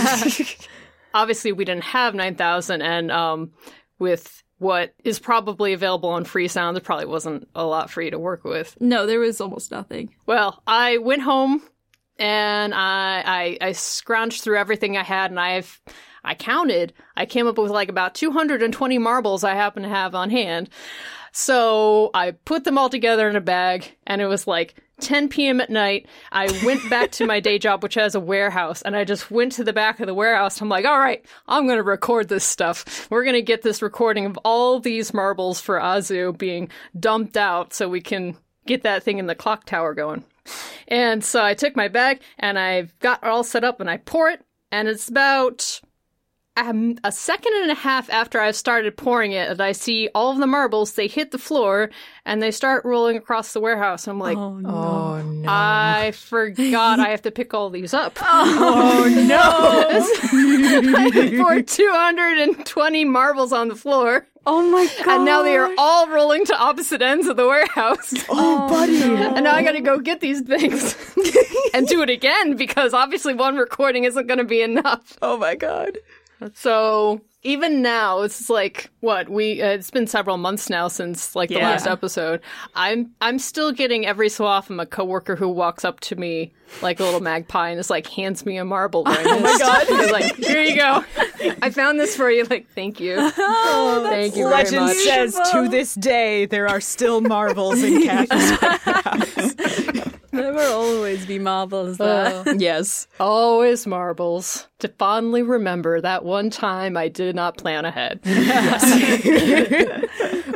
obviously, 1.14 1.52
we 1.52 1.66
didn't 1.66 1.84
have 1.86 2.14
9,000, 2.14 2.82
and 2.82 3.12
um, 3.12 3.52
with 3.98 4.44
what 4.60 4.94
is 5.04 5.20
probably 5.20 5.74
available 5.74 6.10
on 6.10 6.24
Free 6.24 6.48
Sound, 6.48 6.76
there 6.76 6.82
probably 6.82 7.06
wasn't 7.08 7.48
a 7.56 7.66
lot 7.66 7.90
for 7.90 8.02
you 8.02 8.12
to 8.12 8.20
work 8.20 8.44
with. 8.44 8.80
No, 8.80 9.06
there 9.06 9.20
was 9.20 9.42
almost 9.42 9.72
nothing. 9.72 10.14
Well, 10.26 10.62
I 10.68 10.98
went 10.98 11.22
home 11.24 11.64
and 12.20 12.74
I, 12.74 13.58
I, 13.62 13.68
I 13.68 13.70
scrounged 13.72 14.42
through 14.42 14.58
everything 14.58 14.98
I 14.98 15.04
had, 15.04 15.32
and 15.32 15.40
I've 15.40 15.82
I 16.24 16.36
counted. 16.36 16.94
I 17.16 17.26
came 17.26 17.48
up 17.48 17.58
with 17.58 17.72
like 17.72 17.90
about 17.90 18.16
220 18.16 18.98
marbles 18.98 19.44
I 19.44 19.56
happen 19.56 19.84
to 19.84 19.90
have 19.90 20.16
on 20.16 20.30
hand. 20.30 20.70
So 21.32 22.10
I 22.14 22.32
put 22.32 22.64
them 22.64 22.78
all 22.78 22.90
together 22.90 23.30
in 23.30 23.36
a 23.36 23.42
bag, 23.42 23.96
and 24.08 24.22
it 24.22 24.26
was 24.26 24.48
like 24.48 24.76
10 25.02 25.30
p.m. 25.30 25.62
at 25.62 25.70
night. 25.70 26.08
I 26.32 26.48
went 26.66 26.90
back 26.90 27.12
to 27.12 27.28
my 27.28 27.40
day 27.40 27.60
job, 27.60 27.84
which 27.84 27.94
has 27.96 28.16
a 28.16 28.20
warehouse, 28.20 28.82
and 28.82 28.96
I 28.96 29.04
just 29.04 29.30
went 29.30 29.52
to 29.54 29.64
the 29.64 29.72
back 29.72 30.00
of 30.00 30.08
the 30.08 30.14
warehouse. 30.14 30.60
I'm 30.60 30.70
like, 30.70 30.86
all 30.86 31.00
right, 31.00 31.24
I'm 31.48 31.66
going 31.66 31.78
to 31.78 31.84
record 31.84 32.30
this 32.30 32.44
stuff. 32.44 33.08
We're 33.12 33.24
going 33.24 33.36
to 33.36 33.42
get 33.42 33.62
this 33.62 33.82
recording 33.82 34.26
of 34.26 34.38
all 34.44 34.80
these 34.80 35.14
marbles 35.14 35.62
for 35.62 35.80
Azu 35.80 36.36
being 36.38 36.70
dumped 37.00 37.38
out 37.38 37.74
so 37.74 37.88
we 37.88 38.02
can 38.02 38.36
get 38.66 38.84
that 38.84 39.04
thing 39.04 39.20
in 39.20 39.28
the 39.28 39.36
clock 39.36 39.66
tower 39.66 39.94
going. 39.94 40.24
And 40.88 41.24
so 41.24 41.44
I 41.44 41.54
took 41.54 41.76
my 41.76 41.88
bag 41.88 42.22
and 42.40 42.58
I 42.58 42.90
got 43.00 43.24
all 43.24 43.44
set 43.44 43.64
up 43.64 43.80
and 43.80 43.90
I 43.90 43.98
pour 43.98 44.30
it, 44.30 44.44
and 44.72 44.88
it's 44.88 45.08
about 45.08 45.82
um, 46.58 46.98
a 47.04 47.12
second 47.12 47.54
and 47.62 47.72
a 47.72 47.76
half 47.76 48.10
after 48.10 48.40
I've 48.40 48.56
started 48.56 48.98
pouring 48.98 49.32
it, 49.32 49.50
and 49.50 49.62
I 49.62 49.72
see 49.72 50.10
all 50.14 50.32
of 50.32 50.40
the 50.40 50.48
marbles. 50.48 50.94
They 50.94 51.08
hit 51.08 51.32
the 51.32 51.38
floor 51.38 51.90
and 52.26 52.42
they 52.42 52.52
start 52.52 52.84
rolling 52.86 53.18
across 53.18 53.54
the 53.54 53.60
warehouse. 53.62 54.08
I'm 54.08 54.20
like, 54.20 54.38
oh 54.38 54.58
no. 54.58 55.46
I 55.48 56.12
forgot 56.12 57.00
I 57.00 57.10
have 57.10 57.22
to 57.24 57.32
pick 57.32 57.54
all 57.54 57.70
these 57.70 57.94
up. 57.94 58.18
Oh 58.62 59.06
no. 59.28 59.40
I 60.98 61.38
poured 61.38 61.68
220 61.68 63.06
marbles 63.06 63.54
on 63.54 63.68
the 63.70 63.76
floor, 63.76 64.28
Oh 64.46 64.70
my 64.70 64.86
god! 64.98 65.08
and 65.08 65.26
now 65.26 65.44
they 65.44 65.56
are 65.58 65.70
all 65.78 66.08
rolling 66.10 66.46
to 66.46 66.58
opposite 66.58 67.02
ends 67.02 67.28
of 67.28 67.38
the 67.38 67.46
warehouse. 67.48 68.14
oh, 68.30 68.68
buddy. 68.70 69.02
And 69.02 69.44
now 69.44 69.54
I 69.54 69.64
gotta 69.64 69.82
go 69.82 70.00
get 70.00 70.22
these 70.22 70.42
things 70.42 70.96
and 71.74 71.88
do 71.88 72.02
it 72.02 72.10
again 72.10 72.56
because 72.56 72.94
obviously 72.94 73.34
one 73.34 73.58
recording 73.58 74.06
isn't 74.06 74.28
gonna 74.28 74.44
be 74.44 74.62
enough. 74.62 75.18
Oh 75.22 75.38
my 75.38 75.56
god. 75.56 75.98
So 76.54 77.22
even 77.44 77.82
now, 77.82 78.22
it's 78.22 78.50
like 78.50 78.90
what 79.00 79.30
we. 79.30 79.62
Uh, 79.62 79.70
it's 79.70 79.92
been 79.92 80.08
several 80.08 80.38
months 80.38 80.70
now 80.70 80.88
since 80.90 81.36
like 81.36 81.50
the 81.50 81.56
Yeah. 81.56 81.70
last 81.70 81.88
episode. 81.88 82.42
I'm 82.76 83.12
I'm 83.22 83.40
still 83.40 83.72
getting 83.72 84.06
every 84.06 84.30
so 84.30 84.46
often 84.46 84.80
a 84.80 84.86
coworker 84.86 85.36
who 85.36 85.48
walks 85.50 85.86
up 85.86 86.00
to 86.02 86.16
me 86.16 86.52
like 86.82 87.00
a 87.00 87.04
little 87.04 87.20
magpie 87.22 87.70
and 87.70 87.80
is 87.80 87.90
like 87.90 88.08
hands 88.08 88.46
me 88.46 88.58
a 88.58 88.66
marble. 88.66 89.04
oh 89.08 89.40
my 89.40 89.58
god! 89.58 89.88
He's 89.88 90.12
like, 90.12 90.36
here 90.36 90.62
you 90.62 90.76
go. 90.76 91.04
I 91.62 91.70
found 91.70 92.00
this 92.00 92.16
for 92.16 92.30
you. 92.30 92.44
Like, 92.44 92.68
thank 92.76 93.00
you. 93.00 93.18
Oh, 93.72 94.06
thank 94.10 94.36
you 94.36 94.44
very 94.44 94.64
Legend 94.64 94.86
much. 94.86 94.98
says 94.98 95.40
to 95.52 95.68
this 95.70 95.94
day 95.96 96.46
there 96.46 96.68
are 96.68 96.82
still 96.82 97.22
marbles 97.22 97.82
in 97.82 98.04
Kathy's 98.04 99.86
There 100.40 100.54
will 100.54 100.74
always 100.74 101.26
be 101.26 101.40
marbles 101.40 101.98
there. 101.98 102.44
Yes. 102.58 103.08
Always 103.20 103.86
marbles 103.86 104.68
to 104.80 104.88
fondly 104.88 105.42
remember 105.44 106.02
that 106.02 106.24
one 106.24 106.50
time 106.50 106.96
I 106.98 107.08
did 107.10 107.36
not 107.36 107.58
plan 107.58 107.86
ahead. 107.86 108.20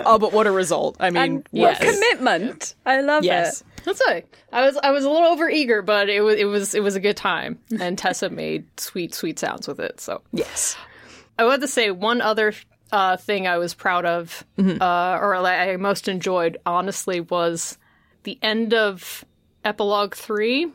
Oh, 0.05 0.19
but 0.19 0.33
what 0.33 0.47
a 0.47 0.51
result. 0.51 0.97
I 0.99 1.11
mean, 1.11 1.23
and 1.23 1.49
Yes. 1.51 1.79
commitment! 1.79 2.75
I 2.85 2.99
love 2.99 3.23
yes. 3.23 3.61
it. 3.61 3.67
That's 3.85 4.01
right. 4.05 4.25
I 4.51 4.65
was 4.65 4.77
I 4.83 4.91
was 4.91 5.05
a 5.05 5.09
little 5.09 5.29
over 5.29 5.49
eager, 5.49 5.81
but 5.81 6.09
it 6.09 6.19
was 6.21 6.35
it 6.35 6.45
was 6.45 6.75
it 6.75 6.83
was 6.83 6.95
a 6.95 6.99
good 6.99 7.15
time, 7.17 7.59
and 7.79 7.97
Tessa 7.97 8.29
made 8.29 8.65
sweet 8.77 9.13
sweet 9.13 9.39
sounds 9.39 9.65
with 9.67 9.79
it. 9.79 10.01
So 10.01 10.21
Yes. 10.33 10.75
I 11.39 11.45
want 11.45 11.61
to 11.61 11.67
say 11.69 11.89
one 11.89 12.19
other 12.21 12.53
uh, 12.91 13.15
thing 13.17 13.47
I 13.47 13.57
was 13.57 13.73
proud 13.73 14.05
of, 14.05 14.45
uh, 14.59 15.17
or 15.21 15.39
like 15.39 15.59
I 15.59 15.75
most 15.77 16.07
enjoyed, 16.07 16.57
honestly, 16.65 17.21
was 17.21 17.77
the 18.23 18.37
end 18.41 18.73
of 18.73 19.23
epilogue 19.63 20.15
three. 20.15 20.71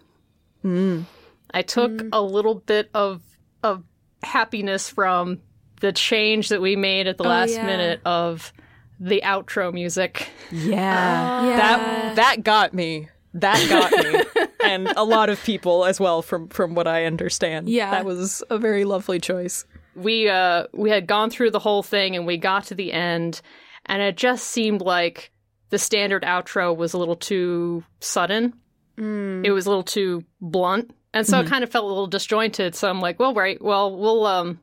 I 1.52 1.62
took 1.62 2.02
a 2.12 2.20
little 2.20 2.56
bit 2.56 2.90
of 2.94 3.22
of 3.62 3.82
happiness 4.22 4.88
from 4.88 5.40
the 5.80 5.92
change 5.92 6.48
that 6.48 6.60
we 6.60 6.76
made 6.76 7.06
at 7.06 7.16
the 7.16 7.24
last 7.24 7.52
yeah. 7.52 7.66
minute 7.66 8.00
of 8.04 8.52
the 9.00 9.22
outro 9.24 9.72
music. 9.72 10.28
Yeah. 10.50 11.44
Yeah. 11.46 11.56
That 11.56 12.16
that 12.16 12.44
got 12.44 12.74
me. 12.74 13.08
That 13.34 13.68
got 13.68 13.92
me. 14.36 14.46
and 14.64 14.88
a 14.96 15.04
lot 15.04 15.30
of 15.30 15.42
people 15.44 15.84
as 15.84 16.00
well 16.00 16.22
from 16.22 16.48
from 16.48 16.74
what 16.74 16.86
I 16.86 17.04
understand. 17.04 17.68
Yeah. 17.68 17.90
That 17.90 18.04
was 18.04 18.42
a 18.50 18.58
very 18.58 18.84
lovely 18.84 19.20
choice. 19.20 19.64
we 19.94 20.28
uh 20.28 20.64
we 20.72 20.90
had 20.90 21.06
gone 21.06 21.30
through 21.30 21.50
the 21.50 21.58
whole 21.58 21.82
thing 21.82 22.16
and 22.16 22.26
we 22.26 22.36
got 22.36 22.64
to 22.66 22.74
the 22.74 22.92
end 22.92 23.40
and 23.86 24.02
it 24.02 24.16
just 24.16 24.48
seemed 24.48 24.80
like 24.80 25.30
the 25.70 25.78
standard 25.78 26.22
outro 26.22 26.76
was 26.76 26.92
a 26.92 26.98
little 26.98 27.16
too 27.16 27.84
sudden 28.00 28.54
it 28.98 29.50
was 29.50 29.66
a 29.66 29.70
little 29.70 29.84
too 29.84 30.24
blunt. 30.40 30.94
And 31.14 31.26
so 31.26 31.40
it 31.40 31.46
kind 31.46 31.64
of 31.64 31.70
felt 31.70 31.84
a 31.84 31.88
little 31.88 32.06
disjointed. 32.06 32.74
So 32.74 32.88
i'm 32.88 33.00
like 33.00 33.18
well 33.18 33.34
right. 33.34 33.60
Well 33.62 33.96
we'll 33.96 34.26
um 34.26 34.60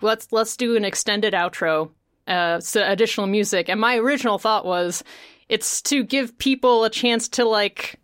let's 0.00 0.28
let's 0.30 0.56
do 0.56 0.76
an 0.76 0.84
extended 0.84 1.34
outro 1.34 1.90
uh 2.28 2.60
so 2.60 2.82
additional 2.84 3.26
music. 3.26 3.68
And 3.68 3.80
my 3.80 3.96
original 3.96 4.38
thought 4.38 4.64
was 4.64 5.02
it's 5.48 5.82
to 5.82 6.04
give 6.04 6.38
people 6.38 6.84
a 6.84 6.90
chance 6.90 7.28
to 7.30 7.44
like 7.44 7.98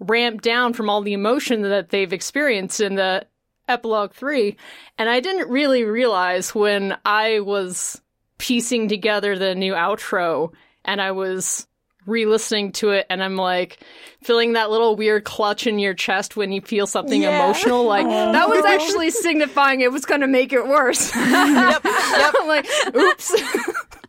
ramp 0.00 0.42
down 0.42 0.72
from 0.72 0.88
all 0.88 1.02
the 1.02 1.12
emotion 1.12 1.62
that 1.62 1.90
they've 1.90 2.12
experienced 2.12 2.80
in 2.80 2.94
the 2.94 3.26
epilogue 3.68 4.14
3 4.14 4.56
and 4.96 5.10
i 5.10 5.20
didn't 5.20 5.50
really 5.50 5.84
realize 5.84 6.54
when 6.54 6.96
i 7.04 7.40
was 7.40 8.00
piecing 8.38 8.88
together 8.88 9.36
the 9.36 9.54
new 9.54 9.74
outro 9.74 10.52
and 10.84 11.02
i 11.02 11.10
was 11.10 11.66
re-listening 12.08 12.72
to 12.72 12.90
it 12.90 13.06
and 13.10 13.22
i'm 13.22 13.36
like 13.36 13.78
feeling 14.22 14.54
that 14.54 14.70
little 14.70 14.96
weird 14.96 15.24
clutch 15.24 15.66
in 15.66 15.78
your 15.78 15.94
chest 15.94 16.36
when 16.36 16.50
you 16.52 16.60
feel 16.60 16.86
something 16.86 17.22
emotional. 17.22 17.84
Like 17.84 18.06
that 18.06 18.48
was 18.48 18.64
actually 18.66 19.10
signifying 19.10 19.80
it 19.80 19.92
was 19.92 20.04
going 20.04 20.20
to 20.22 20.26
make 20.26 20.52
it 20.52 20.66
worse. 20.66 21.12
Yep, 21.28 21.84
yep. 21.84 22.34
i'm 22.40 22.48
like 22.48 22.66
oops. 22.96 23.32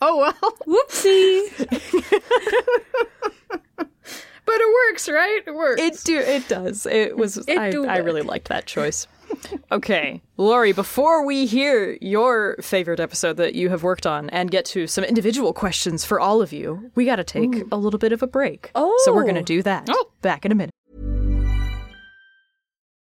Oh 0.02 0.18
well. 0.18 0.34
Whoopsie. 0.66 1.68
but 3.78 3.88
it 4.48 4.74
works 4.92 5.10
right? 5.10 5.44
It 5.46 5.54
works. 5.54 5.82
It 5.82 6.02
do 6.06 6.18
it 6.18 6.48
does. 6.48 6.86
It 6.86 7.18
was 7.18 7.48
I, 7.50 7.70
do 7.70 7.86
I 7.86 7.98
really 7.98 8.22
liked 8.22 8.48
that 8.48 8.66
choice. 8.66 9.08
Okay, 9.72 10.22
Lori, 10.38 10.72
before 10.72 11.26
we 11.26 11.46
hear 11.46 11.98
your 12.02 12.56
favorite 12.62 13.00
episode 13.00 13.38
that 13.38 13.54
you 13.56 13.70
have 13.70 13.84
worked 13.84 14.08
on 14.08 14.30
and 14.32 14.50
get 14.50 14.66
to 14.66 14.88
some 14.88 15.04
individual 15.04 15.54
questions 15.54 16.04
for 16.04 16.20
all 16.20 16.42
of 16.42 16.52
you, 16.52 16.92
we 16.96 17.06
got 17.06 17.18
to 17.18 17.24
take 17.24 17.64
a 17.72 17.76
little 17.78 18.00
bit 18.00 18.12
of 18.12 18.24
a 18.24 18.28
break. 18.28 18.72
Oh. 18.76 19.00
So 19.04 19.14
we're 19.14 19.24
going 19.24 19.36
to 19.36 19.42
oh. 19.42 19.44
do 19.44 19.64
that. 19.64 19.88
Oh. 19.90 20.12
Back 20.22 20.46
in 20.46 20.52
a 20.52 20.56
minute. 20.56 20.74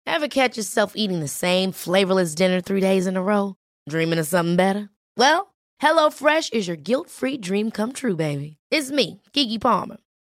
Ever 0.05 0.27
catch 0.27 0.57
yourself 0.57 0.93
eating 0.95 1.19
the 1.19 1.27
same 1.27 1.71
flavorless 1.71 2.35
dinner 2.35 2.61
three 2.61 2.81
days 2.81 3.07
in 3.07 3.15
a 3.15 3.21
row? 3.21 3.55
Dreaming 3.87 4.19
of 4.19 4.27
something 4.27 4.55
better? 4.55 4.89
Well, 5.17 5.53
HelloFresh 5.81 6.53
is 6.53 6.67
your 6.67 6.77
guilt 6.77 7.09
free 7.09 7.37
dream 7.37 7.71
come 7.71 7.93
true, 7.93 8.15
baby. 8.15 8.57
It's 8.69 8.91
me, 8.91 9.21
Keke 9.33 9.61
Palmer. 9.61 9.97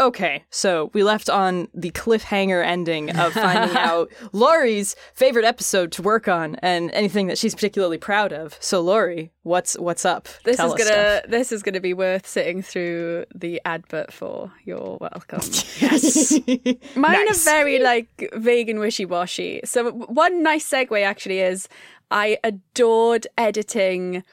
Okay, 0.00 0.42
so 0.50 0.90
we 0.92 1.04
left 1.04 1.30
on 1.30 1.68
the 1.72 1.92
cliffhanger 1.92 2.64
ending 2.64 3.16
of 3.16 3.32
finding 3.32 3.76
out 3.76 4.10
Laurie's 4.32 4.96
favorite 5.14 5.44
episode 5.44 5.92
to 5.92 6.02
work 6.02 6.26
on 6.26 6.56
and 6.56 6.90
anything 6.90 7.28
that 7.28 7.38
she's 7.38 7.54
particularly 7.54 7.96
proud 7.96 8.32
of. 8.32 8.56
So 8.58 8.80
Laurie, 8.80 9.30
what's 9.44 9.78
what's 9.78 10.04
up? 10.04 10.26
This 10.44 10.56
Tell 10.56 10.74
is 10.74 10.78
gonna 10.84 11.18
stuff. 11.18 11.30
this 11.30 11.52
is 11.52 11.62
gonna 11.62 11.80
be 11.80 11.94
worth 11.94 12.26
sitting 12.26 12.60
through 12.60 13.26
the 13.36 13.60
advert 13.64 14.12
for. 14.12 14.50
You're 14.64 14.98
welcome. 15.00 15.40
Yes. 15.80 16.32
Mine 16.96 17.26
Nice. 17.26 17.46
are 17.46 17.50
very 17.50 17.78
like 17.78 18.30
vague 18.34 18.68
and 18.68 18.80
wishy 18.80 19.04
washy. 19.04 19.60
So 19.64 19.92
one 19.92 20.42
nice 20.42 20.68
segue 20.68 21.04
actually 21.04 21.38
is 21.40 21.68
I 22.10 22.38
adored 22.42 23.28
editing 23.38 24.24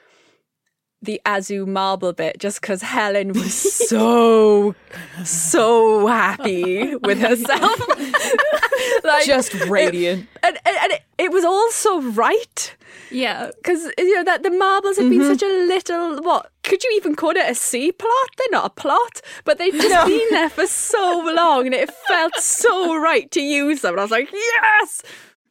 the 1.01 1.19
Azu 1.25 1.67
marble 1.67 2.13
bit 2.13 2.39
just 2.39 2.61
because 2.61 2.81
Helen 2.81 3.33
was 3.33 3.53
so 3.89 4.75
so 5.23 6.07
happy 6.07 6.95
with 6.95 7.19
herself. 7.19 7.79
like, 9.03 9.25
Just 9.25 9.53
radiant. 9.65 10.27
and, 10.43 10.57
and, 10.65 10.77
and 10.81 10.91
it, 10.93 11.01
it 11.17 11.31
was 11.31 11.43
all 11.43 11.71
so 11.71 12.01
right 12.01 12.75
Yeah. 13.09 13.49
because 13.57 13.91
you 13.97 14.15
know 14.15 14.23
that 14.23 14.43
the 14.43 14.51
marbles 14.51 14.97
have 14.97 15.09
been 15.09 15.19
mm-hmm. 15.19 15.33
such 15.33 15.43
a 15.43 15.65
little 15.67 16.21
what 16.21 16.51
could 16.63 16.83
you 16.83 16.91
even 16.95 17.15
call 17.15 17.31
it 17.31 17.49
a 17.49 17.55
C 17.55 17.91
plot? 17.91 18.11
They're 18.37 18.47
not 18.51 18.65
a 18.65 18.69
plot, 18.69 19.21
but 19.43 19.57
they've 19.57 19.73
just 19.73 20.07
been 20.07 20.29
there 20.29 20.49
for 20.49 20.67
so 20.67 21.31
long, 21.35 21.65
and 21.65 21.73
it 21.75 21.91
felt 22.07 22.35
so 22.35 22.95
right 22.95 23.29
to 23.31 23.41
use 23.41 23.81
them. 23.81 23.95
And 23.95 23.99
I 23.99 24.03
was 24.03 24.11
like, 24.11 24.31
yes. 24.31 25.01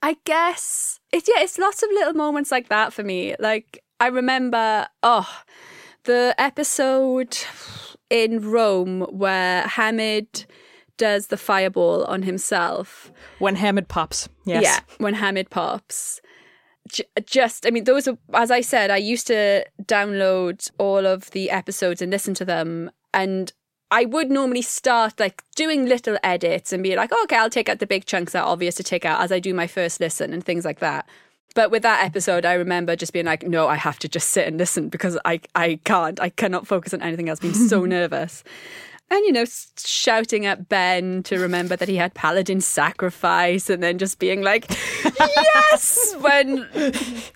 I 0.03 0.16
guess 0.24 1.01
it's 1.12 1.28
yeah, 1.28 1.42
it's 1.42 1.59
lots 1.59 1.82
of 1.82 1.90
little 1.90 2.14
moments 2.14 2.51
like 2.51 2.68
that 2.68 2.92
for 2.92 3.03
me. 3.03 3.34
Like 3.38 3.82
I 4.01 4.09
remember, 4.09 4.88
oh, 5.03 5.28
the 6.05 6.34
episode 6.38 7.36
in 8.09 8.51
Rome 8.51 9.03
where 9.11 9.62
Hamid 9.62 10.46
does 10.96 11.28
the 11.28 11.36
fireball 11.36 12.05
on 12.05 12.22
himself. 12.22 13.12
When 13.38 13.57
Hamid 13.57 13.88
pops. 13.88 14.28
Yes. 14.44 14.62
Yeah, 14.62 14.80
when 14.98 15.14
Hamid 15.14 15.51
pops. 15.51 16.20
J- 16.88 17.05
Just, 17.24 17.66
I 17.66 17.70
mean, 17.70 17.84
those 17.84 18.09
are, 18.09 18.18
as 18.34 18.51
I 18.51 18.62
said, 18.62 18.90
I 18.90 18.96
used 18.96 19.26
to 19.28 19.64
download 19.82 20.70
all 20.78 21.07
of 21.07 21.30
the 21.30 21.51
episodes 21.51 22.03
and 22.03 22.11
listen 22.11 22.34
to 22.34 22.44
them. 22.44 22.90
And 23.14 23.53
I 23.90 24.05
would 24.05 24.30
normally 24.30 24.62
start 24.62 25.20
like 25.20 25.42
doing 25.57 25.86
little 25.86 26.18
edits 26.22 26.72
and 26.72 26.82
be 26.82 26.96
like, 26.96 27.12
okay, 27.24 27.36
I'll 27.36 27.51
take 27.51 27.68
out 27.68 27.78
the 27.78 27.86
big 27.86 28.07
chunks 28.07 28.32
that 28.32 28.42
are 28.42 28.48
obvious 28.48 28.74
to 28.76 28.82
take 28.82 29.05
out 29.05 29.20
as 29.20 29.32
I 29.32 29.40
do 29.40 29.55
my 29.55 29.66
first 29.66 30.01
listen 30.01 30.32
and 30.32 30.44
things 30.44 30.64
like 30.64 30.80
that. 30.80 31.09
But 31.55 31.70
with 31.70 31.82
that 31.82 32.05
episode, 32.05 32.44
I 32.44 32.55
remember 32.55 32.94
just 32.94 33.12
being 33.12 33.26
like, 33.26 33.42
no, 33.42 33.66
I 33.66 33.74
have 33.74 33.98
to 34.01 34.09
just 34.09 34.28
sit 34.28 34.46
and 34.46 34.57
listen 34.57 34.88
because 34.88 35.18
I, 35.24 35.40
I 35.55 35.80
can't. 35.84 36.20
I 36.20 36.28
cannot 36.28 36.66
focus 36.66 36.94
on 36.94 37.03
anything 37.03 37.28
else, 37.28 37.40
being 37.40 37.55
so 37.55 37.84
nervous. 37.86 38.44
And, 39.12 39.24
you 39.26 39.32
know, 39.32 39.44
shouting 39.76 40.46
at 40.46 40.68
Ben 40.68 41.24
to 41.24 41.40
remember 41.40 41.74
that 41.74 41.88
he 41.88 41.96
had 41.96 42.14
Paladin 42.14 42.61
sacrifice 42.61 43.68
and 43.68 43.82
then 43.82 43.98
just 43.98 44.20
being 44.20 44.42
like, 44.42 44.70
yes, 45.18 46.14
when 46.20 46.68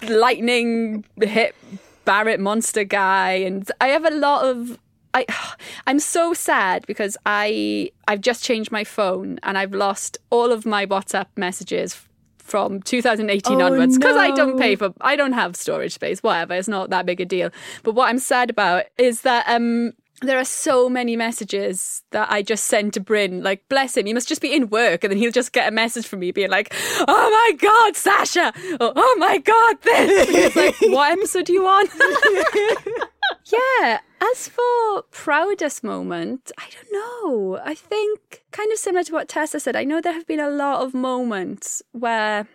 lightning 0.09 1.05
hit 1.21 1.57
Barrett 2.05 2.39
monster 2.39 2.85
guy. 2.85 3.33
And 3.33 3.69
I 3.81 3.89
have 3.89 4.05
a 4.05 4.11
lot 4.11 4.45
of. 4.45 4.79
I, 5.15 5.27
I'm 5.89 5.99
so 5.99 6.33
sad 6.33 6.87
because 6.87 7.17
I 7.27 7.91
I've 8.07 8.21
just 8.21 8.45
changed 8.45 8.71
my 8.71 8.85
phone 8.85 9.41
and 9.43 9.59
I've 9.59 9.75
lost 9.75 10.19
all 10.31 10.53
of 10.53 10.65
my 10.65 10.87
WhatsApp 10.87 11.27
messages 11.37 12.07
from 12.45 12.81
2018 12.83 13.61
Oh, 13.61 13.65
onwards 13.67 13.99
because 13.99 14.17
I 14.17 14.31
don't 14.31 14.59
pay 14.59 14.77
for 14.77 14.93
I 15.01 15.17
don't 15.17 15.33
have 15.33 15.57
storage 15.57 15.95
space 15.95 16.23
whatever 16.23 16.55
it's 16.55 16.69
not 16.69 16.91
that 16.91 17.07
big 17.07 17.21
a 17.21 17.25
deal. 17.25 17.51
But 17.83 17.95
what 17.95 18.09
I'm 18.09 18.19
sad 18.19 18.51
about 18.51 18.85
is 18.99 19.23
that 19.23 19.45
um 19.49 19.93
there 20.23 20.39
are 20.39 20.45
so 20.45 20.89
many 20.89 21.17
messages 21.17 22.03
that 22.13 22.31
I 22.31 22.41
just 22.43 22.65
send 22.65 22.93
to 22.95 23.01
Bryn 23.01 23.43
like 23.43 23.69
bless 23.69 23.97
him 23.97 24.07
he 24.07 24.15
must 24.15 24.29
just 24.29 24.41
be 24.41 24.55
in 24.55 24.69
work 24.71 25.03
and 25.05 25.11
then 25.11 25.19
he'll 25.19 25.33
just 25.33 25.53
get 25.53 25.69
a 25.69 25.73
message 25.73 26.07
from 26.07 26.21
me 26.21 26.31
being 26.31 26.51
like 26.51 26.73
oh 27.09 27.31
my 27.31 27.57
god 27.59 27.97
Sasha! 27.97 28.53
oh, 28.81 28.93
oh 28.95 29.17
my 29.19 29.39
god 29.39 29.77
this! 29.83 30.29
And 30.29 30.37
it's 30.37 30.57
like 30.57 30.77
what 30.93 31.13
episode 31.13 31.49
are 31.49 31.53
you 31.53 31.67
on 31.67 31.87
yeah 33.47 34.01
as 34.33 34.49
for 34.49 35.03
proudest 35.11 35.85
moment 35.85 36.51
I 36.59 36.67
don't 36.71 36.93
know 36.93 37.61
I 37.65 37.75
think 37.75 38.45
kind 38.51 38.73
of 38.73 38.79
similar 38.79 39.05
to 39.05 39.13
what 39.13 39.29
Tessa 39.29 39.61
said 39.61 39.77
I 39.77 39.85
know 39.85 40.01
there 40.01 40.13
have 40.13 40.27
been 40.27 40.41
a 40.41 40.51
lot 40.51 40.83
of 40.83 40.95
moments 40.95 41.83
where 41.93 42.47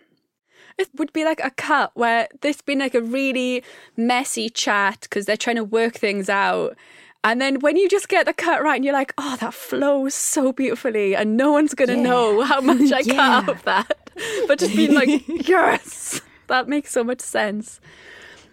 it 0.80 0.88
would 0.96 1.12
be 1.12 1.24
like 1.24 1.40
a 1.44 1.50
cut 1.50 1.92
where 1.94 2.28
there's 2.40 2.62
been 2.62 2.78
like 2.78 2.94
a 2.94 3.02
really 3.02 3.62
messy 3.96 4.48
chat 4.48 5.00
because 5.02 5.26
they're 5.26 5.36
trying 5.36 5.56
to 5.56 5.64
work 5.64 5.94
things 5.94 6.28
out. 6.28 6.76
And 7.22 7.40
then 7.40 7.60
when 7.60 7.76
you 7.76 7.88
just 7.88 8.08
get 8.08 8.24
the 8.24 8.32
cut 8.32 8.62
right 8.62 8.76
and 8.76 8.84
you're 8.84 8.94
like, 8.94 9.12
oh, 9.18 9.36
that 9.40 9.52
flows 9.52 10.14
so 10.14 10.52
beautifully 10.52 11.14
and 11.14 11.36
no 11.36 11.52
one's 11.52 11.74
going 11.74 11.90
to 11.90 11.96
know 11.96 12.40
how 12.40 12.60
much 12.62 12.90
I 12.92 13.02
cut 13.02 13.18
out 13.18 13.48
of 13.50 13.62
that. 13.64 14.10
But 14.48 14.58
just 14.58 14.74
being 14.74 14.94
like, 14.94 15.22
yes, 15.28 16.22
that 16.46 16.66
makes 16.66 16.90
so 16.90 17.04
much 17.04 17.20
sense. 17.20 17.80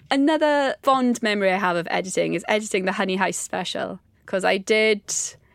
Another 0.09 0.75
fond 0.83 1.21
memory 1.21 1.51
I 1.51 1.57
have 1.57 1.75
of 1.75 1.87
editing 1.91 2.33
is 2.33 2.45
editing 2.47 2.85
the 2.85 2.93
Honey 2.93 3.17
Heist 3.17 3.35
special 3.35 3.99
because 4.25 4.45
I 4.45 4.57
did 4.57 5.01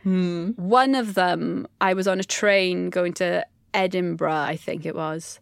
hmm. 0.02 0.50
one 0.50 0.94
of 0.94 1.14
them. 1.14 1.66
I 1.80 1.94
was 1.94 2.06
on 2.06 2.20
a 2.20 2.24
train 2.24 2.90
going 2.90 3.12
to 3.14 3.46
Edinburgh, 3.74 4.32
I 4.32 4.56
think 4.56 4.84
it 4.84 4.94
was, 4.94 5.40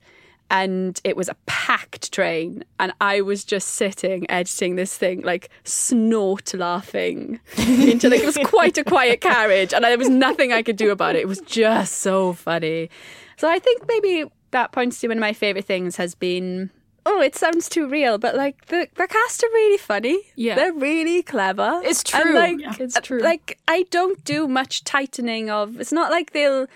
and 0.51 1.01
it 1.05 1.17
was 1.17 1.29
a 1.29 1.37
packed 1.47 2.13
train, 2.13 2.65
and 2.79 2.93
I 3.01 3.21
was 3.21 3.45
just 3.45 3.69
sitting 3.69 4.31
editing 4.31 4.77
this 4.77 4.97
thing, 4.97 5.23
like 5.23 5.49
snort 5.65 6.55
laughing 6.55 7.41
into 7.57 8.09
like 8.09 8.21
it 8.21 8.27
was 8.27 8.39
quite 8.45 8.79
a 8.79 8.85
quiet 8.85 9.21
carriage, 9.21 9.73
and 9.73 9.85
there 9.85 9.99
was 9.99 10.09
nothing 10.09 10.53
I 10.53 10.63
could 10.63 10.77
do 10.77 10.91
about 10.91 11.17
it. 11.17 11.21
It 11.21 11.29
was 11.29 11.41
just 11.43 11.97
so 11.97 12.33
funny. 12.33 12.91
So 13.37 13.49
I 13.49 13.59
think 13.59 13.87
maybe 13.89 14.25
that 14.51 14.73
points 14.73 15.01
to 15.01 15.09
one 15.09 15.19
of 15.19 15.21
my 15.21 15.33
favorite 15.33 15.65
things 15.65 15.97
has 15.97 16.15
been. 16.15 16.71
Oh, 17.07 17.21
it 17.21 17.35
sounds 17.37 17.69
too 17.69 17.89
real, 17.89 18.19
but 18.19 18.35
like 18.35 18.67
the 18.67 18.89
the 18.97 19.07
cast 19.07 19.43
are 19.43 19.49
really 19.49 19.79
funny. 19.79 20.19
Yeah. 20.37 20.55
they're 20.55 20.73
really 20.73 21.23
clever. 21.23 21.81
It's 21.85 22.03
And, 22.15 22.23
true. 22.23 22.35
like, 22.35 22.61
Yeah, 22.61 22.75
it's 22.79 22.99
true. 23.01 23.21
Like 23.21 23.59
I 23.69 23.85
don't 23.91 24.23
do 24.25 24.47
much 24.49 24.85
tightening 24.85 25.51
of. 25.51 25.81
It's 25.81 25.93
not 25.93 26.11
like 26.11 26.33
they'll 26.33 26.67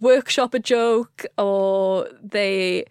workshop 0.00 0.54
a 0.54 0.58
joke 0.58 1.24
or 1.38 2.08
they 2.22 2.84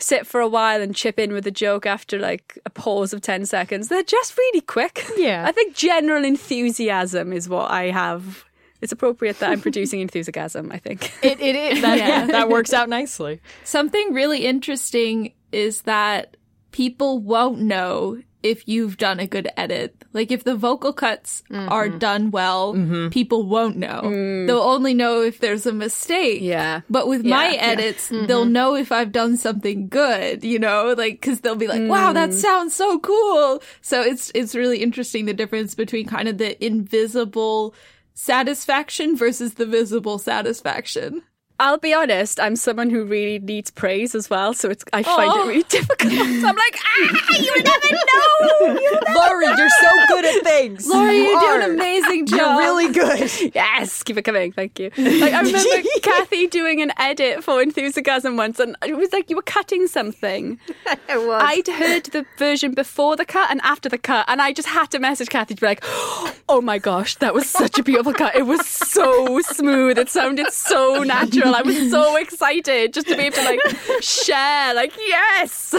sit 0.00 0.26
for 0.26 0.40
a 0.40 0.48
while 0.48 0.80
and 0.80 0.94
chip 0.94 1.18
in 1.18 1.32
with 1.32 1.46
a 1.46 1.50
joke 1.50 1.86
after 1.86 2.18
like 2.20 2.56
a 2.64 2.70
pause 2.70 3.12
of 3.12 3.20
10 3.20 3.46
seconds. 3.46 3.88
They're 3.88 4.02
just 4.04 4.36
really 4.38 4.60
quick. 4.60 5.04
Yeah. 5.16 5.44
I 5.46 5.52
think 5.52 5.74
general 5.74 6.24
enthusiasm 6.24 7.32
is 7.32 7.48
what 7.48 7.70
I 7.70 7.90
have. 7.90 8.44
It's 8.80 8.92
appropriate 8.92 9.40
that 9.40 9.50
I'm 9.50 9.60
producing 9.60 9.98
enthusiasm, 10.06 10.70
I 10.70 10.78
think. 10.78 11.12
It, 11.24 11.40
it, 11.40 11.56
it 11.56 11.82
that, 11.82 11.98
yeah, 11.98 12.26
that 12.26 12.48
works 12.48 12.72
out 12.72 12.88
nicely. 12.88 13.40
Something 13.64 14.14
really 14.14 14.44
interesting 14.46 15.32
is 15.52 15.82
that 15.82 16.36
people 16.72 17.18
won't 17.18 17.60
know 17.60 18.20
if 18.42 18.68
you've 18.68 18.96
done 18.96 19.18
a 19.18 19.26
good 19.26 19.48
edit. 19.56 20.04
Like 20.12 20.30
if 20.30 20.44
the 20.44 20.54
vocal 20.54 20.92
cuts 20.92 21.42
are 21.50 21.88
mm-hmm. 21.88 21.98
done 21.98 22.30
well, 22.30 22.74
mm-hmm. 22.74 23.08
people 23.08 23.46
won't 23.46 23.76
know. 23.76 24.02
Mm. 24.04 24.46
They'll 24.46 24.58
only 24.58 24.94
know 24.94 25.22
if 25.22 25.40
there's 25.40 25.66
a 25.66 25.72
mistake. 25.72 26.40
Yeah. 26.40 26.82
But 26.88 27.08
with 27.08 27.24
my 27.24 27.48
Yeah. 27.48 27.54
Yeah. 27.54 27.62
edits, 27.62 28.10
mm-hmm. 28.10 28.26
they'll 28.26 28.44
know 28.44 28.76
if 28.76 28.92
I've 28.92 29.12
done 29.12 29.36
something 29.36 29.88
good, 29.88 30.44
you 30.44 30.58
know, 30.58 30.94
like 30.96 31.20
cuz 31.20 31.40
they'll 31.40 31.56
be 31.56 31.66
like, 31.66 31.80
mm. 31.80 31.88
"Wow, 31.88 32.12
that 32.12 32.32
sounds 32.32 32.74
so 32.74 32.98
cool." 33.00 33.60
So 33.80 34.02
it's 34.02 34.30
it's 34.34 34.54
really 34.54 34.82
interesting 34.82 35.26
the 35.26 35.34
difference 35.34 35.74
between 35.74 36.06
kind 36.06 36.28
of 36.28 36.38
the 36.38 36.64
invisible 36.64 37.74
satisfaction 38.14 39.16
versus 39.16 39.54
the 39.54 39.66
visible 39.66 40.18
satisfaction. 40.18 41.22
I'll 41.60 41.78
be 41.78 41.92
honest, 41.92 42.38
I'm 42.38 42.54
someone 42.54 42.88
who 42.88 43.04
really 43.04 43.40
needs 43.40 43.68
praise 43.70 44.14
as 44.14 44.30
well, 44.30 44.54
so 44.54 44.70
it's 44.70 44.84
I 44.92 45.02
find 45.02 45.32
it 45.32 45.48
really 45.48 45.62
difficult. 45.68 46.12
I'm 46.12 46.42
like, 46.54 46.78
ah, 46.78 47.36
you 47.36 47.62
never 47.62 47.90
know. 47.90 48.80
You 48.80 49.00
never 49.04 49.14
Laurie, 49.14 49.46
you're 49.46 49.68
so 49.68 49.90
good 50.06 50.24
at 50.24 50.44
things. 50.44 50.86
Laurie, 50.86 51.18
you 51.18 51.40
do 51.40 51.60
an 51.60 51.70
amazing 51.72 52.26
job. 52.26 52.38
You're 52.38 52.58
really 52.58 52.92
good. 52.92 53.30
Yes, 53.58 54.02
keep 54.02 54.16
it 54.16 54.22
coming. 54.22 54.52
Thank 54.52 54.78
you. 54.78 54.90
Like 54.96 55.32
I 55.32 55.40
remember 55.40 55.88
Kathy 56.02 56.46
doing 56.46 56.80
an 56.80 56.92
edit 56.98 57.42
for 57.42 57.60
Enthusiasm 57.60 58.36
once, 58.36 58.60
and 58.60 58.76
it 58.86 58.96
was 58.96 59.12
like 59.12 59.28
you 59.30 59.36
were 59.36 59.42
cutting 59.42 59.88
something. 59.88 60.60
It 61.08 61.26
was. 61.26 61.42
I'd 61.44 61.66
heard 61.66 62.04
the 62.04 62.24
version 62.36 62.74
before 62.74 63.16
the 63.16 63.24
cut 63.24 63.50
and 63.50 63.60
after 63.62 63.88
the 63.88 63.98
cut, 63.98 64.26
and 64.28 64.40
I 64.40 64.52
just 64.52 64.68
had 64.68 64.90
to 64.92 64.98
message 65.00 65.28
Kathy 65.28 65.54
to 65.54 65.60
be 65.60 65.66
like, 65.66 65.82
"Oh 66.48 66.60
my 66.62 66.78
gosh, 66.78 67.16
that 67.16 67.34
was 67.34 67.48
such 67.50 67.78
a 67.78 67.82
beautiful 67.82 68.12
cut! 68.12 68.36
It 68.36 68.46
was 68.46 68.64
so 68.66 69.40
smooth. 69.40 69.98
It 69.98 70.08
sounded 70.08 70.52
so 70.52 71.02
natural. 71.02 71.47
I 71.54 71.62
was 71.62 71.90
so 71.90 72.16
excited 72.16 72.92
just 72.92 73.06
to 73.08 73.16
be 73.16 73.22
able 73.24 73.36
to 73.36 73.44
like 73.44 73.60
share. 74.02 74.74
Like, 74.74 74.92
yes." 74.96 75.74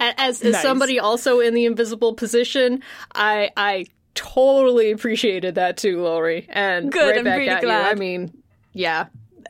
A- 0.00 0.20
As, 0.20 0.42
as 0.42 0.60
somebody 0.62 1.00
also 1.00 1.40
in 1.40 1.54
the 1.54 1.64
invisible 1.64 2.14
position, 2.14 2.82
I 3.14 3.50
I 3.56 3.86
totally 4.14 4.90
appreciated 4.92 5.56
that 5.56 5.76
too, 5.76 6.02
Laurie. 6.02 6.46
And 6.50 6.92
Good, 6.92 7.00
right 7.10 7.18
I'm 7.18 7.24
back 7.24 7.38
really 7.38 7.48
at 7.50 7.62
glad. 7.62 7.84
you. 7.84 7.90
I 7.90 7.94
mean, 7.94 8.32
yeah, 8.72 9.06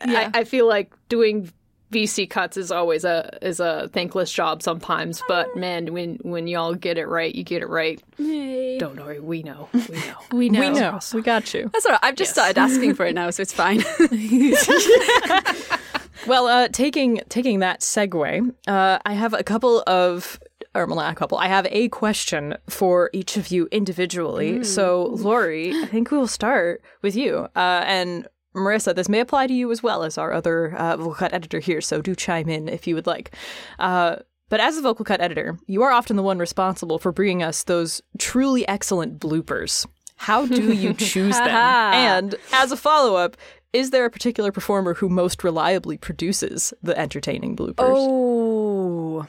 Yeah. 0.07 0.31
I, 0.35 0.41
I 0.41 0.45
feel 0.45 0.66
like 0.66 0.93
doing 1.11 1.53
VC 1.93 2.28
cuts 2.28 2.57
is 2.57 2.70
always 2.70 3.05
a 3.05 3.39
is 3.43 3.61
a 3.61 3.89
thankless 3.93 4.30
job 4.32 4.62
sometimes. 4.62 5.22
But 5.28 5.57
man, 5.57 5.93
when 5.93 6.16
when 6.22 6.47
y'all 6.47 6.74
get 6.74 6.99
it 6.99 7.07
right, 7.07 7.34
you 7.34 7.45
get 7.45 7.62
it 7.62 7.68
right. 7.68 8.03
Don't 8.18 8.97
worry, 8.97 9.20
we 9.20 9.43
know, 9.43 9.68
we 9.72 9.80
know. 9.80 10.16
we 10.32 10.49
know. 10.49 10.61
We 10.61 10.70
know. 10.70 11.01
We 11.14 11.22
got 11.22 11.53
you. 11.55 11.70
That's 11.72 11.86
all 11.86 11.93
right. 11.93 12.01
I've 12.03 12.16
just 12.16 12.32
started 12.32 12.59
asking 12.59 12.95
for 12.95 13.07
it 13.07 13.14
now, 13.14 13.30
so 13.30 13.43
it's 13.43 13.53
fine. 13.53 13.82
Well, 16.26 16.47
uh, 16.47 16.68
taking 16.68 17.20
taking 17.30 17.61
that 17.61 17.80
segue, 17.80 18.55
uh, 18.66 18.99
I 19.05 19.12
have 19.14 19.32
a 19.32 19.43
couple 19.43 19.82
of, 19.86 20.39
or 20.74 20.84
well, 20.84 20.97
not 20.97 21.12
a 21.12 21.14
couple. 21.14 21.39
I 21.39 21.47
have 21.47 21.66
a 21.70 21.89
question 21.89 22.55
for 22.68 23.09
each 23.14 23.36
of 23.39 23.49
you 23.49 23.66
individually. 23.70 24.62
So, 24.64 25.05
Lori, 25.07 25.72
I 25.74 25.86
think 25.86 26.11
we 26.11 26.18
will 26.18 26.26
start 26.26 26.82
with 27.01 27.16
you, 27.16 27.49
uh, 27.57 27.82
and 27.86 28.28
Marissa. 28.55 28.94
This 28.94 29.09
may 29.09 29.20
apply 29.20 29.46
to 29.46 29.55
you 29.55 29.70
as 29.70 29.82
well 29.82 30.03
as 30.03 30.18
our 30.18 30.32
other 30.32 30.74
uh, 30.74 30.96
vocal 30.96 31.14
cut 31.14 31.32
editor 31.32 31.59
here. 31.59 31.80
So, 31.80 32.01
do 32.01 32.14
chime 32.14 32.49
in 32.49 32.68
if 32.68 32.86
you 32.86 32.94
would 32.94 33.07
like. 33.07 33.34
Uh, 33.78 34.16
but 34.49 34.61
as 34.61 34.78
a 34.78 34.82
vocal 34.82 35.05
cut 35.05 35.20
editor, 35.20 35.59
you 35.66 35.82
are 35.82 35.92
often 35.92 36.16
the 36.16 36.22
one 36.22 36.38
responsible 36.38 36.99
for 36.99 37.12
bringing 37.12 37.42
us 37.42 37.64
those 37.64 38.01
truly 38.18 38.66
excellent 38.66 39.20
bloopers. 39.20 39.86
How 40.16 40.46
do 40.46 40.72
you 40.72 40.94
choose 40.94 41.36
them? 41.36 41.49
and 41.49 42.34
as 42.53 42.72
a 42.72 42.76
follow 42.76 43.16
up, 43.16 43.36
is 43.72 43.90
there 43.90 44.07
a 44.07 44.11
particular 44.11 44.51
performer 44.51 44.94
who 44.94 45.09
most 45.09 45.44
reliably 45.44 45.99
produces 45.99 46.72
the 46.82 46.99
entertaining 46.99 47.55
bloopers? 47.55 47.74
Oh. 47.78 49.26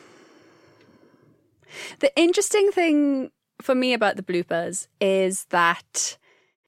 The 1.99 2.11
interesting 2.17 2.71
thing 2.71 3.31
for 3.61 3.75
me 3.75 3.93
about 3.93 4.15
the 4.15 4.23
bloopers 4.23 4.87
is 5.01 5.45
that 5.49 6.17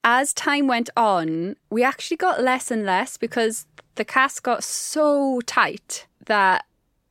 as 0.04 0.34
time 0.34 0.68
went 0.68 0.90
on, 0.98 1.56
we 1.70 1.84
actually 1.84 2.18
got 2.18 2.42
less 2.42 2.72
and 2.72 2.86
less 2.86 3.18
because 3.18 3.68
the 3.96 4.06
cast 4.06 4.44
got 4.44 4.64
so 4.64 5.42
tight 5.46 6.08
that 6.26 6.66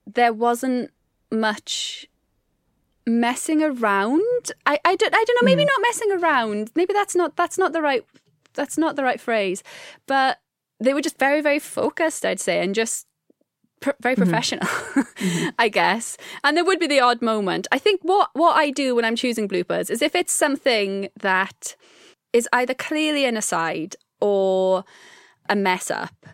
there 0.07 0.33
wasn't 0.33 0.91
much 1.31 2.07
messing 3.07 3.63
around. 3.63 4.53
I, 4.67 4.79
I 4.85 4.97
don't 4.97 5.15
I 5.15 5.25
don't 5.25 5.39
know, 5.41 5.47
maybe 5.47 5.63
hmm. 5.63 5.69
not 5.69 5.83
messing 5.83 6.13
around. 6.13 6.71
Maybe 6.75 6.93
that's 6.93 7.15
not 7.15 7.37
that's 7.37 7.59
not 7.59 7.73
the 7.73 7.83
right 7.83 8.05
that's 8.55 8.79
not 8.79 8.97
the 8.97 9.05
right 9.05 9.21
phrase. 9.21 9.63
But 10.07 10.39
they 10.81 10.95
were 10.95 11.03
just 11.03 11.19
very, 11.19 11.41
very 11.41 11.59
focused, 11.59 12.25
I'd 12.25 12.41
say, 12.41 12.63
and 12.63 12.75
just 12.75 13.07
pr- 13.81 13.91
very 14.01 14.15
mm-hmm. 14.15 14.25
professional, 14.25 14.67
mm-hmm. 14.67 15.49
I 15.59 15.69
guess. 15.69 16.17
And 16.43 16.57
there 16.57 16.65
would 16.65 16.81
be 16.81 16.87
the 16.87 17.01
odd 17.01 17.23
moment. 17.23 17.67
I 17.71 17.79
think 17.79 18.01
what 18.03 18.31
what 18.33 18.57
I 18.57 18.71
do 18.71 18.95
when 18.95 19.05
I'm 19.05 19.17
choosing 19.17 19.49
bloopers 19.49 19.91
is 19.91 20.03
if 20.03 20.15
it's 20.15 20.33
something 20.33 21.09
that 21.21 21.77
is 22.33 22.49
either 22.53 22.75
clearly 22.75 23.25
an 23.25 23.37
aside 23.37 23.97
or 24.21 24.85
a 25.49 25.57
mess 25.57 25.91
up 25.91 26.27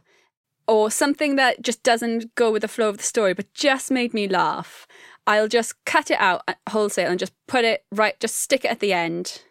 or 0.68 0.90
something 0.90 1.36
that 1.36 1.62
just 1.62 1.82
doesn't 1.82 2.34
go 2.34 2.50
with 2.50 2.62
the 2.62 2.68
flow 2.68 2.88
of 2.88 2.98
the 2.98 3.02
story 3.02 3.34
but 3.34 3.52
just 3.54 3.90
made 3.90 4.12
me 4.12 4.28
laugh, 4.28 4.86
I'll 5.26 5.48
just 5.48 5.84
cut 5.84 6.10
it 6.10 6.20
out 6.20 6.42
uh, 6.48 6.54
wholesale 6.68 7.10
and 7.10 7.18
just 7.18 7.32
put 7.46 7.64
it 7.64 7.84
right, 7.92 8.18
just 8.20 8.36
stick 8.36 8.64
it 8.64 8.70
at 8.70 8.80
the 8.80 8.92
end. 8.92 9.42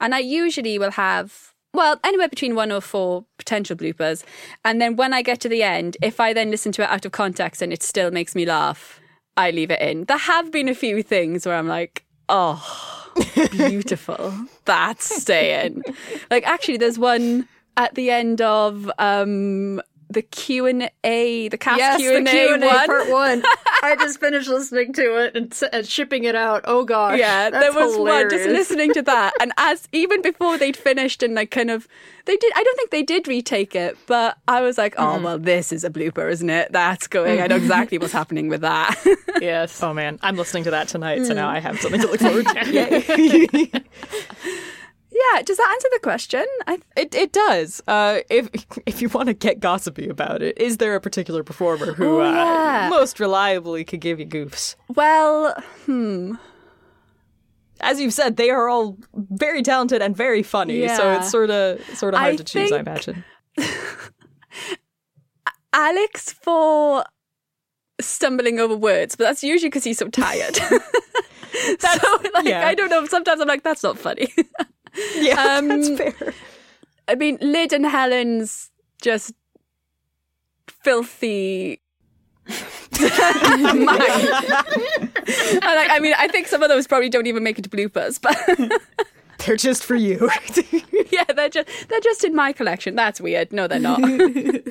And 0.00 0.14
I 0.14 0.18
usually 0.18 0.78
will 0.78 0.92
have, 0.92 1.54
well, 1.74 2.00
anywhere 2.04 2.28
between 2.28 2.54
one 2.54 2.72
or 2.72 2.80
four 2.80 3.26
potential 3.38 3.76
bloopers. 3.76 4.24
And 4.64 4.80
then 4.80 4.96
when 4.96 5.12
I 5.12 5.22
get 5.22 5.40
to 5.40 5.48
the 5.48 5.62
end, 5.62 5.96
if 6.02 6.20
I 6.20 6.32
then 6.32 6.50
listen 6.50 6.72
to 6.72 6.82
it 6.82 6.90
out 6.90 7.04
of 7.04 7.12
context 7.12 7.60
and 7.60 7.72
it 7.72 7.82
still 7.82 8.10
makes 8.10 8.34
me 8.34 8.46
laugh, 8.46 9.00
I 9.36 9.50
leave 9.50 9.70
it 9.70 9.80
in. 9.80 10.04
There 10.04 10.16
have 10.16 10.50
been 10.50 10.68
a 10.68 10.74
few 10.74 11.02
things 11.02 11.46
where 11.46 11.56
I'm 11.56 11.68
like, 11.68 12.04
oh, 12.30 13.08
beautiful. 13.50 14.34
That's 14.64 15.22
staying. 15.22 15.82
like, 16.30 16.46
actually, 16.46 16.78
there's 16.78 16.98
one 16.98 17.48
at 17.76 17.94
the 17.94 18.10
end 18.10 18.40
of 18.40 18.90
um, 18.98 19.82
the 20.10 20.22
Q 20.22 20.66
and 20.66 20.90
A, 21.04 21.48
the 21.48 21.56
cast 21.56 21.78
Yes, 21.78 21.98
Q 21.98 22.16
and 22.16 22.28
A 22.28 22.30
Q&A 22.30 22.58
one. 22.58 22.86
part 22.86 23.10
one. 23.10 23.42
I 23.82 23.96
just 23.96 24.20
finished 24.20 24.48
listening 24.48 24.92
to 24.94 25.24
it 25.24 25.36
and, 25.36 25.62
and 25.72 25.86
shipping 25.86 26.24
it 26.24 26.34
out. 26.34 26.64
Oh 26.66 26.84
gosh, 26.84 27.18
Yeah, 27.18 27.48
that's 27.50 27.64
there 27.64 27.72
was 27.72 27.96
one 27.96 28.28
just 28.28 28.48
listening 28.48 28.92
to 28.94 29.02
that, 29.02 29.32
and 29.40 29.52
as 29.56 29.88
even 29.92 30.20
before 30.20 30.58
they'd 30.58 30.76
finished 30.76 31.22
and 31.22 31.34
like 31.34 31.50
kind 31.50 31.70
of 31.70 31.88
they 32.26 32.36
did. 32.36 32.52
I 32.54 32.62
don't 32.62 32.76
think 32.76 32.90
they 32.90 33.02
did 33.02 33.26
retake 33.28 33.74
it, 33.74 33.96
but 34.06 34.36
I 34.46 34.60
was 34.60 34.76
like, 34.76 34.94
oh 34.98 35.02
mm-hmm. 35.02 35.24
well, 35.24 35.38
this 35.38 35.72
is 35.72 35.84
a 35.84 35.90
blooper, 35.90 36.30
isn't 36.30 36.50
it? 36.50 36.72
That's 36.72 37.06
going. 37.06 37.40
I 37.40 37.46
know 37.46 37.56
mm-hmm. 37.56 37.64
exactly 37.64 37.98
what's 37.98 38.12
happening 38.12 38.48
with 38.48 38.62
that. 38.62 38.96
Yes. 39.40 39.82
Oh 39.82 39.94
man, 39.94 40.18
I'm 40.22 40.36
listening 40.36 40.64
to 40.64 40.72
that 40.72 40.88
tonight, 40.88 41.24
so 41.24 41.32
now 41.32 41.48
mm. 41.48 41.54
I 41.54 41.60
have 41.60 41.80
something 41.80 42.00
to 42.00 42.08
look 42.08 42.20
forward 42.20 42.46
to. 42.46 43.80
yeah, 45.34 45.42
does 45.42 45.56
that 45.56 45.70
answer 45.72 45.88
the 45.92 46.00
question? 46.02 46.44
I 46.66 46.78
It 46.96 47.14
it 47.14 47.32
does. 47.32 47.82
Uh, 47.86 48.20
if 48.30 48.48
if 48.86 49.02
you 49.02 49.08
want 49.08 49.26
to 49.28 49.34
get 49.34 49.60
gossipy 49.60 50.08
about 50.08 50.42
it, 50.42 50.58
is 50.58 50.76
there 50.78 50.94
a 50.94 51.00
particular 51.00 51.42
performer 51.42 51.92
who 51.92 52.20
Oh, 52.20 52.32
yeah. 52.32 52.86
uh, 52.86 52.90
most 52.90 53.20
reliably 53.20 53.84
could 53.84 54.00
give 54.00 54.18
you 54.20 54.26
goofs? 54.26 54.76
well, 54.88 55.54
hmm. 55.86 56.34
As 57.82 57.98
you've 57.98 58.12
said, 58.12 58.36
they 58.36 58.50
are 58.50 58.68
all 58.68 58.98
very 59.14 59.62
talented 59.62 60.02
and 60.02 60.14
very 60.14 60.42
funny. 60.42 60.86
So 60.88 61.12
it's 61.12 61.30
sort 61.30 61.50
of 61.50 61.80
sort 61.96 62.12
of 62.14 62.20
hard 62.20 62.34
I 62.34 62.36
to 62.36 62.44
choose, 62.44 62.72
I 62.72 62.80
imagine. 62.80 63.24
Alex 65.72 66.32
for 66.32 67.04
stumbling 68.00 68.58
over 68.58 68.76
words, 68.76 69.16
but 69.16 69.24
that's 69.24 69.42
usually 69.42 69.68
because 69.68 69.84
he's 69.84 69.98
so 69.98 70.08
tired. 70.08 70.56
so 70.58 70.68
like 72.34 72.44
yeah. 72.44 72.66
I 72.66 72.74
don't 72.74 72.90
know. 72.90 73.06
Sometimes 73.06 73.40
I'm 73.40 73.48
like, 73.48 73.62
that's 73.62 73.82
not 73.82 73.96
funny. 73.98 74.32
Yeah, 75.16 75.56
Um, 75.58 75.68
that's 75.68 75.88
fair. 75.90 76.14
I 77.08 77.14
mean, 77.14 77.38
Lyd 77.38 77.72
and 77.72 77.86
Helen's 77.86 78.70
just 79.02 79.32
filthy. 80.68 81.80
I, 82.92 84.18
mean, 86.00 86.14
I 86.18 86.28
think 86.28 86.48
some 86.48 86.62
of 86.62 86.68
those 86.68 86.86
probably 86.86 87.08
don't 87.08 87.26
even 87.26 87.42
make 87.42 87.58
it 87.58 87.62
to 87.62 87.70
bloopers, 87.70 88.20
but 88.20 88.36
They're 89.46 89.56
just 89.56 89.84
for 89.84 89.94
you. 89.94 90.28
yeah, 91.10 91.24
they're 91.34 91.48
just 91.48 91.66
they're 91.88 92.00
just 92.00 92.24
in 92.24 92.34
my 92.34 92.52
collection. 92.52 92.94
That's 92.94 93.22
weird. 93.22 93.54
No, 93.54 93.66
they're 93.66 93.80
not. 93.80 94.00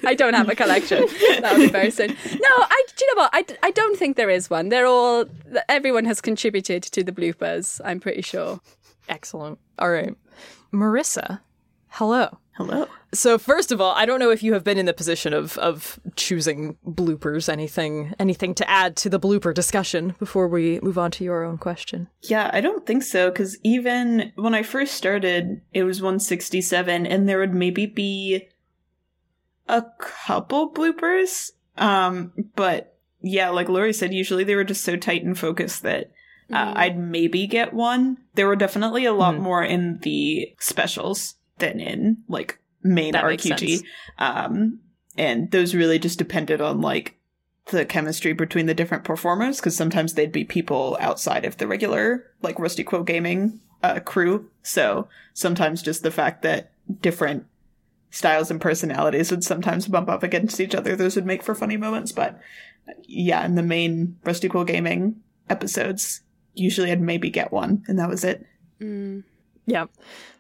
I 0.05 0.13
don't 0.13 0.35
have 0.35 0.47
a 0.47 0.53
collection. 0.55 1.07
That 1.41 1.53
would 1.57 1.65
be 1.65 1.69
very 1.69 1.89
strange. 1.89 2.15
No, 2.25 2.49
I. 2.51 2.83
Do 2.95 3.03
you 3.05 3.15
know 3.15 3.21
what? 3.23 3.31
I, 3.33 3.45
I 3.63 3.71
don't 3.71 3.97
think 3.97 4.15
there 4.15 4.29
is 4.29 4.47
one. 4.47 4.69
They're 4.69 4.85
all. 4.85 5.25
Everyone 5.69 6.05
has 6.05 6.21
contributed 6.21 6.83
to 6.83 7.03
the 7.03 7.11
bloopers. 7.11 7.81
I'm 7.83 7.99
pretty 7.99 8.21
sure. 8.21 8.61
Excellent. 9.09 9.59
All 9.77 9.91
right. 9.91 10.15
Marissa, 10.71 11.41
hello. 11.89 12.37
Hello. 12.59 12.87
So 13.13 13.37
first 13.37 13.71
of 13.71 13.79
all, 13.79 13.95
I 13.95 14.05
don't 14.05 14.19
know 14.19 14.31
if 14.31 14.43
you 14.43 14.51
have 14.51 14.65
been 14.65 14.77
in 14.77 14.85
the 14.85 14.93
position 14.93 15.33
of 15.33 15.57
of 15.59 15.97
choosing 16.17 16.77
bloopers, 16.85 17.47
anything 17.47 18.13
anything 18.19 18.53
to 18.55 18.69
add 18.69 18.97
to 18.97 19.09
the 19.09 19.19
blooper 19.19 19.53
discussion 19.53 20.13
before 20.19 20.47
we 20.47 20.79
move 20.81 20.97
on 20.97 21.09
to 21.11 21.23
your 21.23 21.45
own 21.45 21.57
question. 21.57 22.09
Yeah, 22.21 22.49
I 22.51 22.59
don't 22.59 22.85
think 22.85 23.03
so, 23.03 23.29
because 23.29 23.57
even 23.63 24.33
when 24.35 24.53
I 24.53 24.63
first 24.63 24.95
started, 24.95 25.61
it 25.73 25.83
was 25.83 26.01
167, 26.01 27.05
and 27.05 27.29
there 27.29 27.39
would 27.39 27.53
maybe 27.53 27.85
be 27.85 28.49
a 29.69 29.85
couple 29.97 30.73
bloopers. 30.73 31.51
Um, 31.77 32.33
but 32.57 32.97
yeah, 33.21 33.49
like 33.49 33.69
Lori 33.69 33.93
said, 33.93 34.13
usually 34.13 34.43
they 34.43 34.55
were 34.55 34.65
just 34.65 34.83
so 34.83 34.97
tight 34.97 35.23
and 35.23 35.39
focused 35.39 35.83
that 35.83 36.11
uh, 36.51 36.73
I'd 36.75 36.97
maybe 36.97 37.47
get 37.47 37.73
one. 37.73 38.17
There 38.35 38.47
were 38.47 38.55
definitely 38.55 39.05
a 39.05 39.13
lot 39.13 39.37
more 39.37 39.63
in 39.63 39.99
the 39.99 40.53
specials 40.59 41.35
than 41.57 41.79
in 41.79 42.17
like 42.27 42.59
main 42.81 43.13
That 43.13 43.23
RQG. 43.23 43.83
Um, 44.17 44.79
and 45.17 45.51
those 45.51 45.75
really 45.75 45.99
just 45.99 46.17
depended 46.17 46.61
on 46.61 46.81
like 46.81 47.17
the 47.67 47.85
chemistry 47.85 48.33
between 48.33 48.65
the 48.65 48.73
different 48.73 49.03
performers 49.03 49.57
because 49.57 49.75
sometimes 49.75 50.13
they'd 50.13 50.31
be 50.31 50.43
people 50.43 50.97
outside 50.99 51.45
of 51.45 51.57
the 51.57 51.67
regular 51.67 52.31
like 52.41 52.57
Rusty 52.59 52.83
Quill 52.83 53.03
Gaming 53.03 53.59
uh, 53.83 53.99
crew. 53.99 54.49
So 54.63 55.07
sometimes 55.33 55.81
just 55.81 56.03
the 56.03 56.11
fact 56.11 56.41
that 56.41 56.71
different 57.01 57.45
styles 58.09 58.49
and 58.49 58.59
personalities 58.59 59.29
would 59.29 59.43
sometimes 59.43 59.87
bump 59.87 60.09
up 60.09 60.23
against 60.23 60.59
each 60.59 60.73
other. 60.73 60.95
Those 60.95 61.15
would 61.15 61.25
make 61.25 61.43
for 61.43 61.53
funny 61.53 61.77
moments, 61.77 62.11
but 62.11 62.39
yeah, 63.03 63.45
in 63.45 63.55
the 63.55 63.61
main 63.61 64.17
Rusty 64.23 64.49
Quill 64.49 64.63
Gaming 64.63 65.21
episodes, 65.47 66.21
usually 66.53 66.91
I'd 66.91 67.01
maybe 67.01 67.29
get 67.29 67.51
one, 67.51 67.83
and 67.87 67.97
that 67.99 68.09
was 68.09 68.23
it. 68.23 68.45
Yeah. 69.65 69.85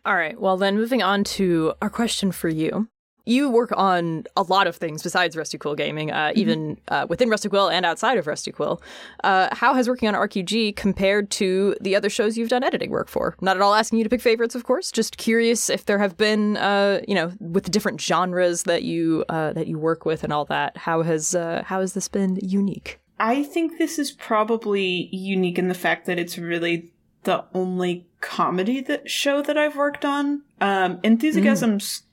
All 0.05 0.15
right. 0.15 0.39
Well, 0.39 0.57
then 0.57 0.75
moving 0.75 1.03
on 1.03 1.23
to 1.25 1.73
our 1.81 1.89
question 1.89 2.31
for 2.31 2.49
you. 2.49 2.87
You 3.25 3.51
work 3.51 3.71
on 3.77 4.23
a 4.35 4.41
lot 4.41 4.65
of 4.65 4.75
things 4.75 5.03
besides 5.03 5.37
Rusty 5.37 5.59
Quill 5.59 5.75
Gaming, 5.75 6.09
uh, 6.09 6.31
even 6.33 6.79
uh, 6.87 7.05
within 7.07 7.29
Rusty 7.29 7.47
Quill 7.47 7.69
and 7.69 7.85
outside 7.85 8.17
of 8.17 8.25
Rusty 8.25 8.51
Quill. 8.51 8.81
Uh, 9.23 9.49
how 9.51 9.75
has 9.75 9.87
working 9.87 10.09
on 10.09 10.15
RQG 10.15 10.75
compared 10.75 11.29
to 11.31 11.75
the 11.79 11.95
other 11.95 12.09
shows 12.09 12.39
you've 12.39 12.49
done 12.49 12.63
editing 12.63 12.89
work 12.89 13.07
for? 13.07 13.35
Not 13.39 13.55
at 13.55 13.61
all 13.61 13.75
asking 13.75 13.99
you 13.99 14.03
to 14.03 14.09
pick 14.09 14.21
favorites, 14.21 14.55
of 14.55 14.63
course. 14.63 14.91
Just 14.91 15.17
curious 15.17 15.69
if 15.69 15.85
there 15.85 15.99
have 15.99 16.17
been, 16.17 16.57
uh, 16.57 17.01
you 17.07 17.13
know, 17.13 17.31
with 17.39 17.65
the 17.65 17.69
different 17.69 18.01
genres 18.01 18.63
that 18.63 18.81
you 18.81 19.25
uh, 19.29 19.53
that 19.53 19.67
you 19.67 19.77
work 19.77 20.05
with 20.05 20.23
and 20.23 20.33
all 20.33 20.45
that. 20.45 20.75
How 20.75 21.03
has 21.03 21.35
uh, 21.35 21.61
how 21.67 21.81
has 21.81 21.93
this 21.93 22.07
been 22.07 22.39
unique? 22.41 22.98
I 23.19 23.43
think 23.43 23.77
this 23.77 23.99
is 23.99 24.11
probably 24.11 25.09
unique 25.11 25.59
in 25.59 25.67
the 25.67 25.73
fact 25.73 26.05
that 26.05 26.17
it's 26.17 26.37
really 26.37 26.91
the 27.23 27.43
only 27.53 28.07
comedy 28.21 28.79
that 28.81 29.09
show 29.09 29.41
that 29.41 29.57
I've 29.57 29.75
worked 29.75 30.05
on. 30.05 30.43
Um, 30.61 30.99
Enthusiasms 31.03 32.03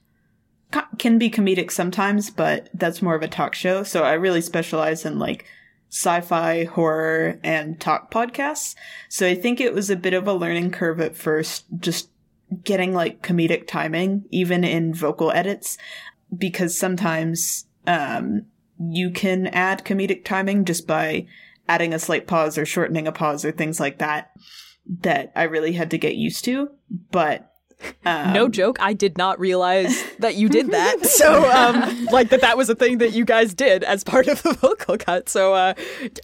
co- 0.72 0.82
can 0.98 1.18
be 1.18 1.30
comedic 1.30 1.70
sometimes, 1.70 2.30
but 2.30 2.68
that's 2.74 3.02
more 3.02 3.14
of 3.14 3.22
a 3.22 3.28
talk 3.28 3.54
show. 3.54 3.82
So 3.82 4.02
I 4.02 4.14
really 4.14 4.40
specialize 4.40 5.04
in 5.04 5.18
like 5.18 5.44
sci-fi, 5.90 6.64
horror, 6.64 7.38
and 7.44 7.80
talk 7.80 8.10
podcasts. 8.10 8.74
So 9.08 9.26
I 9.26 9.36
think 9.36 9.60
it 9.60 9.72
was 9.72 9.88
a 9.88 9.96
bit 9.96 10.14
of 10.14 10.26
a 10.26 10.34
learning 10.34 10.72
curve 10.72 11.00
at 11.00 11.16
first, 11.16 11.66
just 11.78 12.10
getting 12.64 12.92
like 12.92 13.22
comedic 13.22 13.68
timing, 13.68 14.24
even 14.30 14.64
in 14.64 14.92
vocal 14.92 15.30
edits, 15.30 15.78
because 16.36 16.76
sometimes, 16.76 17.66
um, 17.86 18.46
you 18.78 19.10
can 19.10 19.46
add 19.48 19.84
comedic 19.84 20.24
timing 20.24 20.64
just 20.64 20.86
by 20.86 21.26
adding 21.68 21.92
a 21.92 21.98
slight 21.98 22.26
pause 22.26 22.56
or 22.58 22.64
shortening 22.66 23.06
a 23.08 23.12
pause 23.12 23.44
or 23.44 23.52
things 23.52 23.80
like 23.80 23.98
that 23.98 24.30
that 25.00 25.32
I 25.34 25.44
really 25.44 25.72
had 25.72 25.90
to 25.92 25.98
get 25.98 26.14
used 26.14 26.44
to. 26.44 26.70
But 27.10 27.52
um, 28.06 28.32
no 28.32 28.48
joke, 28.48 28.78
I 28.80 28.92
did 28.94 29.18
not 29.18 29.38
realize 29.38 30.02
that 30.20 30.34
you 30.36 30.48
did 30.48 30.70
that. 30.70 30.96
So, 31.06 31.50
um, 31.50 32.06
like 32.06 32.28
that 32.30 32.40
that 32.42 32.56
was 32.56 32.68
a 32.70 32.74
thing 32.74 32.98
that 32.98 33.12
you 33.12 33.24
guys 33.24 33.52
did 33.54 33.82
as 33.84 34.04
part 34.04 34.28
of 34.28 34.42
the 34.42 34.52
vocal 34.60 34.96
cut. 34.96 35.28
So, 35.28 35.54
uh, 35.54 35.74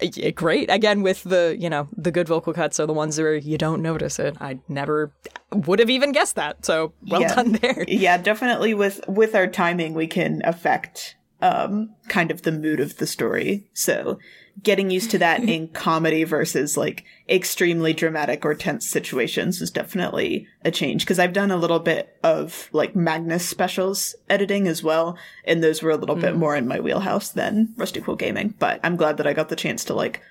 yeah, 0.01 0.31
great. 0.31 0.71
Again, 0.71 1.03
with 1.03 1.23
the 1.25 1.57
you 1.59 1.69
know 1.69 1.89
the 1.97 2.11
good 2.11 2.29
vocal 2.29 2.53
cuts 2.53 2.79
are 2.81 2.87
the 2.87 2.93
ones 2.93 3.19
where 3.19 3.35
you 3.35 3.59
don't 3.59 3.83
notice 3.83 4.19
it. 4.19 4.37
I 4.41 4.61
never 4.69 5.13
would 5.53 5.79
have 5.79 5.91
even 5.91 6.13
guessed 6.13 6.37
that. 6.37 6.65
So, 6.65 6.93
well 7.09 7.21
Yeah. 7.23 7.35
done 7.35 7.53
there. 7.53 7.85
yeah, 7.89 8.17
definitely 8.19 8.75
with 8.75 9.01
with 9.09 9.35
our 9.35 9.47
timing 9.47 9.93
we 9.95 10.07
can 10.07 10.41
affect 10.45 11.17
um 11.43 11.95
kind 12.09 12.31
of 12.31 12.43
the 12.43 12.53
mood 12.53 12.81
of 12.81 12.97
the 12.97 13.07
story. 13.07 13.69
So 13.75 14.19
getting 14.63 14.91
used 14.91 15.11
to 15.11 15.19
that 15.19 15.43
in 15.43 15.69
comedy 15.73 16.25
versus 16.25 16.77
like 16.77 17.05
extremely 17.29 17.93
dramatic 17.93 18.45
or 18.45 18.55
tense 18.55 18.87
situations 18.87 19.61
is 19.61 19.71
definitely 19.71 20.47
a 20.65 20.71
change 20.71 21.05
because 21.05 21.19
I've 21.19 21.33
done 21.33 21.51
a 21.51 21.57
little 21.57 21.81
bit 21.81 22.17
of 22.23 22.69
like 22.73 22.95
Magnus 22.95 23.49
specials 23.49 24.15
editing 24.31 24.69
as 24.69 24.83
well 24.83 25.17
and 25.45 25.63
those 25.63 25.83
were 25.83 25.91
a 25.91 25.97
little 25.97 26.17
bit 26.17 26.37
more 26.37 26.55
in 26.55 26.69
my 26.69 26.81
wheelhouse 26.81 27.31
than 27.31 27.75
Rusty 27.77 28.01
Quill 28.01 28.17
Gaming, 28.17 28.55
but 28.59 28.79
I'm 28.85 28.97
glad 28.97 29.17
that 29.17 29.27
I 29.27 29.33
got 29.33 29.49
the 29.49 29.57
chance 29.57 29.85
to 29.87 29.95
like 29.95 30.23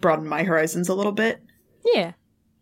broaden 0.00 0.28
my 0.28 0.44
horizons 0.44 0.88
a 0.88 0.94
little 0.94 1.12
bit. 1.12 1.42
Yeah. 1.84 2.12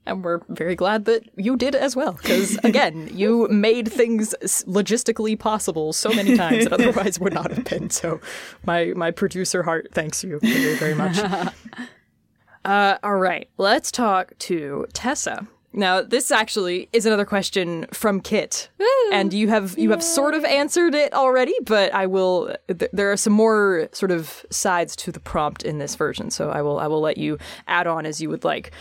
And 0.04 0.24
we're 0.24 0.40
very 0.48 0.74
glad 0.74 1.04
that 1.04 1.28
you 1.36 1.56
did 1.56 1.74
as 1.74 1.94
well, 1.94 2.12
because 2.12 2.58
again, 2.64 3.08
you 3.12 3.46
made 3.48 3.90
things 3.90 4.34
logistically 4.66 5.38
possible 5.38 5.92
so 5.92 6.10
many 6.12 6.36
times 6.36 6.64
that 6.64 6.72
otherwise 6.80 7.20
would 7.20 7.32
not 7.32 7.50
have 7.52 7.64
been. 7.64 7.90
So, 7.90 8.20
my 8.66 8.86
my 8.96 9.10
producer 9.10 9.62
heart 9.62 9.88
thanks 9.92 10.24
you 10.24 10.40
very 10.40 10.76
very 10.76 10.94
much. 10.94 11.18
uh, 12.64 12.98
all 13.02 13.16
right, 13.16 13.48
let's 13.58 13.92
talk 13.92 14.32
to 14.40 14.86
Tessa. 14.92 15.46
Now, 15.74 16.02
this 16.02 16.30
actually 16.30 16.88
is 16.92 17.06
another 17.06 17.24
question 17.24 17.86
from 17.92 18.20
Kit, 18.20 18.68
and 19.10 19.32
you 19.32 19.48
have 19.48 19.78
you 19.78 19.90
have 19.90 20.02
sort 20.02 20.34
of 20.34 20.44
answered 20.44 20.94
it 20.94 21.14
already, 21.14 21.54
but 21.64 21.94
I 21.94 22.06
will. 22.06 22.54
Th- 22.68 22.90
there 22.92 23.10
are 23.10 23.16
some 23.16 23.32
more 23.32 23.88
sort 23.92 24.10
of 24.10 24.44
sides 24.50 24.94
to 24.96 25.12
the 25.12 25.20
prompt 25.20 25.62
in 25.62 25.78
this 25.78 25.94
version, 25.94 26.30
so 26.30 26.50
I 26.50 26.60
will 26.60 26.78
I 26.78 26.88
will 26.88 27.00
let 27.00 27.16
you 27.16 27.38
add 27.68 27.86
on 27.86 28.04
as 28.04 28.20
you 28.20 28.28
would 28.28 28.44
like. 28.44 28.72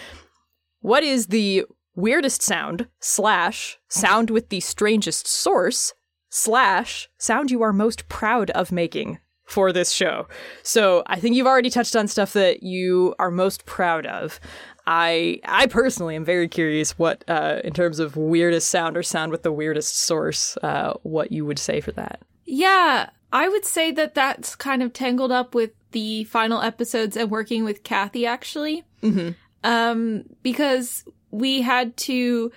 What 0.82 1.04
is 1.04 1.28
the 1.28 1.66
weirdest 1.96 2.42
sound 2.42 2.88
slash 3.00 3.80
sound 3.88 4.30
with 4.30 4.50
the 4.50 4.60
strangest 4.60 5.28
source 5.28 5.94
slash 6.30 7.10
sound 7.18 7.52
you 7.52 7.62
are 7.62 7.74
most 7.74 8.10
proud 8.10 8.50
of 8.52 8.72
making 8.72 9.20
for 9.46 9.72
this 9.72 9.92
show? 9.92 10.28
So 10.64 11.04
I 11.06 11.20
think 11.20 11.36
you've 11.36 11.48
already 11.48 11.70
touched 11.70 11.96
on 11.96 12.08
stuff 12.08 12.34
that 12.34 12.64
you 12.64 13.14
are 13.20 13.30
most 13.30 13.66
proud 13.66 14.08
of. 14.08 14.40
I 14.88 15.40
I 15.46 15.68
personally 15.68 16.16
am 16.16 16.26
very 16.26 16.48
curious 16.48 16.98
what 16.98 17.24
uh, 17.28 17.60
in 17.64 17.74
terms 17.74 18.00
of 18.00 18.18
weirdest 18.18 18.70
sound 18.70 18.98
or 18.98 19.04
sound 19.04 19.32
with 19.32 19.44
the 19.44 19.52
weirdest 19.52 20.00
source, 20.00 20.58
uh, 20.64 20.94
what 21.04 21.32
you 21.32 21.46
would 21.46 21.60
say 21.60 21.80
for 21.80 21.92
that. 21.92 22.22
Yeah, 22.46 23.12
I 23.32 23.48
would 23.48 23.66
say 23.66 23.92
that 23.92 24.16
that's 24.16 24.56
kind 24.56 24.82
of 24.82 24.94
tangled 24.94 25.32
up 25.32 25.54
with 25.54 25.72
the 25.92 26.24
final 26.24 26.62
episodes 26.62 27.16
and 27.16 27.30
working 27.30 27.64
with 27.64 27.84
Kathy 27.84 28.26
actually. 28.26 28.84
Mm-hmm. 29.04 29.32
Um, 29.64 30.24
because 30.42 31.04
we 31.30 31.62
had 31.62 31.96
to, 31.98 32.52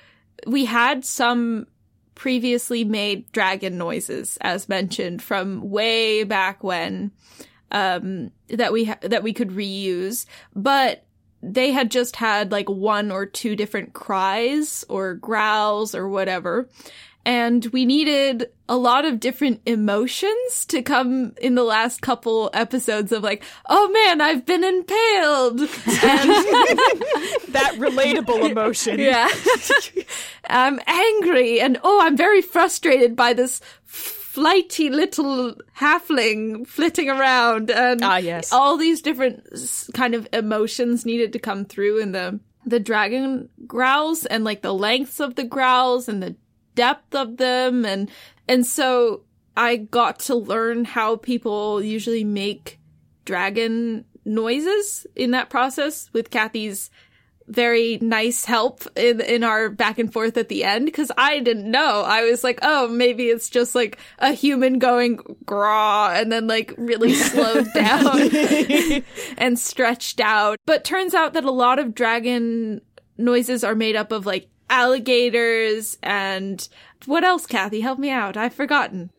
we 0.47 0.65
had 0.65 1.05
some 1.05 1.67
previously 2.15 2.85
made 2.85 3.31
dragon 3.33 3.77
noises, 3.77 4.39
as 4.41 4.69
mentioned, 4.69 5.23
from 5.23 5.71
way 5.71 6.25
back 6.25 6.63
when, 6.63 7.13
um, 7.71 8.31
that 8.49 8.73
we, 8.73 8.85
ha- 8.85 8.99
that 9.03 9.23
we 9.23 9.33
could 9.33 9.51
reuse, 9.51 10.27
but 10.55 11.05
they 11.43 11.73
had 11.73 11.91
just 11.91 12.17
had 12.17 12.53
like 12.53 12.69
one 12.69 13.11
or 13.11 13.27
two 13.27 13.55
different 13.55 13.93
cries 13.93 14.85
or 14.89 15.15
growls 15.15 15.95
or 15.95 16.09
whatever. 16.09 16.69
And 17.27 17.65
we 17.67 17.85
needed 17.87 18.49
a 18.69 18.77
lot 18.77 19.05
of 19.05 19.19
different 19.21 19.61
emotions 19.67 20.65
to 20.67 20.83
come 20.83 21.35
in 21.41 21.55
the 21.55 21.63
last 21.65 22.03
couple 22.03 22.51
episodes 22.53 23.13
of 23.13 23.23
like, 23.23 23.43
oh 23.69 23.89
man, 23.91 24.21
I've 24.21 24.45
been 24.45 24.63
impaled. 24.65 25.61
And 25.61 25.69
That 27.55 27.75
relatable 27.79 28.51
emotion. 28.51 28.99
yeah. 28.99 29.29
I'm 30.49 30.81
angry 30.87 31.61
and 31.61 31.79
oh, 31.83 32.01
I'm 32.03 32.17
very 32.17 32.43
frustrated 32.43 33.17
by 33.17 33.33
this 33.33 33.61
flighty 33.85 34.91
little 34.91 35.55
halfling 35.79 36.67
flitting 36.67 37.09
around 37.09 37.71
and 37.71 38.03
Ah, 38.03 38.17
yes. 38.17 38.53
all 38.53 38.77
these 38.77 39.01
different 39.01 39.47
kind 39.95 40.15
of 40.15 40.27
emotions 40.33 41.07
needed 41.07 41.33
to 41.35 41.39
come 41.39 41.65
through 41.65 41.99
in 42.01 42.13
the 42.13 42.41
the 42.67 42.81
dragon 42.81 43.49
growls 43.67 44.25
and 44.27 44.43
like 44.43 44.63
the 44.63 44.73
lengths 44.75 45.21
of 45.21 45.35
the 45.37 45.45
growls 45.45 46.09
and 46.09 46.23
the 46.23 46.35
depth 46.75 47.15
of 47.15 47.37
them 47.37 47.85
and 47.85 48.11
and 48.49 48.67
so 48.67 49.23
I 49.57 49.77
got 49.77 50.19
to 50.21 50.35
learn 50.35 50.85
how 50.85 51.17
people 51.17 51.83
usually 51.83 52.25
make 52.25 52.79
dragon 53.25 54.05
noises 54.25 55.07
in 55.15 55.31
that 55.33 55.51
process 55.51 56.11
with 56.13 56.31
Kathy's 56.31 56.91
very 57.47 57.99
nice 58.01 58.45
help 58.45 58.85
in 58.97 59.21
in 59.21 59.45
our 59.45 59.69
back 59.69 59.99
and 59.99 60.13
forth 60.13 60.37
at 60.37 60.49
the 60.49 60.65
end 60.65 60.87
because 60.87 61.13
I 61.19 61.41
didn't 61.41 61.71
know. 61.71 62.03
I 62.03 62.23
was 62.23 62.43
like, 62.43 62.59
oh, 62.63 62.89
maybe 62.89 63.29
it's 63.29 63.51
just 63.51 63.75
like 63.75 63.99
a 64.19 64.33
human 64.33 64.79
going 64.79 65.21
graw 65.45 66.11
and 66.15 66.33
then 66.33 66.47
like 66.47 66.73
really 66.79 67.13
slowed 67.13 67.71
down 67.75 68.31
and 69.39 69.59
stretched 69.59 70.21
out. 70.21 70.59
But 70.65 70.85
turns 70.85 71.15
out 71.15 71.35
that 71.35 71.45
a 71.45 71.51
lot 71.51 71.79
of 71.79 71.95
dragon 71.95 72.81
noises 73.19 73.63
are 73.63 73.75
made 73.75 73.97
up 73.97 74.11
of 74.11 74.27
like 74.27 74.49
alligators 74.71 75.99
and 76.03 76.67
what 77.07 77.25
else, 77.25 77.47
Kathy? 77.47 77.81
Help 77.81 77.99
me 77.99 78.11
out. 78.11 78.37
I've 78.37 78.55
forgotten. 78.55 79.11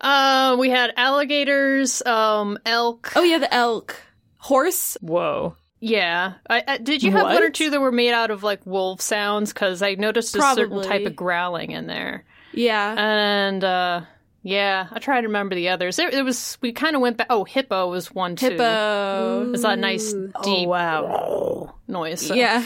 Uh, 0.00 0.56
we 0.58 0.70
had 0.70 0.92
alligators, 0.96 2.02
um, 2.02 2.58
elk. 2.66 3.12
Oh 3.14 3.22
yeah, 3.22 3.38
the 3.38 3.52
elk. 3.54 3.96
Horse. 4.38 4.96
Whoa. 5.00 5.56
Yeah. 5.78 6.34
I, 6.48 6.62
I, 6.66 6.78
did 6.78 7.02
you 7.02 7.12
have 7.12 7.24
one 7.24 7.42
or 7.42 7.50
two 7.50 7.70
that 7.70 7.80
were 7.80 7.92
made 7.92 8.12
out 8.12 8.30
of 8.30 8.42
like 8.42 8.64
wolf 8.66 9.00
sounds? 9.00 9.52
Because 9.52 9.82
I 9.82 9.94
noticed 9.94 10.34
a 10.36 10.40
certain 10.40 10.82
type 10.82 11.06
of 11.06 11.14
growling 11.16 11.70
in 11.72 11.86
there. 11.86 12.24
Yeah. 12.52 12.94
And 12.96 13.62
uh, 13.62 14.02
yeah, 14.42 14.88
I 14.90 14.98
try 14.98 15.20
to 15.20 15.26
remember 15.28 15.54
the 15.54 15.68
others. 15.70 15.98
It, 15.98 16.14
it 16.14 16.22
was 16.24 16.58
we 16.60 16.72
kind 16.72 16.96
of 16.96 17.02
went 17.02 17.16
back. 17.16 17.28
Oh, 17.30 17.44
hippo 17.44 17.88
was 17.88 18.12
one 18.12 18.36
too. 18.36 18.50
Hippo. 18.50 19.52
It's 19.52 19.62
that 19.62 19.78
nice 19.78 20.12
deep 20.12 20.32
Oh, 20.34 20.68
wow. 20.68 21.74
noise. 21.86 22.26
So. 22.26 22.34
Yeah. 22.34 22.64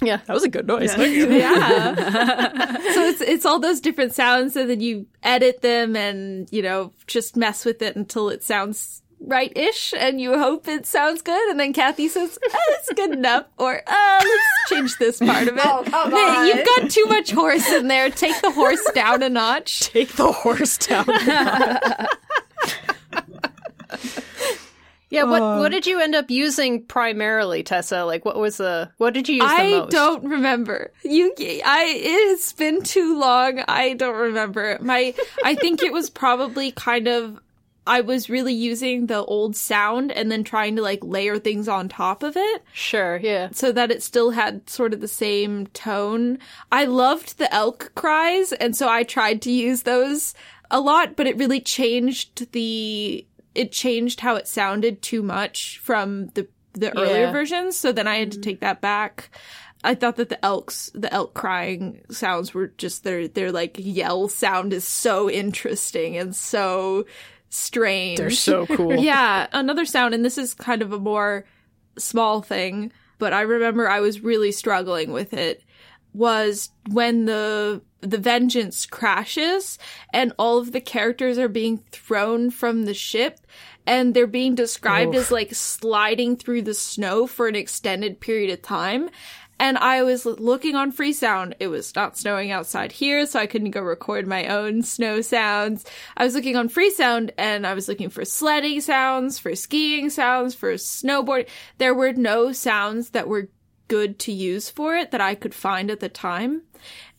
Yeah. 0.00 0.18
That 0.26 0.34
was 0.34 0.44
a 0.44 0.48
good 0.48 0.66
noise. 0.66 0.96
Yeah. 0.96 1.94
so 2.94 3.02
it's 3.04 3.20
it's 3.20 3.46
all 3.46 3.58
those 3.58 3.80
different 3.80 4.14
sounds 4.14 4.56
and 4.56 4.70
then 4.70 4.80
you 4.80 5.06
edit 5.22 5.62
them 5.62 5.96
and, 5.96 6.48
you 6.52 6.62
know, 6.62 6.92
just 7.06 7.36
mess 7.36 7.64
with 7.64 7.82
it 7.82 7.96
until 7.96 8.28
it 8.28 8.42
sounds 8.42 9.02
right-ish, 9.20 9.92
and 9.98 10.20
you 10.20 10.38
hope 10.38 10.68
it 10.68 10.86
sounds 10.86 11.22
good, 11.22 11.50
and 11.50 11.58
then 11.58 11.72
Kathy 11.72 12.06
says, 12.06 12.38
oh, 12.48 12.74
"It's 12.78 12.88
good 12.92 13.10
enough," 13.10 13.46
or 13.58 13.82
uh, 13.84 14.20
"Let's 14.22 14.68
change 14.68 14.96
this 14.98 15.18
part 15.18 15.48
of 15.48 15.56
it." 15.56 15.62
Oh, 15.66 15.82
come 15.84 16.12
Hey, 16.12 16.16
on. 16.18 16.46
You've 16.46 16.64
got 16.64 16.88
too 16.88 17.04
much 17.06 17.32
horse 17.32 17.68
in 17.72 17.88
there. 17.88 18.10
Take 18.10 18.40
the 18.42 18.52
horse 18.52 18.88
down 18.94 19.24
a 19.24 19.28
notch. 19.28 19.90
Take 19.90 20.12
the 20.12 20.30
horse 20.30 20.78
down. 20.78 21.04
Yeah, 25.10 25.24
what 25.24 25.40
uh, 25.40 25.56
what 25.58 25.72
did 25.72 25.86
you 25.86 26.00
end 26.00 26.14
up 26.14 26.30
using 26.30 26.84
primarily, 26.84 27.62
Tessa? 27.62 28.04
Like, 28.04 28.24
what 28.24 28.36
was 28.36 28.58
the 28.58 28.90
what 28.98 29.14
did 29.14 29.28
you 29.28 29.36
use 29.36 29.44
the 29.44 29.50
I 29.62 29.70
most? 29.80 29.90
don't 29.90 30.24
remember. 30.24 30.92
You, 31.02 31.32
I. 31.38 31.86
It 31.96 32.28
has 32.30 32.52
been 32.52 32.82
too 32.82 33.18
long. 33.18 33.62
I 33.68 33.94
don't 33.94 34.16
remember. 34.16 34.78
My, 34.82 35.14
I 35.44 35.54
think 35.54 35.82
it 35.82 35.92
was 35.92 36.10
probably 36.24 36.72
kind 36.72 37.08
of. 37.08 37.40
I 37.86 38.02
was 38.02 38.28
really 38.28 38.52
using 38.52 39.06
the 39.06 39.24
old 39.24 39.56
sound 39.56 40.12
and 40.12 40.30
then 40.30 40.44
trying 40.44 40.76
to 40.76 40.82
like 40.82 40.98
layer 41.02 41.38
things 41.38 41.68
on 41.68 41.88
top 41.88 42.22
of 42.22 42.36
it 42.36 42.62
Sure, 42.74 43.16
yeah. 43.16 43.48
so 43.52 43.72
that 43.72 43.90
it 43.90 44.02
still 44.02 44.28
had 44.32 44.68
sort 44.68 44.92
of 44.92 45.00
the 45.00 45.08
same 45.08 45.68
tone. 45.68 46.38
I 46.70 46.84
loved 46.84 47.38
the 47.38 47.50
elk 47.50 47.92
cries, 47.94 48.52
and 48.52 48.76
so 48.76 48.90
I 48.90 49.04
tried 49.04 49.40
to 49.40 49.50
use 49.50 49.84
those 49.84 50.34
a 50.70 50.80
lot, 50.82 51.16
but 51.16 51.26
it 51.26 51.38
really 51.38 51.62
changed 51.62 52.52
the 52.52 53.24
it 53.58 53.72
changed 53.72 54.20
how 54.20 54.36
it 54.36 54.46
sounded 54.48 55.02
too 55.02 55.22
much 55.22 55.78
from 55.82 56.28
the 56.28 56.46
the 56.74 56.96
earlier 56.96 57.24
Yeah. 57.26 57.32
versions. 57.32 57.76
So 57.76 57.90
then 57.92 58.06
I 58.06 58.16
had 58.16 58.32
to 58.32 58.40
take 58.40 58.60
that 58.60 58.80
back. 58.80 59.30
I 59.84 59.94
thought 59.94 60.16
that 60.16 60.28
the 60.28 60.44
elks, 60.44 60.90
the 60.94 61.12
elk 61.12 61.34
crying 61.34 62.00
sounds 62.10 62.54
were 62.54 62.68
just 62.68 63.04
their 63.04 63.28
their 63.28 63.50
like 63.52 63.76
yell 63.78 64.28
sound 64.28 64.72
is 64.72 64.86
so 64.86 65.28
interesting 65.30 66.16
and 66.16 66.34
so 66.36 67.04
strange. 67.48 68.18
They're 68.18 68.30
so 68.30 68.66
cool. 68.76 68.94
yeah, 68.96 69.46
another 69.52 69.84
sound, 69.84 70.14
and 70.14 70.24
this 70.24 70.38
is 70.38 70.54
kind 70.54 70.82
of 70.82 70.92
a 70.92 70.98
more 70.98 71.44
small 71.98 72.42
thing, 72.42 72.92
but 73.18 73.32
I 73.32 73.40
remember 73.42 73.88
I 73.88 74.00
was 74.00 74.20
really 74.20 74.52
struggling 74.52 75.12
with 75.12 75.32
it. 75.32 75.62
Was 76.14 76.70
when 76.90 77.24
the 77.26 77.82
the 78.00 78.18
vengeance 78.18 78.86
crashes 78.86 79.78
and 80.12 80.32
all 80.38 80.58
of 80.58 80.72
the 80.72 80.80
characters 80.80 81.38
are 81.38 81.48
being 81.48 81.78
thrown 81.90 82.50
from 82.50 82.84
the 82.84 82.94
ship 82.94 83.40
and 83.86 84.14
they're 84.14 84.26
being 84.26 84.54
described 84.54 85.14
as 85.14 85.30
like 85.30 85.54
sliding 85.54 86.36
through 86.36 86.62
the 86.62 86.74
snow 86.74 87.26
for 87.26 87.48
an 87.48 87.56
extended 87.56 88.20
period 88.20 88.50
of 88.50 88.62
time. 88.62 89.08
And 89.60 89.76
I 89.76 90.02
was 90.02 90.24
looking 90.24 90.76
on 90.76 90.92
free 90.92 91.12
sound. 91.12 91.56
It 91.58 91.66
was 91.66 91.96
not 91.96 92.16
snowing 92.16 92.52
outside 92.52 92.92
here, 92.92 93.26
so 93.26 93.40
I 93.40 93.46
couldn't 93.46 93.72
go 93.72 93.80
record 93.80 94.26
my 94.26 94.46
own 94.46 94.82
snow 94.82 95.20
sounds. 95.20 95.84
I 96.16 96.24
was 96.24 96.34
looking 96.34 96.54
on 96.54 96.68
free 96.68 96.90
sound 96.90 97.32
and 97.36 97.66
I 97.66 97.74
was 97.74 97.88
looking 97.88 98.08
for 98.08 98.24
sledding 98.24 98.80
sounds, 98.80 99.38
for 99.38 99.56
skiing 99.56 100.10
sounds, 100.10 100.54
for 100.54 100.74
snowboard. 100.74 101.48
There 101.78 101.94
were 101.94 102.12
no 102.12 102.52
sounds 102.52 103.10
that 103.10 103.26
were 103.26 103.48
good 103.88 104.18
to 104.20 104.32
use 104.32 104.70
for 104.70 104.94
it 104.96 105.10
that 105.10 105.20
I 105.20 105.34
could 105.34 105.54
find 105.54 105.90
at 105.90 106.00
the 106.00 106.08
time. 106.08 106.62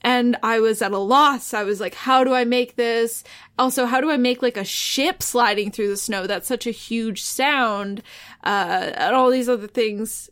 And 0.02 0.38
I 0.44 0.60
was 0.60 0.82
at 0.82 0.92
a 0.92 0.98
loss. 0.98 1.54
I 1.54 1.64
was 1.64 1.80
like, 1.80 1.94
how 1.94 2.24
do 2.24 2.34
I 2.34 2.46
make 2.46 2.76
this? 2.76 3.24
Also, 3.58 3.86
how 3.86 4.00
do 4.00 4.10
I 4.10 4.18
make 4.18 4.42
like 4.42 4.58
a 4.58 4.64
ship 4.64 5.22
sliding 5.22 5.72
through 5.72 5.90
the 5.90 5.98
snow? 5.98 6.26
That's 6.26 6.48
such 6.48 6.66
a 6.66 6.72
huge 6.72 7.22
sound. 7.22 8.02
Uh, 8.44 8.92
and 8.96 9.16
all 9.16 9.30
these 9.30 9.50
other 9.50 9.68
things. 9.68 10.30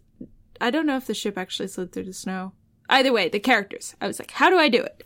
I 0.62 0.72
don't 0.72 0.86
know 0.86 0.98
if 0.98 1.08
the 1.08 1.14
ship 1.14 1.38
actually 1.38 1.68
slid 1.68 1.92
through 1.92 2.06
the 2.06 2.14
snow. 2.14 2.54
Either 2.90 3.12
way, 3.12 3.30
the 3.30 3.40
characters. 3.40 3.96
I 4.00 4.08
was 4.08 4.20
like, 4.20 4.32
how 4.32 4.50
do 4.50 4.58
I 4.58 4.70
do 4.70 4.82
it? 4.82 5.04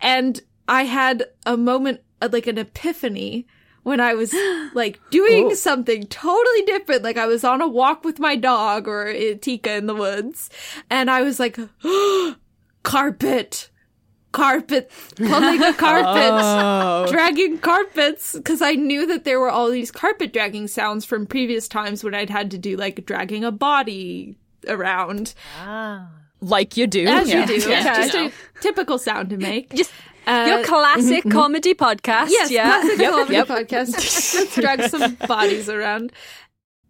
And 0.00 0.40
I 0.68 0.84
had 0.84 1.24
a 1.46 1.56
moment, 1.56 2.00
uh, 2.20 2.28
like 2.30 2.46
an 2.46 2.58
epiphany 2.58 3.46
when 3.82 4.00
I 4.00 4.14
was 4.14 4.34
like 4.74 5.00
doing 5.10 5.54
something 5.54 6.06
totally 6.06 6.62
different. 6.66 7.02
Like 7.02 7.16
I 7.16 7.26
was 7.26 7.44
on 7.44 7.62
a 7.62 7.68
walk 7.68 8.04
with 8.04 8.18
my 8.18 8.36
dog 8.36 8.88
or 8.88 9.08
uh, 9.08 9.34
Tika 9.40 9.74
in 9.74 9.86
the 9.86 9.94
woods. 9.94 10.50
And 10.90 11.10
I 11.10 11.22
was 11.22 11.40
like, 11.40 11.58
carpet, 12.82 13.70
carpet, 14.34 14.90
pulling 15.16 15.62
a 15.62 15.72
carpet, 15.72 17.10
dragging 17.12 17.58
carpets. 17.58 18.36
Cause 18.44 18.60
I 18.60 18.72
knew 18.72 19.06
that 19.06 19.24
there 19.24 19.38
were 19.40 19.50
all 19.50 19.70
these 19.70 19.90
carpet 19.90 20.32
dragging 20.32 20.68
sounds 20.68 21.04
from 21.04 21.26
previous 21.26 21.68
times 21.68 22.02
when 22.04 22.14
I'd 22.14 22.30
had 22.30 22.50
to 22.50 22.58
do 22.58 22.76
like 22.76 23.06
dragging 23.06 23.44
a 23.44 23.52
body 23.52 24.36
around. 24.68 25.34
like 26.40 26.76
you 26.76 26.86
do. 26.86 27.06
As 27.06 27.28
Yeah. 27.30 27.40
you 27.40 27.46
do. 27.60 27.68
Yeah. 27.70 28.02
Just 28.02 28.14
a 28.14 28.32
typical 28.60 28.98
sound 28.98 29.30
to 29.30 29.36
make. 29.38 29.72
Just 29.74 29.92
Uh, 30.26 30.46
your 30.48 30.64
classic 30.64 31.22
comedy 31.30 31.74
podcast. 31.74 32.28
Yes, 32.30 32.50
yeah. 32.50 32.64
classic 32.80 32.98
comedy 33.10 33.36
podcast. 33.36 33.92
Let's 34.34 34.54
drag 34.54 34.82
some 34.90 35.14
bodies 35.26 35.68
around. 35.68 36.12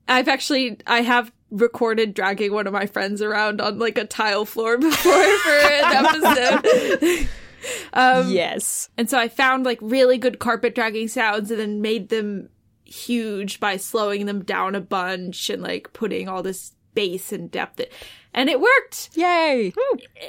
I've 0.06 0.28
actually, 0.28 0.76
I 0.86 1.00
have 1.02 1.32
recorded 1.54 2.14
dragging 2.14 2.52
one 2.52 2.66
of 2.66 2.72
my 2.72 2.86
friends 2.86 3.22
around 3.22 3.60
on 3.60 3.78
like 3.78 3.96
a 3.96 4.04
tile 4.04 4.44
floor 4.44 4.76
before 4.78 5.12
for 5.38 5.50
an 5.50 6.04
episode. 6.04 7.28
um, 7.92 8.30
Yes. 8.30 8.88
and 8.98 9.08
so 9.08 9.18
I 9.18 9.28
found 9.28 9.64
like 9.64 9.78
really 9.80 10.18
good 10.18 10.38
carpet 10.38 10.74
dragging 10.74 11.08
sounds 11.08 11.50
and 11.50 11.60
then 11.60 11.80
made 11.80 12.08
them 12.08 12.48
huge 12.84 13.60
by 13.60 13.76
slowing 13.76 14.26
them 14.26 14.42
down 14.44 14.74
a 14.74 14.80
bunch 14.80 15.48
and 15.48 15.62
like 15.62 15.92
putting 15.92 16.28
all 16.28 16.42
this 16.42 16.72
bass 16.94 17.32
and 17.32 17.50
depth. 17.50 17.80
in- 17.80 17.86
And 18.34 18.48
it 18.48 18.60
worked. 18.60 19.10
Yay. 19.14 19.72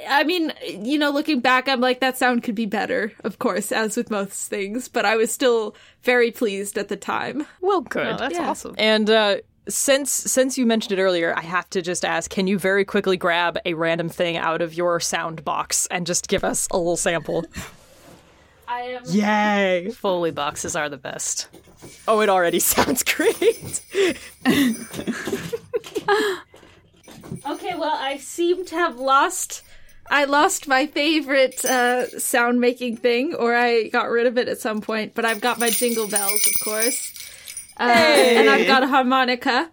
I 0.08 0.24
mean, 0.24 0.52
you 0.68 0.98
know, 0.98 1.10
looking 1.10 1.40
back, 1.40 1.68
I'm 1.68 1.80
like, 1.80 2.00
that 2.00 2.16
sound 2.16 2.42
could 2.42 2.54
be 2.54 2.66
better, 2.66 3.12
of 3.24 3.38
course, 3.38 3.70
as 3.72 3.96
with 3.96 4.10
most 4.10 4.48
things, 4.48 4.88
but 4.88 5.04
I 5.04 5.16
was 5.16 5.30
still 5.32 5.76
very 6.02 6.30
pleased 6.30 6.78
at 6.78 6.88
the 6.88 6.96
time. 6.96 7.46
Well, 7.60 7.80
good. 7.82 8.06
Oh, 8.06 8.16
that's 8.16 8.38
awesome. 8.38 8.74
And 8.78 9.08
uh, 9.10 9.36
since 9.68 10.12
since 10.12 10.56
you 10.56 10.66
mentioned 10.66 10.98
it 10.98 11.02
earlier, 11.02 11.34
I 11.36 11.42
have 11.42 11.68
to 11.70 11.82
just 11.82 12.04
ask: 12.04 12.30
Can 12.30 12.46
you 12.46 12.58
very 12.58 12.84
quickly 12.84 13.16
grab 13.16 13.58
a 13.64 13.74
random 13.74 14.08
thing 14.08 14.36
out 14.36 14.62
of 14.62 14.74
your 14.74 15.00
sound 15.00 15.44
box 15.44 15.86
and 15.90 16.06
just 16.06 16.28
give 16.28 16.44
us 16.44 16.68
a 16.70 16.76
little 16.76 16.96
sample? 16.96 17.44
I 18.68 18.80
am. 18.80 19.02
Yay! 19.06 19.90
Foley 19.90 20.30
boxes 20.32 20.74
are 20.74 20.88
the 20.88 20.96
best. 20.96 21.48
Oh, 22.08 22.20
it 22.20 22.28
already 22.28 22.58
sounds 22.60 23.02
great. 23.04 23.80
Okay, 27.44 27.76
well, 27.76 27.96
I 27.96 28.18
seem 28.18 28.64
to 28.66 28.74
have 28.74 28.96
lost. 28.96 29.62
I 30.08 30.24
lost 30.24 30.68
my 30.68 30.86
favorite 30.86 31.64
uh, 31.64 32.08
sound 32.18 32.60
making 32.60 32.98
thing, 32.98 33.34
or 33.34 33.54
I 33.54 33.88
got 33.88 34.08
rid 34.08 34.26
of 34.26 34.38
it 34.38 34.48
at 34.48 34.60
some 34.60 34.80
point, 34.80 35.14
but 35.14 35.24
I've 35.24 35.40
got 35.40 35.58
my 35.58 35.70
jingle 35.70 36.08
bells, 36.08 36.46
of 36.46 36.64
course. 36.64 37.12
Uh, 37.78 37.82
And 37.82 38.48
I've 38.50 38.66
got 38.66 38.82
a 38.82 38.86
harmonica. 38.86 39.70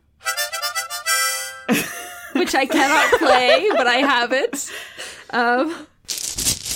which 2.34 2.56
I 2.56 2.66
cannot 2.66 3.20
play, 3.20 3.70
but 3.72 3.88
I 3.88 3.98
have 3.98 4.32
it. 4.34 4.72
Um, 5.30 5.88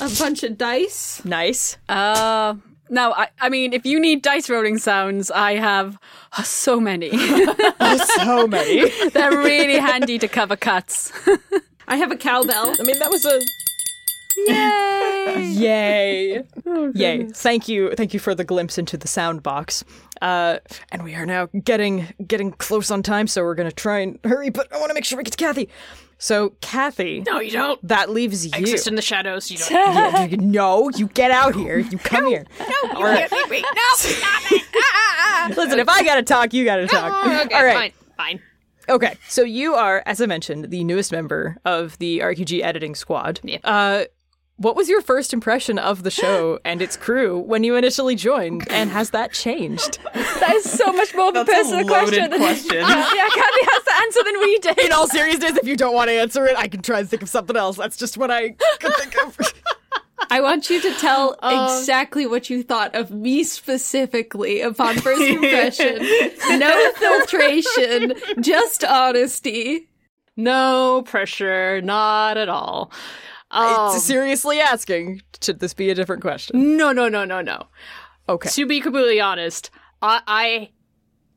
a 0.02 0.10
bunch 0.20 0.44
of 0.44 0.58
dice. 0.58 1.22
Nice. 1.26 1.78
Uh, 1.90 2.56
now, 2.90 3.12
I, 3.14 3.28
I 3.42 3.50
mean, 3.50 3.74
if 3.74 3.86
you 3.86 4.00
need 4.00 4.22
dice 4.22 4.50
rolling 4.50 4.78
sounds, 4.78 5.30
I 5.32 5.54
have 5.56 5.98
uh, 6.38 6.44
so 6.44 6.80
many. 6.80 7.10
so 7.18 8.48
many. 8.48 8.90
They're 9.10 9.38
really 9.38 9.78
handy 9.80 10.18
to 10.20 10.28
cover 10.28 10.56
cuts. 10.56 11.12
I 11.88 11.98
have 11.98 12.12
a 12.12 12.16
cowbell. 12.18 12.74
I 12.80 12.84
mean, 12.84 13.00
that 13.00 13.10
was 13.12 13.26
a 13.26 13.40
Yay! 14.46 15.48
yay, 15.52 16.44
yay! 16.94 17.28
Thank 17.28 17.68
you, 17.68 17.92
thank 17.96 18.14
you 18.14 18.20
for 18.20 18.36
the 18.36 18.44
glimpse 18.44 18.78
into 18.78 18.98
the 18.98 19.08
sound 19.08 19.42
box. 19.44 19.84
Uh, 20.22 20.58
and 20.92 21.04
we 21.04 21.16
are 21.16 21.26
now 21.26 21.48
getting 21.64 22.08
getting 22.28 22.52
close 22.52 22.92
on 22.92 23.04
time, 23.04 23.28
so 23.28 23.44
we're 23.44 23.56
gonna 23.56 23.72
try 23.72 24.00
and 24.00 24.20
hurry. 24.24 24.50
But 24.50 24.72
I 24.74 24.78
want 24.80 24.90
to 24.90 24.94
make 24.94 25.06
sure 25.06 25.18
we 25.18 25.24
get 25.24 25.32
to 25.32 25.38
Kathy. 25.38 25.70
So, 26.20 26.56
Kathy, 26.62 27.22
No, 27.28 27.40
you 27.40 27.52
don't. 27.52 27.80
that 27.88 28.10
leaves 28.10 28.44
you. 28.44 28.52
Exist 28.56 28.88
in 28.88 28.96
the 28.96 29.04
shadows. 29.04 29.52
You 29.52 29.60
don't. 29.60 29.72
Yeah, 29.72 30.26
you- 30.26 30.38
no, 30.38 30.90
you 30.90 31.08
get 31.10 31.30
out 31.30 31.54
here. 31.54 31.78
You 31.78 31.98
come 32.00 32.26
here. 32.28 32.44
All 32.96 33.04
right. 33.04 33.30
Listen, 35.56 35.80
if 35.80 35.88
I 35.90 36.04
gotta 36.04 36.24
talk, 36.24 36.54
you 36.54 36.66
gotta 36.66 36.88
talk. 36.88 37.26
okay, 37.46 37.56
All 37.56 37.64
right. 37.64 37.94
fine, 38.18 38.38
fine. 38.40 38.42
Okay, 38.90 39.16
so 39.28 39.44
you 39.44 39.74
are, 39.76 40.02
as 40.06 40.22
I 40.22 40.26
mentioned, 40.28 40.72
the 40.72 40.84
newest 40.84 41.12
member 41.12 41.58
of 41.66 41.98
the 42.00 42.20
RQG 42.20 42.64
editing 42.64 42.96
squad. 42.96 43.40
Yeah. 43.44 43.58
Uh, 43.64 44.06
what 44.58 44.76
was 44.76 44.90
your 44.90 45.02
first 45.02 45.34
impression 45.34 45.78
of 45.78 46.04
the 46.04 46.10
show 46.12 46.60
and 46.66 46.82
its 46.82 46.98
crew 46.98 47.38
when 47.40 47.64
you 47.64 47.76
initially 47.76 48.16
joined, 48.16 48.68
and 48.72 48.90
has 48.90 49.12
that 49.12 49.32
changed? 49.32 50.00
That 50.14 50.54
is 50.56 50.70
so 50.70 50.92
much 50.92 51.14
more 51.14 51.30
of 51.30 51.36
a 51.36 51.44
That's 51.44 51.50
a 51.50 51.54
personal 51.54 51.86
loaded 51.86 52.30
question. 52.30 52.30
question. 52.40 52.78
yeah, 52.80 53.30
Kathy 53.30 53.66
has 53.66 53.84
to 53.84 53.96
answer 54.02 54.24
than 54.24 54.40
we 54.40 54.58
did. 54.60 54.80
In 54.80 54.92
all 54.92 55.08
seriousness, 55.08 55.58
if 55.58 55.68
you 55.68 55.78
don't 55.78 55.94
want 55.94 56.10
to 56.10 56.14
answer 56.14 56.46
it, 56.48 56.58
I 56.58 56.68
can 56.68 56.82
try 56.82 57.00
and 57.00 57.10
think 57.10 57.22
of 57.22 57.30
something 57.30 57.56
else. 57.56 57.78
That's 57.78 57.98
just 57.98 58.18
what 58.18 58.32
I 58.32 58.56
could 58.80 58.96
think 58.96 59.16
of. 59.26 59.38
I 60.30 60.42
want 60.42 60.70
you 60.70 60.82
to 60.82 60.94
tell 60.96 61.36
um, 61.44 61.80
exactly 61.80 62.26
what 62.26 62.50
you 62.50 62.64
thought 62.64 62.96
of 62.96 63.12
me 63.12 63.44
specifically 63.44 64.62
upon 64.62 64.96
first 64.96 65.22
impression. 65.22 66.00
no 66.60 66.92
filtration, 66.94 68.14
just 68.42 68.84
honesty. 68.84 69.88
No 70.36 71.04
pressure, 71.06 71.82
not 71.82 72.38
at 72.38 72.50
all. 72.50 72.92
Um, 73.52 73.98
Seriously 74.00 74.60
asking, 74.60 75.22
should 75.42 75.60
this 75.60 75.74
be 75.74 75.90
a 75.90 75.96
different 75.96 76.22
question? 76.22 76.78
no, 76.78 76.92
no, 76.92 77.08
no, 77.08 77.24
no, 77.26 77.42
no. 77.42 77.68
Okay. 78.30 78.50
To 78.50 78.66
be 78.66 78.82
completely 78.82 79.22
honest, 79.22 79.70
I, 80.02 80.22
I 80.28 80.70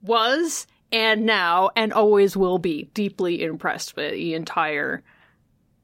was 0.02 0.66
and 0.92 1.24
now 1.24 1.70
and 1.76 1.92
always 1.92 2.36
will 2.36 2.58
be 2.58 2.90
deeply 2.94 3.42
impressed 3.44 3.94
with 3.96 4.12
the 4.12 4.34
entire 4.34 5.02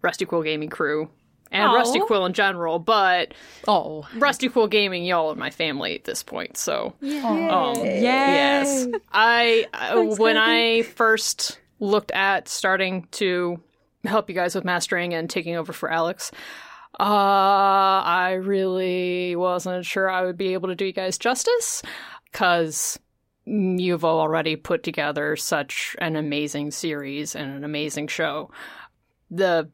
Rusty 0.02 0.24
Quill 0.24 0.42
Gaming 0.42 0.68
crew 0.68 1.08
and 1.52 1.62
Aw. 1.62 1.74
Rusty 1.74 2.00
Quill 2.00 2.26
in 2.26 2.32
general, 2.32 2.80
but 2.80 3.32
Oh, 3.68 4.06
Rusty 4.16 4.48
Quill 4.48 4.66
Gaming, 4.66 5.04
y'all 5.04 5.30
are 5.30 5.36
my 5.36 5.50
family 5.50 5.94
at 5.94 6.02
this 6.04 6.24
point. 6.24 6.56
So, 6.56 6.94
um, 7.02 7.76
yay! 7.76 8.00
yes, 8.02 8.88
I 9.12 9.66
uh, 9.72 10.02
when 10.16 10.36
I 10.36 10.82
first 10.82 11.60
looked 11.78 12.10
at 12.10 12.48
starting 12.48 13.06
to 13.12 13.60
help 14.06 14.28
you 14.28 14.34
guys 14.34 14.54
with 14.54 14.64
mastering 14.64 15.14
and 15.14 15.28
taking 15.28 15.56
over 15.56 15.72
for 15.72 15.90
Alex, 15.90 16.30
uh, 16.98 17.02
I 17.02 18.38
really 18.42 19.36
wasn't 19.36 19.84
sure 19.84 20.08
I 20.08 20.24
would 20.24 20.38
be 20.38 20.54
able 20.54 20.68
to 20.68 20.74
do 20.74 20.86
you 20.86 20.92
guys 20.92 21.18
justice 21.18 21.82
because 22.32 22.98
you've 23.44 24.04
already 24.04 24.56
put 24.56 24.82
together 24.82 25.36
such 25.36 25.94
an 26.00 26.16
amazing 26.16 26.70
series 26.70 27.36
and 27.36 27.50
an 27.52 27.64
amazing 27.64 28.08
show. 28.08 28.50
The 29.30 29.70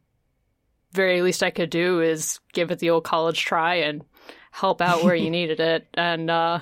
very 0.92 1.22
least 1.22 1.42
I 1.42 1.50
could 1.50 1.70
do 1.70 2.00
is 2.00 2.40
give 2.52 2.70
it 2.70 2.78
the 2.78 2.90
old 2.90 3.04
college 3.04 3.40
try 3.40 3.76
and 3.76 4.04
help 4.50 4.80
out 4.80 5.04
where 5.04 5.14
you 5.14 5.30
needed 5.30 5.60
it. 5.60 5.86
And 5.94 6.30
uh, 6.30 6.60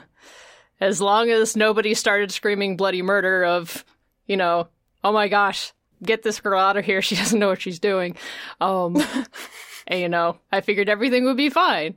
as 0.81 1.01
long 1.01 1.31
as 1.31 1.57
nobody 1.57 1.95
started 1.95 2.31
screaming 2.31 2.77
bloody 2.77 3.03
murder 3.03 3.45
of, 3.45 3.85
you 4.27 4.37
know, 4.37 4.69
oh 5.03 5.13
my 5.13 5.29
gosh, 5.29 5.73
get 6.03 6.23
this 6.23 6.41
girl 6.41 6.61
out 6.61 6.77
of 6.77 6.85
here. 6.85 7.03
She 7.11 7.17
doesn't 7.17 7.39
know 7.39 7.49
what 7.49 7.61
she's 7.61 7.79
doing. 7.79 8.17
Um, 8.61 8.97
and, 9.87 10.01
you 10.01 10.09
know, 10.09 10.39
I 10.53 10.61
figured 10.61 10.89
everything 10.89 11.25
would 11.25 11.37
be 11.37 11.51
fine. 11.51 11.97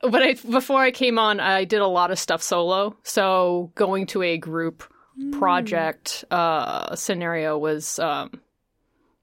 But 0.00 0.22
I, 0.22 0.34
before 0.34 0.80
I 0.80 0.90
came 0.90 1.18
on, 1.18 1.40
I 1.40 1.64
did 1.64 1.80
a 1.80 1.86
lot 1.86 2.10
of 2.10 2.18
stuff 2.18 2.42
solo. 2.42 2.96
So 3.02 3.70
going 3.74 4.06
to 4.08 4.22
a 4.22 4.36
group 4.36 4.84
project 5.32 6.24
uh, 6.30 6.96
scenario 6.96 7.58
was 7.58 7.98
um, 7.98 8.40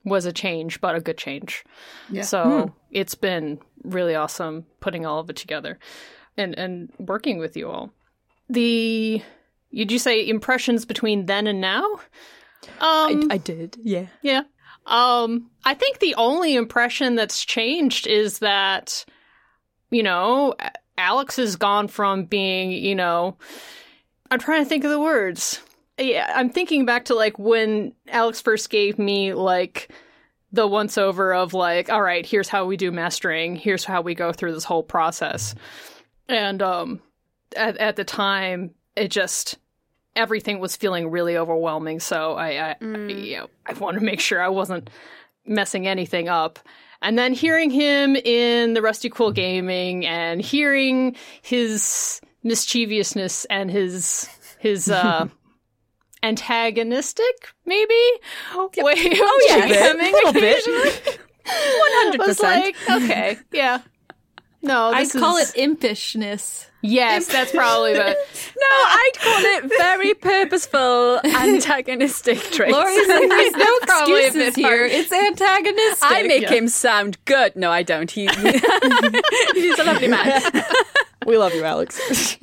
was 0.06 0.26
a 0.26 0.34
change, 0.34 0.82
but 0.82 0.96
a 0.96 1.02
good 1.02 1.18
change. 1.18 1.66
Yeah. 2.10 2.24
So 2.24 2.74
it's 2.92 3.16
been 3.16 3.60
really 3.84 4.16
awesome 4.16 4.66
putting 4.80 5.06
all 5.06 5.20
of 5.20 5.30
it 5.30 5.36
together 5.36 5.80
and 6.38 6.58
and 6.58 6.92
working 6.98 7.38
with 7.38 7.58
you 7.58 7.70
all. 7.70 7.92
The 8.50 9.22
did 9.74 9.92
you 9.92 10.00
say 10.00 10.28
impressions 10.28 10.86
between 10.86 11.26
then 11.26 11.48
and 11.48 11.62
now? 11.62 12.00
Um, 12.80 13.30
I, 13.30 13.36
I 13.36 13.38
did. 13.38 13.78
Yeah. 13.84 14.07
yeah. 14.22 14.43
Um, 14.86 15.49
I 15.64 15.74
think 15.74 15.99
the 15.99 16.16
only 16.16 16.55
impression 16.55 17.16
that's 17.16 17.45
changed 17.45 18.07
is 18.07 18.39
that, 18.39 19.05
you 19.91 20.03
know, 20.03 20.55
Alex 20.97 21.38
has 21.38 21.55
gone 21.55 21.88
from 21.88 22.26
being, 22.26 22.72
you 22.72 22.95
know, 22.95 23.38
I'm 24.32 24.39
trying 24.39 24.64
to 24.64 24.70
think 24.70 24.84
of 24.84 24.91
the 24.91 24.99
words. 24.99 25.62
Yeah, 25.97 26.32
I'm 26.36 26.49
thinking 26.49 26.86
back 26.86 27.05
to 27.05 27.16
like 27.16 27.38
when 27.38 27.93
Alex 28.07 28.41
first 28.41 28.70
gave 28.70 28.97
me 28.97 29.34
like 29.34 29.91
the 30.51 30.66
once 30.68 30.97
over 30.97 31.34
of 31.34 31.53
like, 31.53 31.89
all 31.89 32.01
right, 32.01 32.26
here's 32.26 32.49
how 32.49 32.66
we 32.66 32.78
do 32.78 32.91
mastering, 32.91 33.55
here's 33.55 33.84
how 33.84 34.01
we 34.01 34.16
go 34.16 34.32
through 34.32 34.53
this 34.53 34.64
whole 34.64 34.84
process. 34.84 35.55
And 36.28 36.62
um 36.62 37.01
at 37.55 37.78
at 37.78 37.95
the 37.95 38.03
time 38.03 38.72
it 38.95 39.10
just 39.10 39.57
everything 40.16 40.60
was 40.60 40.76
feeling 40.76 41.10
really 41.12 41.38
overwhelming. 41.38 41.99
So 41.99 42.34
I, 42.34 42.72
I, 42.72 42.76
I 42.82 42.86
you 42.86 43.38
know, 43.38 43.47
I 43.66 43.74
wanted 43.74 43.99
to 43.99 44.05
make 44.05 44.20
sure 44.20 44.41
I 44.41 44.49
wasn't 44.49 44.89
messing 45.45 45.88
anything 45.88 46.28
up. 46.30 46.60
And 47.01 47.18
then 47.18 47.34
hearing 47.34 47.70
him 47.70 48.16
in 48.18 48.74
the 48.74 48.82
Rusty 48.82 49.10
Quill 49.10 49.32
Gaming 49.32 50.05
and 50.05 50.41
hearing 50.41 51.16
his 51.41 52.20
mischievousness 52.43 53.45
and 53.45 53.70
his 53.72 54.28
his 54.60 54.89
uh 54.89 55.28
antagonistic 56.24 57.53
maybe 57.66 57.93
way 58.78 58.93
of 58.93 59.18
Oh, 59.22 59.45
yeah. 59.47 59.68
GMing 59.68 60.10
A 60.10 60.12
little 60.12 60.34
bit. 60.34 60.64
100%. 61.45 62.18
was 62.20 62.39
like, 62.41 62.76
okay, 62.89 63.38
yeah. 63.51 63.80
No, 64.62 64.89
I'd 64.91 65.05
this 65.05 65.14
call 65.14 65.38
is- 65.38 65.53
it 65.55 65.57
impishness. 65.80 66.68
Yes, 66.82 67.28
that's 67.28 67.52
probably 67.52 67.94
the 67.94 68.00
No, 68.60 68.68
I'd 68.68 69.12
call 69.18 69.42
it 69.44 69.64
very 69.78 70.14
purposeful 70.14 71.20
antagonistic 71.26 72.38
traits. 72.52 72.72
Lori's 72.72 73.08
like, 73.08 73.30
there's 73.30 73.54
no 73.54 73.78
excuses 73.82 74.56
here. 74.56 74.86
It's 74.86 75.12
antagonistic. 75.12 76.10
I 76.10 76.24
make 76.24 76.50
him 76.50 76.68
sound 76.68 77.18
good. 77.26 77.56
No, 77.56 77.72
I 77.72 77.84
don't. 77.84 78.10
He, 78.10 78.28
he's 79.54 79.80
a 79.80 79.84
lovely 79.84 80.08
man. 80.08 80.42
We 81.26 81.38
love 81.38 81.54
you, 81.54 81.64
Alex. 81.64 82.38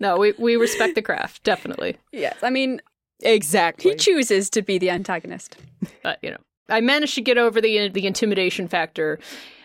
No, 0.00 0.18
we, 0.18 0.32
we 0.38 0.56
respect 0.56 0.94
the 0.94 1.02
craft, 1.02 1.42
definitely. 1.44 1.96
Yes, 2.12 2.36
I 2.42 2.50
mean, 2.50 2.80
exactly. 3.22 3.92
he 3.92 3.96
chooses 3.96 4.50
to 4.50 4.62
be 4.62 4.78
the 4.78 4.90
antagonist. 4.90 5.56
But 6.02 6.18
you 6.22 6.30
know, 6.30 6.40
I 6.68 6.80
managed 6.80 7.14
to 7.14 7.22
get 7.22 7.38
over 7.38 7.60
the 7.60 7.88
the 7.88 8.06
intimidation 8.06 8.68
factor. 8.68 9.18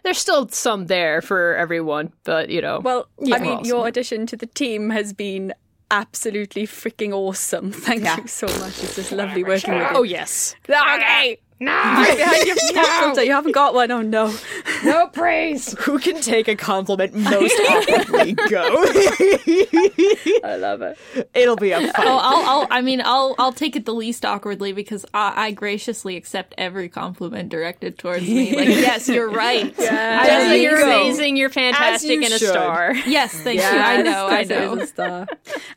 There's 0.04 0.18
still 0.18 0.48
some 0.50 0.88
there 0.88 1.22
for 1.22 1.56
everyone, 1.56 2.12
but 2.24 2.50
you 2.50 2.62
know, 2.62 2.80
Well, 2.80 3.08
Yeah. 3.20 3.36
I 3.36 3.40
mean, 3.40 3.52
Awesome. 3.52 3.66
your 3.66 3.88
addition 3.88 4.26
to 4.28 4.38
the 4.38 4.48
team 4.48 4.90
has 4.90 5.14
been 5.14 5.54
absolutely 5.92 6.66
freaking 6.66 7.12
awesome. 7.14 7.72
Thank 7.88 8.06
you 8.18 8.28
so 8.28 8.48
much. 8.60 8.82
It's 8.84 8.96
just 8.96 9.12
lovely 9.12 9.44
working 9.44 9.74
with 9.74 9.84
oh, 9.88 9.92
you. 9.92 9.98
oh 10.00 10.04
yes. 10.04 10.56
okay. 10.70 11.38
No, 11.62 11.72
right 11.74 12.18
behind 12.18 12.48
your 12.48 12.56
filter. 12.56 13.24
You 13.24 13.34
haven't 13.34 13.52
got 13.52 13.76
one. 13.76 13.92
Oh 13.92 14.02
no. 14.02 14.36
no 14.84 15.06
praise. 15.08 15.78
Who 15.82 16.00
can 16.00 16.20
take 16.20 16.48
a 16.48 16.56
compliment 16.56 17.14
most 17.14 17.54
awkwardly? 17.70 18.34
Go. 18.34 18.84
I 20.44 20.56
love 20.58 20.82
it. 20.82 20.98
It'll 21.36 21.56
be 21.56 21.72
a 21.72 21.80
Oh. 21.80 21.92
I'll, 21.96 22.50
I'll, 22.62 22.68
I 22.72 22.82
mean, 22.82 23.00
I'll, 23.06 23.36
I'll 23.38 23.52
take 23.52 23.76
it 23.76 23.86
the 23.86 23.94
least 23.94 24.26
awkwardly 24.26 24.74
because 24.74 25.06
I, 25.14 25.48
I 25.48 25.52
graciously 25.52 26.16
accept 26.16 26.56
every 26.58 26.90
compliment 26.90 27.50
directed 27.50 28.00
towards 28.00 28.28
me. 28.28 28.56
Like, 28.56 28.68
yes, 28.68 29.08
you're 29.08 29.30
right. 29.30 29.74
Yeah. 29.78 30.26
Jessica, 30.26 30.56
you 30.58 30.64
you're 30.64 30.78
go. 30.78 30.86
amazing. 30.86 31.38
You're 31.38 31.50
fantastic 31.50 32.10
you 32.10 32.24
and 32.24 32.34
a 32.34 32.40
should. 32.40 32.50
star. 32.50 32.96
Yes, 33.06 33.34
thank 33.34 33.60
you. 33.60 33.68
I 33.68 34.02
know, 34.02 34.28
I 34.28 34.44
know. 34.46 34.78
is 34.78 34.84
a 34.84 34.88
star. 34.88 35.28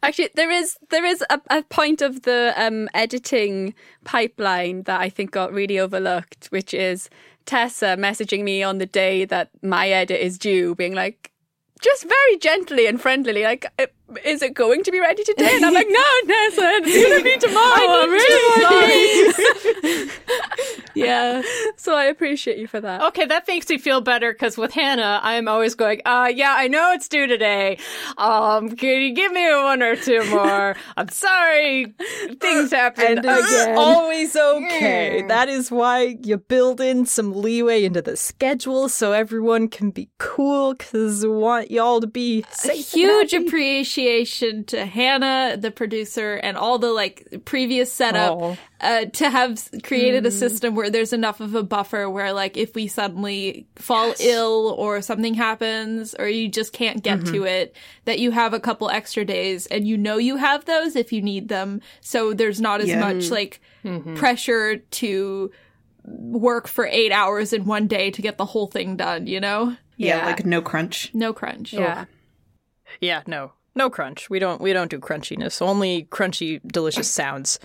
Actually, 0.02 0.30
there 0.34 0.50
is 0.50 0.78
there 0.88 1.04
is 1.04 1.22
a, 1.28 1.40
a 1.50 1.62
point 1.62 2.00
of 2.00 2.22
the 2.22 2.54
um, 2.56 2.88
editing 2.94 3.74
pipeline 4.04 4.82
that 4.84 5.00
I 5.00 5.08
think 5.08 5.30
got 5.30 5.52
really 5.52 5.78
overlooked, 5.78 6.46
which 6.46 6.74
is 6.74 7.08
Tessa 7.46 7.96
messaging 7.98 8.42
me 8.42 8.62
on 8.62 8.78
the 8.78 8.86
day 8.86 9.24
that 9.26 9.50
my 9.62 9.88
edit 9.88 10.20
is 10.20 10.38
due, 10.38 10.74
being 10.74 10.94
like, 10.94 11.30
just 11.82 12.04
very 12.04 12.38
gently 12.38 12.86
and 12.86 13.00
friendly, 13.00 13.42
like, 13.42 13.66
"Uh, 13.78 13.86
is 14.24 14.42
it 14.42 14.54
going 14.54 14.82
to 14.84 14.90
be 14.92 15.00
ready 15.00 15.24
today? 15.24 15.56
And 15.56 15.64
I'm 15.64 15.72
like, 15.74 15.86
no, 15.88 16.02
Tessa, 16.26 16.70
it's 16.82 17.08
going 17.08 17.18
to 17.18 17.24
be 17.24 17.38
tomorrow. 17.38 18.02
I'm 18.02 18.10
really 18.10 19.42
sorry. 19.82 20.10
Yeah. 20.96 21.42
so 21.76 21.96
I 21.96 22.04
appreciate 22.04 22.56
you 22.56 22.68
for 22.68 22.80
that. 22.80 23.02
Okay, 23.02 23.24
that 23.26 23.48
makes 23.48 23.68
me 23.68 23.78
feel 23.78 24.00
better 24.00 24.32
because 24.32 24.56
with 24.56 24.72
Hannah, 24.72 25.18
I'm 25.24 25.48
always 25.48 25.74
going, 25.74 26.00
uh, 26.04 26.30
yeah, 26.32 26.54
I 26.56 26.68
know 26.68 26.92
it's 26.92 27.08
due 27.08 27.26
today. 27.26 27.78
Um, 28.16 28.70
can 28.76 29.00
you 29.02 29.12
give 29.12 29.32
me 29.32 29.44
one 29.56 29.82
or 29.82 29.96
two 29.96 30.24
more? 30.30 30.76
I'm 30.96 31.08
sorry. 31.08 31.92
Things 32.40 32.70
happen 32.70 33.18
and 33.18 33.24
it's 33.24 33.52
again. 33.52 33.76
always 33.76 34.36
okay. 34.36 35.22
That 35.26 35.48
is 35.48 35.72
why 35.72 36.16
you 36.22 36.36
build 36.38 36.80
in 36.80 37.06
some 37.06 37.32
leeway 37.32 37.82
into 37.84 38.00
the 38.00 38.16
schedule 38.16 38.88
so 38.88 39.10
everyone 39.12 39.66
can 39.66 39.90
be 39.90 40.08
cool 40.18 40.74
because 40.74 41.26
we 41.26 41.32
want 41.32 41.72
y'all 41.72 42.00
to 42.00 42.06
be 42.06 42.44
A 42.52 42.54
safe. 42.54 42.92
huge 42.92 43.32
appreciation 43.32 43.93
to 43.94 44.86
Hannah, 44.86 45.56
the 45.56 45.70
producer, 45.70 46.34
and 46.34 46.56
all 46.56 46.78
the 46.78 46.92
like 46.92 47.42
previous 47.44 47.92
setup 47.92 48.38
Aw. 48.38 48.56
uh, 48.80 49.04
to 49.06 49.30
have 49.30 49.68
created 49.82 50.26
a 50.26 50.28
mm-hmm. 50.28 50.38
system 50.38 50.74
where 50.74 50.90
there's 50.90 51.12
enough 51.12 51.40
of 51.40 51.54
a 51.54 51.62
buffer 51.62 52.10
where 52.10 52.32
like 52.32 52.56
if 52.56 52.74
we 52.74 52.88
suddenly 52.88 53.66
fall 53.76 54.14
ill 54.20 54.74
or 54.76 55.00
something 55.00 55.34
happens 55.34 56.14
or 56.18 56.28
you 56.28 56.48
just 56.48 56.72
can't 56.72 57.02
get 57.02 57.24
to 57.26 57.32
mm-hmm. 57.32 57.46
it, 57.46 57.76
that 58.04 58.18
you 58.18 58.30
have 58.30 58.52
a 58.52 58.60
couple 58.60 58.90
extra 58.90 59.24
days 59.24 59.66
and 59.66 59.86
you 59.86 59.96
know 59.96 60.16
you 60.16 60.36
have 60.36 60.64
those 60.64 60.96
if 60.96 61.12
you 61.12 61.22
need 61.22 61.48
them. 61.48 61.80
So 62.00 62.34
there's 62.34 62.60
not 62.60 62.80
as 62.80 62.88
Yeah. 62.88 63.00
much 63.00 63.30
like 63.30 63.60
mm-hmm. 63.84 64.16
pressure 64.16 64.78
to 64.78 65.50
work 66.04 66.68
for 66.68 66.86
eight 66.86 67.12
hours 67.12 67.52
in 67.52 67.64
one 67.64 67.86
day 67.86 68.10
to 68.10 68.22
get 68.22 68.38
the 68.38 68.44
whole 68.44 68.66
thing 68.66 68.96
done, 68.96 69.26
you 69.26 69.40
know? 69.40 69.76
Yeah, 69.96 70.26
like 70.26 70.44
no 70.44 70.60
crunch. 70.60 71.10
No 71.14 71.32
crunch. 71.32 71.72
Yeah. 71.72 72.06
Yeah, 73.00 73.22
no. 73.26 73.52
No 73.74 73.90
crunch. 73.90 74.30
We 74.30 74.38
don't 74.38 74.60
we 74.60 74.72
don't 74.72 74.90
do 74.90 74.98
crunchiness. 74.98 75.60
Only 75.60 76.04
crunchy 76.04 76.60
delicious 76.66 77.10
sounds. 77.10 77.58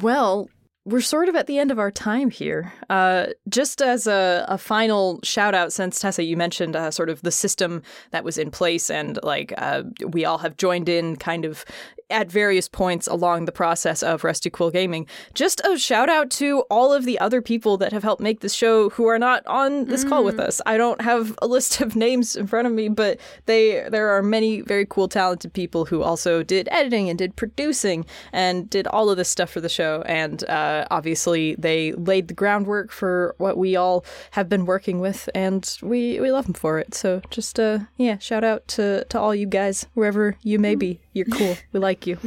Well, 0.00 0.48
we're 0.84 1.00
sort 1.00 1.28
of 1.28 1.36
at 1.36 1.46
the 1.46 1.58
end 1.58 1.70
of 1.70 1.78
our 1.78 1.90
time 1.90 2.30
here. 2.30 2.72
Uh, 2.88 3.26
just 3.48 3.82
as 3.82 4.06
a, 4.06 4.44
a 4.48 4.58
final 4.58 5.20
shout 5.22 5.54
out, 5.54 5.72
since 5.72 6.00
Tessa, 6.00 6.24
you 6.24 6.36
mentioned 6.36 6.74
uh, 6.74 6.90
sort 6.90 7.10
of 7.10 7.20
the 7.22 7.30
system 7.30 7.82
that 8.12 8.24
was 8.24 8.38
in 8.38 8.50
place, 8.50 8.90
and 8.90 9.18
like 9.22 9.52
uh, 9.58 9.82
we 10.08 10.24
all 10.24 10.38
have 10.38 10.56
joined 10.56 10.88
in 10.88 11.16
kind 11.16 11.44
of 11.44 11.64
at 12.10 12.30
various 12.30 12.68
points 12.68 13.06
along 13.06 13.44
the 13.44 13.52
process 13.52 14.02
of 14.02 14.24
Rusty 14.24 14.50
Quill 14.50 14.70
Gaming. 14.70 15.06
Just 15.34 15.60
a 15.64 15.78
shout 15.78 16.08
out 16.08 16.30
to 16.32 16.60
all 16.70 16.92
of 16.92 17.04
the 17.04 17.18
other 17.18 17.40
people 17.40 17.76
that 17.78 17.92
have 17.92 18.02
helped 18.02 18.22
make 18.22 18.40
this 18.40 18.54
show 18.54 18.90
who 18.90 19.06
are 19.06 19.18
not 19.18 19.46
on 19.46 19.84
this 19.86 20.04
call 20.04 20.24
with 20.24 20.38
us. 20.38 20.60
I 20.66 20.76
don't 20.76 21.00
have 21.00 21.38
a 21.42 21.46
list 21.46 21.80
of 21.80 21.96
names 22.06 22.36
in 22.36 22.46
front 22.46 22.66
of 22.66 22.72
me, 22.72 22.88
but 22.88 23.18
they 23.46 23.86
there 23.88 24.10
are 24.10 24.22
many 24.22 24.60
very 24.60 24.86
cool, 24.86 25.08
talented 25.08 25.52
people 25.52 25.84
who 25.84 26.02
also 26.02 26.42
did 26.42 26.68
editing 26.70 27.08
and 27.08 27.18
did 27.18 27.36
producing 27.36 28.04
and 28.32 28.68
did 28.68 28.86
all 28.88 29.10
of 29.10 29.16
this 29.16 29.28
stuff 29.28 29.50
for 29.50 29.60
the 29.60 29.68
show. 29.68 30.02
And 30.06 30.44
uh, 30.44 30.86
obviously, 30.90 31.54
they 31.56 31.92
laid 31.92 32.28
the 32.28 32.34
groundwork 32.34 32.90
for 32.90 33.34
what 33.38 33.56
we 33.56 33.76
all 33.76 34.04
have 34.32 34.48
been 34.48 34.66
working 34.66 35.00
with, 35.00 35.28
and 35.34 35.78
we 35.82 36.20
we 36.20 36.30
love 36.32 36.46
them 36.46 36.54
for 36.54 36.78
it. 36.78 36.94
So 36.94 37.22
just 37.30 37.58
uh, 37.58 37.80
yeah, 37.96 38.18
shout 38.18 38.44
out 38.44 38.66
to 38.68 39.04
to 39.04 39.18
all 39.18 39.34
you 39.34 39.46
guys 39.46 39.86
wherever 39.94 40.36
you 40.42 40.58
may 40.58 40.74
be. 40.74 41.00
You're 41.12 41.26
cool. 41.26 41.56
We 41.72 41.80
like 41.80 42.06
you. 42.06 42.18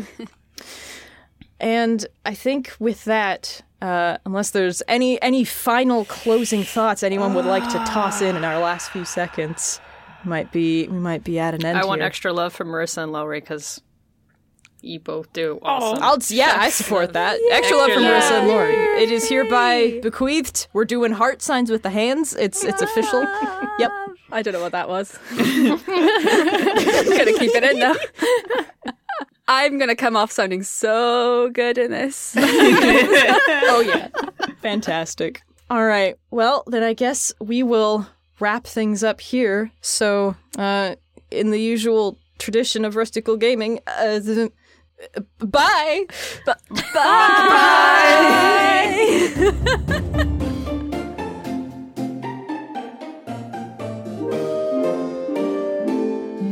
and 1.59 2.05
I 2.25 2.34
think 2.34 2.73
with 2.79 3.05
that. 3.05 3.61
Uh, 3.81 4.17
unless 4.25 4.51
there's 4.51 4.81
any 4.88 5.21
any 5.21 5.43
final 5.43 6.05
closing 6.05 6.63
thoughts 6.63 7.03
anyone 7.03 7.34
would 7.34 7.43
like 7.43 7.67
to 7.69 7.77
toss 7.79 8.21
in 8.21 8.38
in 8.38 8.45
our 8.45 8.57
last 8.57 8.91
few 8.91 9.03
seconds, 9.03 9.81
might 10.23 10.53
be 10.53 10.88
we 10.88 10.97
might 10.99 11.25
be 11.25 11.38
at 11.38 11.53
an 11.53 11.65
end. 11.65 11.77
I 11.77 11.84
want 11.84 11.99
here. 11.99 12.07
extra 12.07 12.31
love 12.31 12.53
from 12.53 12.69
Marissa 12.69 13.03
and 13.03 13.11
Lori 13.11 13.41
because 13.41 13.81
you 14.81 14.99
both 15.01 15.31
do 15.34 15.59
awesome. 15.61 16.01
I'll 16.01 16.17
yeah, 16.29 16.55
I 16.59 16.69
support 16.69 17.11
that. 17.19 17.39
Extra 17.51 17.75
love 17.77 17.91
from 17.91 18.03
Marissa 18.03 18.39
and 18.39 18.47
Lori. 18.47 18.73
It 18.73 19.11
is 19.11 19.27
hereby 19.27 19.99
bequeathed. 20.01 20.67
We're 20.73 20.86
doing 20.86 21.11
heart 21.11 21.41
signs 21.41 21.69
with 21.69 21.84
the 21.84 21.89
hands. 21.89 22.36
It's 22.36 22.63
it's 22.63 22.81
official. 22.81 23.25
Yep. 23.79 23.91
I 24.34 24.41
don't 24.41 24.53
know 24.53 24.61
what 24.61 24.71
that 24.73 24.89
was. 24.89 25.17
I'm 25.31 25.77
gonna 25.77 27.34
keep 27.38 27.55
it 27.55 27.63
in 27.63 27.79
now. 27.79 27.95
I'm 29.47 29.77
gonna 29.77 29.95
come 29.95 30.15
off 30.17 30.31
sounding 30.31 30.63
so 30.63 31.49
good 31.51 31.77
in 31.77 31.91
this. 31.91 32.36
Oh 33.65 33.79
yeah. 33.81 34.09
Fantastic. 34.61 35.41
All 35.69 35.86
right. 35.86 36.15
Well, 36.31 36.63
then 36.67 36.84
I 36.84 36.93
guess 36.93 37.31
we 37.39 37.63
will 37.63 38.05
wrap 38.39 38.65
things 38.67 39.03
up 39.03 39.19
here. 39.21 39.71
So, 39.81 40.36
uh, 40.57 40.95
in 41.31 41.49
the 41.51 41.59
usual 41.59 42.17
tradition 42.38 42.86
of 42.86 42.95
Rusty 42.95 43.21
Quill 43.21 43.38
Gaming, 43.38 43.79
uh, 43.88 44.19
the, 44.19 44.51
uh, 45.17 45.21
bye. 45.45 46.05
B- 46.45 46.53
bye. 46.93 48.09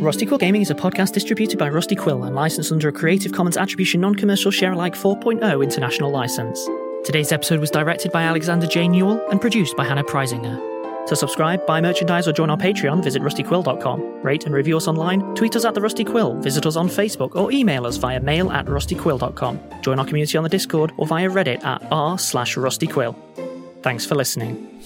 Rusty 0.01 0.25
Quill 0.25 0.39
Gaming 0.39 0.63
is 0.63 0.71
a 0.71 0.75
podcast 0.75 1.13
distributed 1.13 1.59
by 1.59 1.69
Rusty 1.69 1.95
Quill 1.95 2.23
and 2.23 2.35
licensed 2.35 2.71
under 2.71 2.87
a 2.87 2.91
Creative 2.91 3.31
Commons 3.31 3.55
Attribution 3.55 4.01
Non-Commercial 4.01 4.49
Share-alike 4.49 4.95
4.0 4.95 5.63
international 5.63 6.09
license. 6.09 6.67
Today's 7.05 7.31
episode 7.31 7.59
was 7.59 7.69
directed 7.69 8.11
by 8.11 8.23
Alexander 8.23 8.65
J. 8.65 8.87
Newall 8.87 9.23
and 9.29 9.39
produced 9.39 9.77
by 9.77 9.85
Hannah 9.85 10.03
Preisinger. 10.03 11.07
To 11.07 11.15
subscribe, 11.15 11.67
buy 11.67 11.81
merchandise, 11.81 12.27
or 12.27 12.33
join 12.33 12.49
our 12.49 12.57
Patreon, 12.57 13.03
visit 13.03 13.21
rustyquill.com. 13.21 14.23
Rate 14.23 14.45
and 14.47 14.55
review 14.55 14.77
us 14.77 14.87
online, 14.87 15.35
tweet 15.35 15.55
us 15.55 15.65
at 15.65 15.75
the 15.75 15.81
Rusty 15.81 16.03
Quill, 16.03 16.33
visit 16.41 16.65
us 16.65 16.77
on 16.77 16.89
Facebook, 16.89 17.35
or 17.35 17.51
email 17.51 17.85
us 17.85 17.97
via 17.97 18.19
mail 18.19 18.51
at 18.51 18.65
rustyquill.com. 18.65 19.59
Join 19.83 19.99
our 19.99 20.05
community 20.05 20.35
on 20.35 20.43
the 20.43 20.49
Discord 20.49 20.93
or 20.97 21.05
via 21.05 21.29
Reddit 21.29 21.63
at 21.63 21.83
r 21.91 22.17
slash 22.17 22.55
rustyquill. 22.55 23.15
Thanks 23.83 24.07
for 24.07 24.15
listening. 24.15 24.81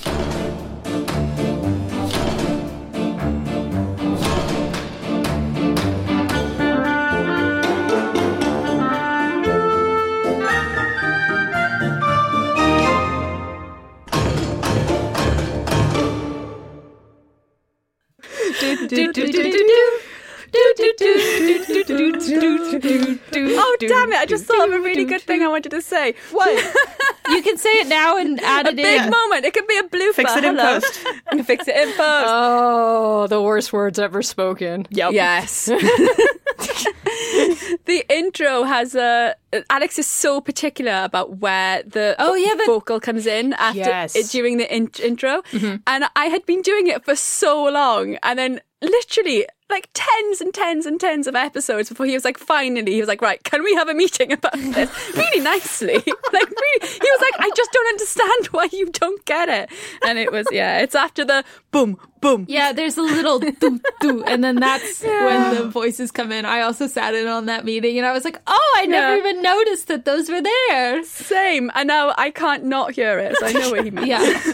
Oh 22.98 23.78
damn 23.80 24.12
it! 24.14 24.18
I 24.18 24.26
just 24.26 24.46
thought 24.46 24.68
of 24.70 24.74
a 24.76 24.80
really 24.80 25.06
good 25.06 25.22
thing 25.22 25.42
I 25.44 25.48
wanted 25.48 25.70
to 25.70 25.82
say. 25.82 26.16
What? 26.32 26.76
You 27.28 27.42
can 27.42 27.58
say 27.58 27.72
it 27.80 27.88
now 27.88 28.18
and 28.20 28.40
add 28.42 28.68
A 28.68 28.70
it 28.70 28.76
big 28.76 29.02
in. 29.02 29.10
moment. 29.10 29.46
It 29.46 29.54
could 29.56 29.66
be 29.66 29.76
a 29.80 29.82
blooper. 29.82 30.14
Fix 30.14 30.36
it 30.36 30.44
in 30.44 30.56
Hello. 30.56 30.80
post. 30.80 31.00
I 31.32 31.42
fix 31.42 31.68
it 31.68 31.76
in 31.76 31.88
post. 31.88 31.98
Oh, 32.28 33.26
the 33.28 33.42
worst 33.42 33.74
words 33.74 33.98
ever 33.98 34.22
spoken. 34.22 34.86
Yep. 34.92 35.12
Yes. 35.14 35.68
the 37.86 38.06
intro 38.10 38.64
has 38.64 38.96
a. 38.96 39.36
Alex 39.70 39.98
is 40.00 40.08
so 40.08 40.42
particular 40.42 41.02
about 41.04 41.38
where 41.38 41.84
the 41.84 42.16
Oh, 42.20 42.36
yeah, 42.36 42.54
the- 42.56 42.64
vocal 42.66 43.00
comes 43.00 43.26
in 43.26 43.54
after 43.54 43.80
Yes. 43.80 44.16
it, 44.16 44.28
during 44.30 44.58
the 44.58 44.74
in- 44.74 44.92
intro, 45.02 45.42
mm-hmm. 45.52 45.78
and 45.88 46.06
I 46.16 46.26
had 46.26 46.46
been 46.46 46.62
doing 46.62 46.88
it 46.88 47.06
for 47.06 47.16
so 47.16 47.64
long, 47.66 48.16
and 48.24 48.38
then 48.40 48.62
literally 48.82 49.46
like 49.70 49.90
tens 49.94 50.42
and 50.42 50.54
tens 50.54 50.86
and 50.86 51.00
tens 51.00 51.26
of 51.28 51.36
episodes 51.36 51.90
before 51.90 52.06
he 52.06 52.14
was 52.14 52.24
like, 52.24 52.38
finally, 52.38 52.94
he 52.94 53.00
was 53.00 53.08
like, 53.08 53.22
right, 53.22 53.44
can 53.44 53.64
we 53.64 53.74
have 53.74 53.90
a 53.90 53.94
meeting 53.94 54.32
about 54.32 54.54
this? 54.54 54.90
really 55.16 55.40
nicely, 55.42 55.96
like 55.96 56.06
really, 56.50 56.80
he 56.82 57.00
was 57.00 57.22
like, 57.22 57.40
I 57.40 57.50
just 57.56 57.72
don't 57.72 57.88
understand 57.88 58.46
why 58.52 58.68
you 58.72 58.86
don't 58.92 59.24
get 59.26 59.50
it, 59.50 59.70
and 60.06 60.20
it 60.20 60.32
was 60.32 60.46
yeah, 60.52 60.80
it's 60.80 60.96
after 60.96 61.26
the 61.26 61.44
boom 61.72 61.98
boom. 62.22 62.46
Yeah, 62.48 62.72
there's 62.74 62.98
a 62.98 63.02
little 63.02 63.40
doo 63.40 63.80
doo, 64.02 64.24
and 64.26 64.44
then 64.44 64.56
that's 64.58 65.02
when 65.04 65.54
the 65.56 65.68
voices 65.70 66.12
come 66.12 66.32
in. 66.32 66.46
I 66.46 66.62
also 66.62 66.88
sat 66.88 67.14
in 67.16 67.28
on 67.28 67.48
that 67.48 67.66
meeting, 67.66 67.98
and 67.98 68.06
I 68.06 68.12
was 68.14 68.24
like, 68.24 68.40
"Oh, 68.48 68.74
I 68.78 68.86
never 68.86 69.14
Yeah. 69.16 69.20
even 69.20 69.42
noticed 69.42 69.88
that 69.88 70.06
those 70.06 70.30
were 70.30 70.42
there." 70.42 71.04
Same, 71.06 71.72
and 71.76 71.88
now 71.88 72.14
I 72.18 72.30
can't 72.32 72.66
not 72.66 72.94
hear 72.94 73.18
it, 73.20 73.36
so 73.38 73.48
I 73.48 73.52
know 73.54 73.72
what 73.72 73.84
he 73.84 73.92
means. 73.92 74.08
Yeah. 74.08 74.54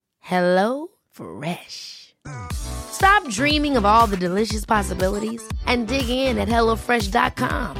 Hello 0.21 0.87
Fresh. 1.11 2.15
Stop 2.53 3.27
dreaming 3.29 3.75
of 3.75 3.85
all 3.85 4.07
the 4.07 4.17
delicious 4.17 4.65
possibilities 4.65 5.41
and 5.65 5.87
dig 5.87 6.07
in 6.09 6.37
at 6.37 6.47
HelloFresh.com. 6.47 7.77